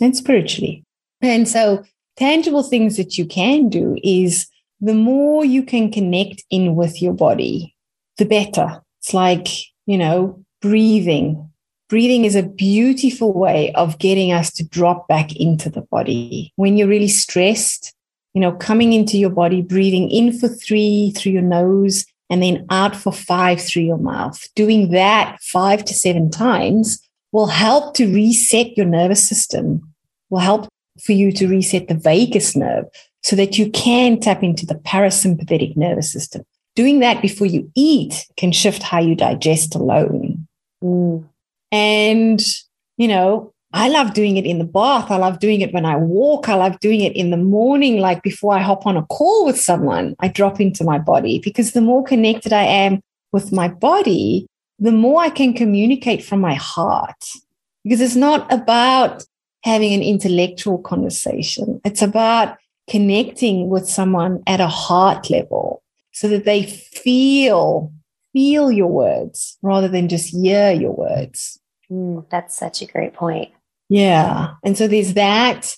and 0.00 0.16
spiritually. 0.16 0.84
And 1.20 1.48
so 1.48 1.84
tangible 2.18 2.64
things 2.64 2.96
that 2.96 3.16
you 3.16 3.24
can 3.24 3.68
do 3.68 3.96
is 4.02 4.48
the 4.80 4.94
more 4.94 5.44
you 5.44 5.62
can 5.62 5.90
connect 5.90 6.42
in 6.50 6.74
with 6.74 7.00
your 7.00 7.12
body, 7.12 7.76
the 8.16 8.24
better. 8.24 8.82
It's 9.00 9.14
like, 9.14 9.46
you 9.86 9.96
know, 9.96 10.44
breathing. 10.60 11.50
Breathing 11.88 12.24
is 12.24 12.34
a 12.34 12.42
beautiful 12.42 13.32
way 13.32 13.72
of 13.72 13.98
getting 13.98 14.32
us 14.32 14.52
to 14.54 14.64
drop 14.64 15.06
back 15.08 15.34
into 15.36 15.70
the 15.70 15.82
body. 15.82 16.52
When 16.56 16.76
you're 16.76 16.88
really 16.88 17.08
stressed, 17.08 17.94
you 18.34 18.40
know, 18.40 18.52
coming 18.52 18.92
into 18.92 19.16
your 19.16 19.30
body, 19.30 19.62
breathing 19.62 20.10
in 20.10 20.36
for 20.36 20.48
three 20.48 21.12
through 21.16 21.32
your 21.32 21.42
nose 21.42 22.04
and 22.28 22.42
then 22.42 22.66
out 22.68 22.94
for 22.94 23.12
five 23.12 23.60
through 23.60 23.82
your 23.82 23.96
mouth. 23.96 24.46
Doing 24.54 24.90
that 24.90 25.38
five 25.40 25.84
to 25.86 25.94
seven 25.94 26.30
times 26.30 27.00
will 27.32 27.46
help 27.46 27.94
to 27.94 28.12
reset 28.12 28.76
your 28.76 28.86
nervous 28.86 29.26
system, 29.26 29.94
will 30.30 30.40
help 30.40 30.68
for 31.00 31.12
you 31.12 31.32
to 31.32 31.48
reset 31.48 31.88
the 31.88 31.94
vagus 31.94 32.56
nerve 32.56 32.84
so 33.22 33.36
that 33.36 33.58
you 33.58 33.70
can 33.70 34.20
tap 34.20 34.42
into 34.42 34.66
the 34.66 34.74
parasympathetic 34.74 35.76
nervous 35.76 36.12
system. 36.12 36.42
Doing 36.76 37.00
that 37.00 37.20
before 37.20 37.46
you 37.46 37.70
eat 37.74 38.26
can 38.36 38.52
shift 38.52 38.82
how 38.82 39.00
you 39.00 39.14
digest 39.14 39.74
alone. 39.74 40.46
Mm. 40.82 41.24
And, 41.72 42.40
you 42.96 43.08
know, 43.08 43.52
I 43.72 43.88
love 43.88 44.14
doing 44.14 44.36
it 44.36 44.46
in 44.46 44.58
the 44.58 44.64
bath. 44.64 45.10
I 45.10 45.16
love 45.16 45.40
doing 45.40 45.60
it 45.60 45.74
when 45.74 45.84
I 45.84 45.96
walk. 45.96 46.48
I 46.48 46.54
love 46.54 46.80
doing 46.80 47.00
it 47.00 47.14
in 47.14 47.30
the 47.30 47.36
morning, 47.36 47.98
like 47.98 48.22
before 48.22 48.54
I 48.54 48.60
hop 48.60 48.86
on 48.86 48.96
a 48.96 49.04
call 49.06 49.44
with 49.44 49.60
someone, 49.60 50.16
I 50.20 50.28
drop 50.28 50.60
into 50.60 50.84
my 50.84 50.98
body 50.98 51.40
because 51.44 51.72
the 51.72 51.82
more 51.82 52.02
connected 52.02 52.52
I 52.52 52.62
am 52.62 53.02
with 53.32 53.52
my 53.52 53.68
body, 53.68 54.46
the 54.78 54.92
more 54.92 55.20
I 55.20 55.28
can 55.28 55.52
communicate 55.52 56.24
from 56.24 56.40
my 56.40 56.54
heart. 56.54 57.22
Because 57.84 58.00
it's 58.00 58.16
not 58.16 58.50
about 58.52 59.24
having 59.68 59.92
an 59.92 60.02
intellectual 60.02 60.78
conversation. 60.78 61.80
It's 61.84 62.02
about 62.02 62.56
connecting 62.88 63.68
with 63.68 63.88
someone 63.88 64.42
at 64.46 64.60
a 64.60 64.66
heart 64.66 65.30
level 65.30 65.82
so 66.12 66.28
that 66.28 66.44
they 66.44 66.64
feel 66.64 67.92
feel 68.32 68.70
your 68.70 68.88
words 68.88 69.58
rather 69.62 69.88
than 69.88 70.08
just 70.08 70.28
hear 70.28 70.72
your 70.72 70.92
words. 70.92 71.58
Mm, 71.90 72.28
that's 72.30 72.56
such 72.56 72.82
a 72.82 72.86
great 72.86 73.14
point. 73.14 73.50
Yeah. 73.88 74.54
And 74.64 74.76
so 74.76 74.86
there's 74.88 75.14
that. 75.14 75.74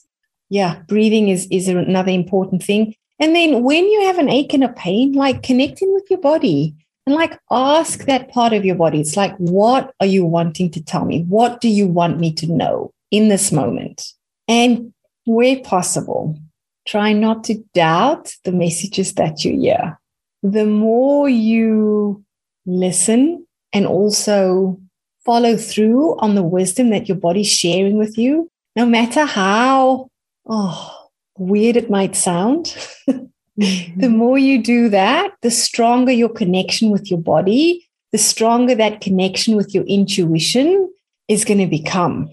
Yeah, 0.49 0.80
breathing 0.88 1.28
is 1.28 1.47
is 1.51 1.68
another 1.68 2.11
important 2.11 2.62
thing. 2.62 2.95
And 3.20 3.36
then 3.36 3.62
when 3.62 3.84
you 3.84 4.03
have 4.07 4.18
an 4.18 4.30
ache 4.30 4.55
and 4.55 4.64
a 4.64 4.68
pain, 4.68 5.12
like 5.12 5.43
connecting 5.43 5.93
with 5.93 6.05
your 6.11 6.20
body 6.20 6.74
and 7.07 7.14
like 7.14 7.38
ask 7.51 8.05
that 8.07 8.30
part 8.30 8.53
of 8.53 8.64
your 8.64 8.76
body. 8.76 9.01
It's 9.01 9.16
like, 9.16 9.36
what 9.36 9.95
are 10.01 10.07
you 10.07 10.24
wanting 10.24 10.70
to 10.72 10.82
tell 10.82 11.05
me? 11.05 11.22
What 11.24 11.61
do 11.61 11.68
you 11.68 11.86
want 11.86 12.18
me 12.18 12.32
to 12.34 12.47
know? 12.47 12.93
In 13.11 13.29
this 13.29 13.53
moment. 13.53 14.13
And 14.49 14.93
where 15.27 15.61
possible, 15.61 16.39
try 16.87 17.13
not 17.13 17.45
to 17.45 17.63
doubt 17.75 18.35
the 18.45 18.53
messages 18.53 19.15
that 19.15 19.45
you 19.45 19.59
hear. 19.59 19.99
The 20.43 20.67
more 20.67 21.29
you 21.29 22.25
listen 22.67 23.47
and 23.73 23.87
also 23.87 24.81
follow 25.25 25.57
through 25.57 26.19
on 26.19 26.35
the 26.35 26.43
wisdom 26.43 26.91
that 26.91 27.09
your 27.09 27.17
body's 27.17 27.51
sharing 27.51 27.99
with 27.99 28.17
you, 28.17 28.51
no 28.75 28.87
matter 28.87 29.25
how 29.25 30.09
oh, 30.47 31.09
weird 31.39 31.77
it 31.77 31.91
might 31.91 32.17
sound, 32.17 32.77
the 33.07 33.29
mm-hmm. 33.59 34.17
more 34.17 34.39
you 34.39 34.63
do 34.63 34.89
that, 34.89 35.33
the 35.43 35.51
stronger 35.51 36.13
your 36.13 36.29
connection 36.29 36.91
with 36.91 37.11
your 37.11 37.21
body, 37.21 37.87
the 38.13 38.19
stronger 38.19 38.75
that 38.75 39.01
connection 39.01 39.57
with 39.57 39.75
your 39.75 39.85
intuition 39.85 40.91
is 41.29 41.45
going 41.45 41.61
to 41.61 41.67
become. 41.67 42.31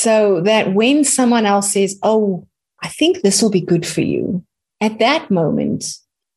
So 0.00 0.40
that 0.42 0.74
when 0.74 1.04
someone 1.04 1.46
else 1.46 1.72
says, 1.72 1.98
Oh, 2.02 2.46
I 2.82 2.88
think 2.88 3.22
this 3.22 3.42
will 3.42 3.50
be 3.50 3.60
good 3.60 3.86
for 3.86 4.00
you, 4.00 4.44
at 4.80 4.98
that 5.00 5.30
moment, 5.30 5.84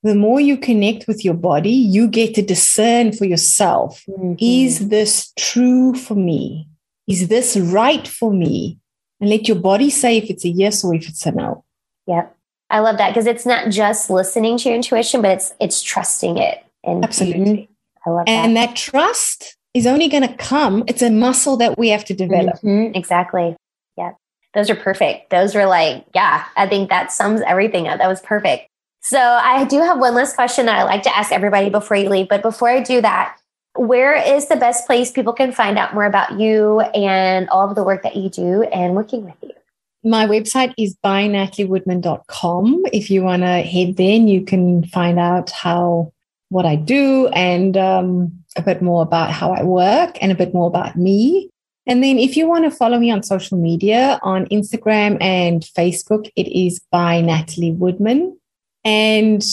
the 0.03 0.15
more 0.15 0.39
you 0.39 0.57
connect 0.57 1.07
with 1.07 1.23
your 1.23 1.35
body, 1.35 1.69
you 1.69 2.07
get 2.07 2.33
to 2.35 2.41
discern 2.41 3.11
for 3.11 3.25
yourself 3.25 4.03
mm-hmm. 4.09 4.33
is 4.39 4.89
this 4.89 5.31
true 5.37 5.93
for 5.93 6.15
me? 6.15 6.67
Is 7.07 7.27
this 7.27 7.55
right 7.55 8.07
for 8.07 8.31
me? 8.33 8.79
And 9.19 9.29
let 9.29 9.47
your 9.47 9.59
body 9.59 9.89
say 9.89 10.17
if 10.17 10.29
it's 10.29 10.45
a 10.45 10.49
yes 10.49 10.83
or 10.83 10.95
if 10.95 11.07
it's 11.07 11.25
a 11.25 11.31
no. 11.31 11.63
Yep. 12.07 12.35
I 12.71 12.79
love 12.79 12.97
that 12.97 13.09
because 13.09 13.27
it's 13.27 13.45
not 13.45 13.69
just 13.69 14.09
listening 14.09 14.57
to 14.57 14.69
your 14.69 14.75
intuition, 14.75 15.21
but 15.21 15.31
it's 15.31 15.53
it's 15.59 15.81
trusting 15.83 16.37
it. 16.37 16.63
And 16.83 17.03
absolutely. 17.03 17.69
I 18.05 18.09
love 18.09 18.25
that. 18.25 18.31
And 18.31 18.55
that 18.55 18.75
trust 18.75 19.57
is 19.73 19.87
only 19.87 20.07
going 20.07 20.27
to 20.27 20.33
come. 20.35 20.83
It's 20.87 21.01
a 21.01 21.09
muscle 21.09 21.57
that 21.57 21.77
we 21.77 21.89
have 21.89 22.05
to 22.05 22.13
develop. 22.13 22.55
Mm-hmm. 22.55 22.95
Exactly. 22.95 23.55
Yeah. 23.97 24.11
Those 24.53 24.69
are 24.69 24.75
perfect. 24.75 25.29
Those 25.29 25.55
were 25.55 25.65
like, 25.65 26.05
yeah, 26.13 26.45
I 26.57 26.67
think 26.67 26.89
that 26.89 27.11
sums 27.11 27.41
everything 27.41 27.87
up. 27.87 27.99
That 27.99 28.07
was 28.07 28.21
perfect. 28.21 28.67
So 29.01 29.19
I 29.19 29.63
do 29.65 29.79
have 29.79 29.97
one 29.97 30.13
last 30.13 30.35
question 30.35 30.67
that 30.67 30.77
I 30.77 30.83
like 30.83 31.03
to 31.03 31.17
ask 31.17 31.31
everybody 31.31 31.69
before 31.69 31.97
you 31.97 32.09
leave. 32.09 32.29
But 32.29 32.41
before 32.41 32.69
I 32.69 32.81
do 32.81 33.01
that, 33.01 33.35
where 33.75 34.15
is 34.15 34.47
the 34.47 34.57
best 34.57 34.85
place 34.85 35.11
people 35.11 35.33
can 35.33 35.51
find 35.51 35.79
out 35.79 35.93
more 35.93 36.05
about 36.05 36.39
you 36.39 36.81
and 36.81 37.49
all 37.49 37.67
of 37.67 37.75
the 37.75 37.83
work 37.83 38.03
that 38.03 38.15
you 38.15 38.29
do 38.29 38.63
and 38.63 38.93
working 38.93 39.25
with 39.25 39.35
you? 39.41 39.51
My 40.03 40.27
website 40.27 40.73
is 40.77 40.95
bynataliewoodman.com. 41.03 42.83
If 42.91 43.09
you 43.09 43.23
want 43.23 43.43
to 43.43 43.61
head 43.61 43.97
there, 43.97 44.17
you 44.17 44.43
can 44.43 44.83
find 44.85 45.19
out 45.19 45.51
how 45.51 46.11
what 46.49 46.65
I 46.65 46.75
do 46.75 47.27
and 47.27 47.77
um, 47.77 48.40
a 48.55 48.61
bit 48.61 48.81
more 48.81 49.01
about 49.01 49.31
how 49.31 49.51
I 49.53 49.63
work 49.63 50.17
and 50.21 50.31
a 50.31 50.35
bit 50.35 50.53
more 50.53 50.67
about 50.67 50.95
me. 50.95 51.49
And 51.87 52.03
then 52.03 52.19
if 52.19 52.37
you 52.37 52.47
want 52.47 52.65
to 52.65 52.71
follow 52.71 52.99
me 52.99 53.11
on 53.11 53.23
social 53.23 53.57
media 53.57 54.19
on 54.21 54.45
Instagram 54.47 55.17
and 55.21 55.63
Facebook, 55.63 56.29
it 56.35 56.47
is 56.47 56.79
by 56.91 57.21
Natalie 57.21 57.71
Woodman. 57.71 58.37
And 58.83 59.43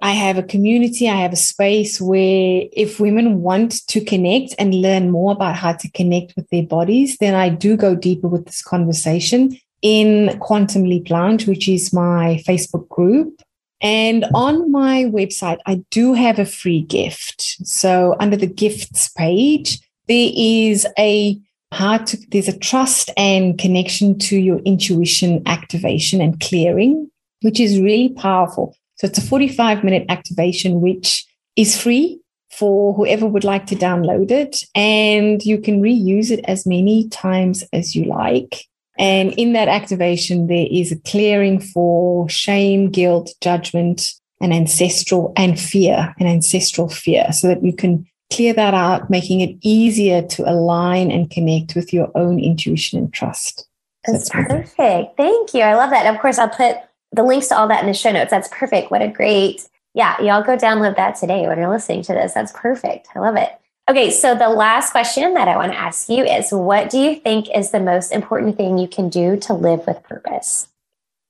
I 0.00 0.12
have 0.12 0.38
a 0.38 0.42
community, 0.44 1.08
I 1.08 1.16
have 1.16 1.32
a 1.32 1.36
space 1.36 2.00
where 2.00 2.62
if 2.72 3.00
women 3.00 3.42
want 3.42 3.86
to 3.88 4.00
connect 4.00 4.54
and 4.58 4.74
learn 4.74 5.10
more 5.10 5.32
about 5.32 5.56
how 5.56 5.72
to 5.72 5.90
connect 5.90 6.34
with 6.36 6.48
their 6.50 6.62
bodies, 6.62 7.16
then 7.18 7.34
I 7.34 7.48
do 7.48 7.76
go 7.76 7.96
deeper 7.96 8.28
with 8.28 8.46
this 8.46 8.62
conversation 8.62 9.58
in 9.82 10.38
Quantum 10.38 10.84
Leap 10.84 11.10
Lounge, 11.10 11.46
which 11.46 11.68
is 11.68 11.92
my 11.92 12.42
Facebook 12.46 12.88
group. 12.88 13.40
And 13.80 14.24
on 14.34 14.70
my 14.72 15.04
website, 15.04 15.58
I 15.66 15.82
do 15.90 16.14
have 16.14 16.38
a 16.38 16.44
free 16.44 16.82
gift. 16.82 17.58
So 17.64 18.16
under 18.18 18.36
the 18.36 18.46
gifts 18.46 19.08
page, 19.10 19.78
there 20.08 20.30
is 20.34 20.86
a 20.98 21.38
how 21.70 21.98
to, 21.98 22.16
there's 22.30 22.48
a 22.48 22.58
trust 22.58 23.10
and 23.16 23.58
connection 23.58 24.18
to 24.18 24.38
your 24.38 24.58
intuition 24.60 25.42
activation 25.46 26.20
and 26.20 26.40
clearing 26.40 27.10
which 27.42 27.60
is 27.60 27.80
really 27.80 28.10
powerful. 28.10 28.74
So 28.96 29.06
it's 29.06 29.18
a 29.18 29.22
45 29.22 29.84
minute 29.84 30.06
activation, 30.08 30.80
which 30.80 31.24
is 31.56 31.80
free 31.80 32.20
for 32.50 32.94
whoever 32.94 33.26
would 33.26 33.44
like 33.44 33.66
to 33.66 33.76
download 33.76 34.30
it. 34.30 34.64
And 34.74 35.44
you 35.44 35.58
can 35.58 35.80
reuse 35.80 36.30
it 36.30 36.44
as 36.44 36.66
many 36.66 37.08
times 37.08 37.64
as 37.72 37.94
you 37.94 38.04
like. 38.04 38.64
And 38.98 39.32
in 39.34 39.52
that 39.52 39.68
activation, 39.68 40.48
there 40.48 40.66
is 40.70 40.90
a 40.90 40.98
clearing 41.00 41.60
for 41.60 42.28
shame, 42.28 42.90
guilt, 42.90 43.30
judgment, 43.40 44.12
and 44.40 44.52
ancestral 44.52 45.32
and 45.36 45.58
fear, 45.58 46.14
and 46.18 46.28
ancestral 46.28 46.88
fear, 46.88 47.32
so 47.32 47.48
that 47.48 47.64
you 47.64 47.72
can 47.72 48.06
clear 48.30 48.52
that 48.52 48.74
out, 48.74 49.08
making 49.08 49.40
it 49.40 49.56
easier 49.62 50.22
to 50.22 50.48
align 50.48 51.10
and 51.10 51.30
connect 51.30 51.74
with 51.74 51.92
your 51.92 52.10
own 52.14 52.38
intuition 52.38 52.98
and 52.98 53.12
trust. 53.12 53.66
That's, 54.06 54.28
That's 54.30 54.48
perfect. 54.48 55.16
Thank 55.16 55.54
you. 55.54 55.62
I 55.62 55.74
love 55.74 55.90
that. 55.90 56.12
Of 56.12 56.20
course, 56.20 56.38
I'll 56.38 56.48
put 56.48 56.76
the 57.12 57.22
links 57.22 57.48
to 57.48 57.56
all 57.56 57.68
that 57.68 57.82
in 57.82 57.86
the 57.86 57.94
show 57.94 58.12
notes. 58.12 58.30
That's 58.30 58.48
perfect. 58.52 58.90
What 58.90 59.02
a 59.02 59.08
great, 59.08 59.66
yeah, 59.94 60.20
y'all 60.20 60.42
go 60.42 60.56
download 60.56 60.96
that 60.96 61.16
today 61.16 61.46
when 61.46 61.58
you're 61.58 61.70
listening 61.70 62.02
to 62.02 62.12
this. 62.12 62.34
That's 62.34 62.52
perfect. 62.52 63.08
I 63.14 63.20
love 63.20 63.36
it. 63.36 63.50
Okay, 63.88 64.10
so 64.10 64.34
the 64.34 64.50
last 64.50 64.90
question 64.90 65.32
that 65.32 65.48
I 65.48 65.56
want 65.56 65.72
to 65.72 65.78
ask 65.78 66.10
you 66.10 66.22
is 66.22 66.50
what 66.50 66.90
do 66.90 66.98
you 66.98 67.14
think 67.14 67.48
is 67.56 67.70
the 67.70 67.80
most 67.80 68.12
important 68.12 68.58
thing 68.58 68.76
you 68.76 68.86
can 68.86 69.08
do 69.08 69.38
to 69.38 69.54
live 69.54 69.86
with 69.86 70.02
purpose? 70.02 70.68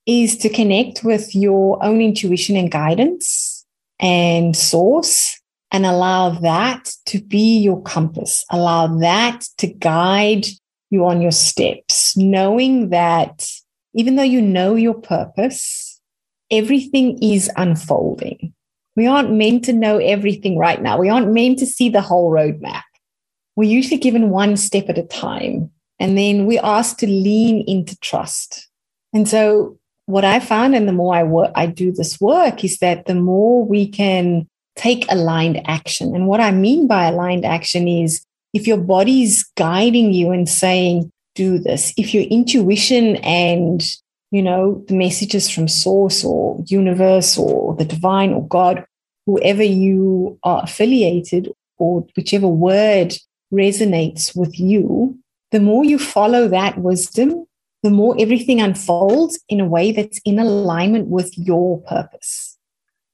Is 0.07 0.37
to 0.39 0.49
connect 0.49 1.05
with 1.05 1.37
your 1.37 1.81
own 1.85 2.01
intuition 2.01 2.57
and 2.57 2.69
guidance 2.69 3.65
and 4.01 4.57
source 4.57 5.41
and 5.71 5.87
allow 5.87 6.31
that 6.31 6.91
to 7.07 7.21
be 7.21 7.59
your 7.59 7.81
compass. 7.83 8.45
Allow 8.51 8.99
that 8.99 9.43
to 9.59 9.69
guide 9.69 10.47
you 10.91 11.07
on 11.07 11.23
your 11.23 11.31
steps, 11.31 12.17
knowing 12.17 12.89
that 12.89 13.49
even 13.95 14.17
though 14.17 14.23
you 14.23 14.41
know 14.41 14.75
your 14.75 14.95
purpose, 14.95 16.01
everything 16.51 17.23
is 17.23 17.49
unfolding. 17.57 18.53
We 18.99 19.07
aren't 19.07 19.31
meant 19.31 19.65
to 19.67 19.73
know 19.73 19.99
everything 19.99 20.59
right 20.59 20.83
now. 20.83 20.99
We 20.99 21.09
aren't 21.09 21.33
meant 21.33 21.61
to 21.61 21.67
see 21.67 21.89
the 21.89 22.01
whole 22.01 22.33
roadmap. 22.33 22.83
We're 23.55 23.71
usually 23.71 23.97
given 23.97 24.31
one 24.31 24.57
step 24.57 24.89
at 24.89 24.99
a 24.99 25.05
time. 25.05 25.71
And 26.01 26.19
then 26.19 26.47
we're 26.47 26.65
asked 26.65 26.99
to 26.99 27.07
lean 27.07 27.63
into 27.69 27.97
trust. 28.01 28.69
And 29.15 29.29
so, 29.29 29.79
what 30.07 30.25
I 30.25 30.41
found, 30.41 30.75
and 30.75 30.89
the 30.89 30.93
more 30.93 31.15
I 31.15 31.23
work, 31.23 31.53
I 31.55 31.67
do 31.67 31.93
this 31.93 32.21
work, 32.21 32.65
is 32.65 32.79
that 32.79 33.07
the 33.07 33.15
more 33.15 33.65
we 33.65 33.87
can 33.87 34.49
take 34.75 35.07
aligned 35.13 35.63
action. 35.69 36.17
And 36.17 36.27
what 36.27 36.41
I 36.41 36.51
mean 36.51 36.89
by 36.89 37.05
aligned 37.05 37.45
action 37.45 37.87
is 37.87 38.21
if 38.53 38.67
your 38.67 38.79
body's 38.79 39.45
guiding 39.57 40.13
you 40.13 40.33
and 40.33 40.49
saying, 40.49 41.13
do 41.37 41.61
this. 41.61 41.95
If 41.97 42.13
your 42.13 42.25
intuition 42.25 43.15
and, 43.19 43.81
you 44.31 44.43
know, 44.43 44.85
the 44.89 44.95
messages 44.95 45.49
from 45.49 45.69
source 45.69 46.25
or 46.25 46.63
universe 46.67 47.39
or 47.39 47.75
the 47.77 47.85
divine 47.85 48.33
or 48.33 48.47
God, 48.47 48.85
whoever 49.27 49.63
you 49.63 50.39
are 50.43 50.63
affiliated 50.65 51.51
or 51.79 52.07
whichever 52.17 52.49
word 52.49 53.15
resonates 53.53 54.37
with 54.37 54.59
you, 54.59 55.19
the 55.51 55.61
more 55.61 55.85
you 55.85 55.99
follow 55.99 56.49
that 56.49 56.79
wisdom, 56.79 57.47
the 57.83 57.91
more 57.91 58.17
everything 58.19 58.61
unfolds 58.61 59.39
in 59.49 59.61
a 59.61 59.67
way 59.67 59.93
that's 59.93 60.21
in 60.25 60.39
alignment 60.39 61.09
with 61.09 61.37
your 61.39 61.81
purpose. 61.83 62.59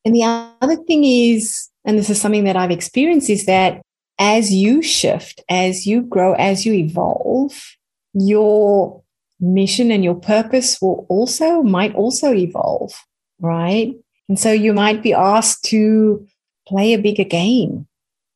And 0.04 0.14
the 0.14 0.24
other 0.60 0.76
thing 0.76 1.04
is, 1.04 1.68
and 1.84 1.98
this 1.98 2.10
is 2.10 2.20
something 2.20 2.44
that 2.44 2.56
I've 2.56 2.70
experienced, 2.70 3.30
is 3.30 3.46
that 3.46 3.82
as 4.18 4.52
you 4.52 4.82
shift, 4.82 5.42
as 5.48 5.86
you 5.86 6.02
grow, 6.02 6.32
as 6.34 6.66
you 6.66 6.72
evolve, 6.72 7.76
your 8.14 9.02
mission 9.40 9.90
and 9.90 10.04
your 10.04 10.14
purpose 10.14 10.80
will 10.80 11.06
also 11.08 11.62
might 11.62 11.94
also 11.94 12.32
evolve, 12.32 12.92
right? 13.40 13.94
And 14.28 14.38
so 14.38 14.52
you 14.52 14.72
might 14.72 15.02
be 15.02 15.12
asked 15.12 15.64
to 15.66 16.26
play 16.66 16.94
a 16.94 16.98
bigger 16.98 17.24
game. 17.24 17.86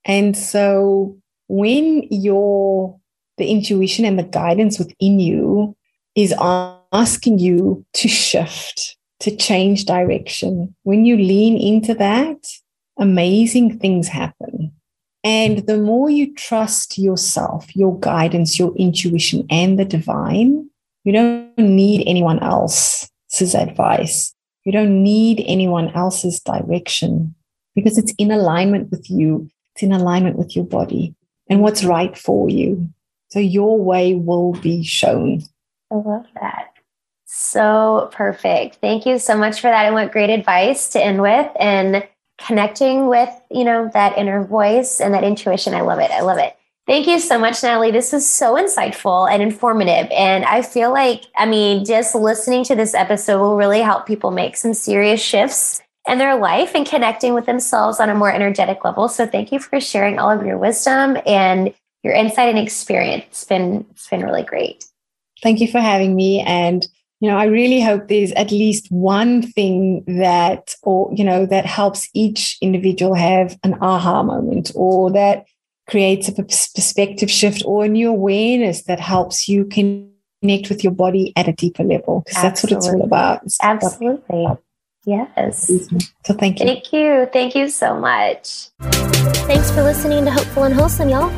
And 0.05 0.36
so 0.36 1.18
when 1.49 2.05
your 2.11 2.99
the 3.38 3.51
intuition 3.51 4.05
and 4.05 4.18
the 4.18 4.24
guidance 4.24 4.78
within 4.78 5.20
you 5.20 5.76
is 6.14 6.34
asking 6.92 7.38
you 7.38 7.84
to 7.94 8.09
shift, 8.09 8.96
to 9.20 9.34
change 9.34 9.84
direction, 9.84 10.74
when 10.82 11.05
you 11.05 11.16
lean 11.16 11.57
into 11.57 11.94
that, 11.94 12.36
amazing 12.99 13.78
things 13.78 14.09
happen. 14.09 14.72
And 15.24 15.66
the 15.66 15.78
more 15.78 16.11
you 16.11 16.34
trust 16.34 16.99
yourself, 16.99 17.74
your 17.74 17.99
guidance, 18.01 18.59
your 18.59 18.74
intuition, 18.76 19.46
and 19.51 19.78
the 19.78 19.84
divine, 19.84 20.68
you 21.09 21.15
don't 21.15 21.57
need 21.57 22.05
anyone 22.07 22.39
else's 22.41 23.55
advice. 23.55 24.35
You 24.65 24.73
don't 24.73 25.03
need 25.03 25.43
anyone 25.47 25.89
else's 25.95 26.39
direction 26.39 27.35
because 27.75 27.97
it's 27.97 28.13
in 28.19 28.31
alignment 28.31 28.91
with 28.91 29.09
you. 29.09 29.49
It's 29.75 29.83
in 29.83 29.93
alignment 29.93 30.37
with 30.37 30.55
your 30.55 30.67
body 30.67 31.15
and 31.49 31.63
what's 31.63 31.83
right 31.83 32.15
for 32.15 32.51
you. 32.51 32.91
So 33.29 33.39
your 33.39 33.79
way 33.79 34.17
will 34.17 34.53
be 34.53 34.85
shown. 34.85 35.45
I 35.91 35.95
love 35.95 36.27
that. 36.39 36.75
So 37.25 38.11
perfect. 38.13 38.77
Thank 38.83 39.07
you 39.07 39.19
so 39.19 39.35
much 39.35 39.63
for 39.63 39.69
that. 39.69 39.87
And 39.87 39.95
what 39.95 40.13
great 40.13 40.29
advice 40.29 40.91
to 40.91 41.03
end 41.03 41.23
with. 41.23 41.51
And 41.59 42.07
connecting 42.37 43.07
with, 43.07 43.31
you 43.51 43.65
know, 43.65 43.91
that 43.95 44.19
inner 44.19 44.45
voice 44.45 45.01
and 45.01 45.15
that 45.15 45.25
intuition. 45.25 45.73
I 45.73 45.81
love 45.81 46.01
it. 46.01 46.11
I 46.11 46.21
love 46.21 46.37
it. 46.37 46.55
Thank 46.89 47.07
you 47.07 47.18
so 47.18 47.39
much, 47.39 47.62
Natalie. 47.62 47.91
This 47.91 48.14
was 48.14 48.26
so 48.26 48.55
insightful 48.55 49.30
and 49.30 49.43
informative. 49.43 50.11
And 50.11 50.47
I 50.47 50.62
feel 50.62 50.91
like, 50.91 51.24
I 51.36 51.45
mean, 51.45 51.84
just 51.84 52.14
listening 52.14 52.64
to 52.64 52.74
this 52.74 52.95
episode 52.95 53.41
will 53.41 53.59
really 53.59 53.82
help 53.82 54.07
people 54.07 54.30
make 54.30 54.57
some 54.57 54.72
serious 54.72 55.20
shifts 55.20 55.82
in 56.09 56.16
their 56.16 56.36
life 56.36 56.74
and 56.74 56.86
connecting 56.86 57.34
with 57.34 57.45
themselves 57.45 58.01
on 58.01 58.09
a 58.09 58.14
more 58.14 58.32
energetic 58.32 58.86
level. 58.86 59.07
So 59.11 59.26
thank 59.26 59.53
you 59.53 59.59
for 59.59 59.78
sharing 59.78 60.18
all 60.18 60.30
of 60.30 60.47
your 60.47 60.57
wisdom 60.57 61.18
and 61.26 61.74
your 62.03 62.14
insight 62.14 62.49
and 62.49 62.59
experience. 62.59 63.26
It's 63.28 63.45
been, 63.45 63.84
it's 63.91 64.09
been 64.09 64.22
really 64.22 64.43
great. 64.43 64.86
Thank 65.43 65.61
you 65.61 65.68
for 65.70 65.80
having 65.80 66.16
me. 66.16 66.41
And 66.41 66.89
you 67.20 67.28
know 67.28 67.36
i 67.36 67.47
really 67.47 67.80
hope 67.80 68.07
there's 68.07 68.30
at 68.32 68.53
least 68.53 68.93
one 68.93 69.43
thing 69.43 70.05
that 70.07 70.76
or 70.84 71.11
you 71.12 71.24
know 71.24 71.47
that 71.47 71.66
helps 71.66 72.09
each 72.14 72.57
individual 72.62 73.14
have 73.14 73.59
an 73.64 73.74
aha 73.80 74.22
moment 74.22 74.70
or 74.76 75.11
that 75.11 75.45
creates 75.89 76.28
a 76.28 76.32
perspective 76.32 77.30
shift 77.30 77.62
or 77.64 77.84
a 77.84 77.89
new 77.89 78.09
awareness 78.09 78.82
that 78.82 79.01
helps 79.01 79.49
you 79.49 79.64
connect 79.64 80.68
with 80.68 80.84
your 80.84 80.93
body 80.93 81.32
at 81.36 81.49
a 81.49 81.53
deeper 81.53 81.82
level 81.82 82.22
because 82.24 82.43
that's 82.43 82.62
what 82.62 82.72
it's 82.72 82.86
all 82.86 83.03
about 83.03 83.41
absolutely 83.62 84.47
Yes. 85.09 85.70
Mm-hmm. 85.70 85.99
So 86.26 86.34
thank 86.34 86.61
you. 86.61 86.66
Thank 86.66 86.93
you. 86.93 87.28
Thank 87.32 87.55
you 87.55 87.70
so 87.70 87.99
much. 87.99 88.68
Thanks 89.49 89.70
for 89.70 89.82
listening 89.82 90.26
to 90.26 90.30
Hopeful 90.30 90.64
and 90.64 90.74
Wholesome, 90.74 91.09
y'all. 91.09 91.30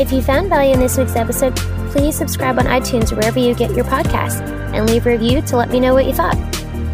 If 0.00 0.12
you 0.12 0.22
found 0.22 0.48
value 0.48 0.72
in 0.72 0.80
this 0.80 0.96
week's 0.96 1.14
episode, 1.14 1.54
please 1.90 2.16
subscribe 2.16 2.58
on 2.58 2.64
iTunes 2.64 3.12
or 3.12 3.16
wherever 3.16 3.38
you 3.38 3.54
get 3.54 3.72
your 3.72 3.84
podcasts 3.84 4.40
and 4.74 4.88
leave 4.88 5.06
a 5.06 5.10
review 5.10 5.42
to 5.42 5.56
let 5.58 5.70
me 5.70 5.78
know 5.78 5.92
what 5.92 6.06
you 6.06 6.14
thought. 6.14 6.36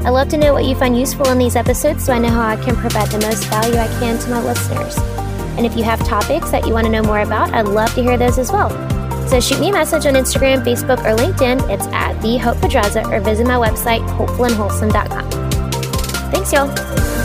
I 0.05 0.11
love 0.11 0.29
to 0.31 0.37
know 0.37 0.53
what 0.53 0.65
you 0.65 0.75
find 0.75 0.99
useful 0.99 1.29
in 1.29 1.39
these 1.39 1.55
episodes 1.55 2.05
so 2.05 2.13
I 2.13 2.19
know 2.19 2.31
how 2.31 2.49
I 2.49 2.57
can 2.57 2.75
provide 2.75 3.09
the 3.09 3.21
most 3.21 3.45
value 3.45 3.77
I 3.77 3.87
can 4.01 4.19
to 4.19 4.31
my 4.31 4.43
listeners. 4.43 5.22
And 5.57 5.67
if 5.67 5.77
you 5.77 5.85
have 5.85 5.99
topics 6.07 6.51
that 6.51 6.67
you 6.67 6.73
want 6.73 6.87
to 6.87 6.93
know 6.93 7.03
more 7.03 7.21
about, 7.21 7.53
I'd 7.53 7.69
love 7.69 7.95
to 7.95 8.03
hear 8.03 8.17
those 8.17 8.39
as 8.39 8.51
well. 8.51 8.71
So 9.29 9.41
shoot 9.41 9.61
me 9.61 9.71
a 9.71 9.73
message 9.73 10.07
on 10.07 10.15
Instagram, 10.15 10.65
Facebook, 10.65 10.99
or 11.01 11.17
LinkedIn. 11.17 11.71
It's 11.71 11.87
at 11.89 12.21
the 12.21 12.39
Hope 12.39 12.59
Pedraza 12.59 13.07
or 13.09 13.21
visit 13.21 13.47
my 13.47 13.55
website, 13.55 14.07
hopefulandwholesome.com. 14.17 15.31
Thanks, 16.31 16.53
y'all. 16.53 17.22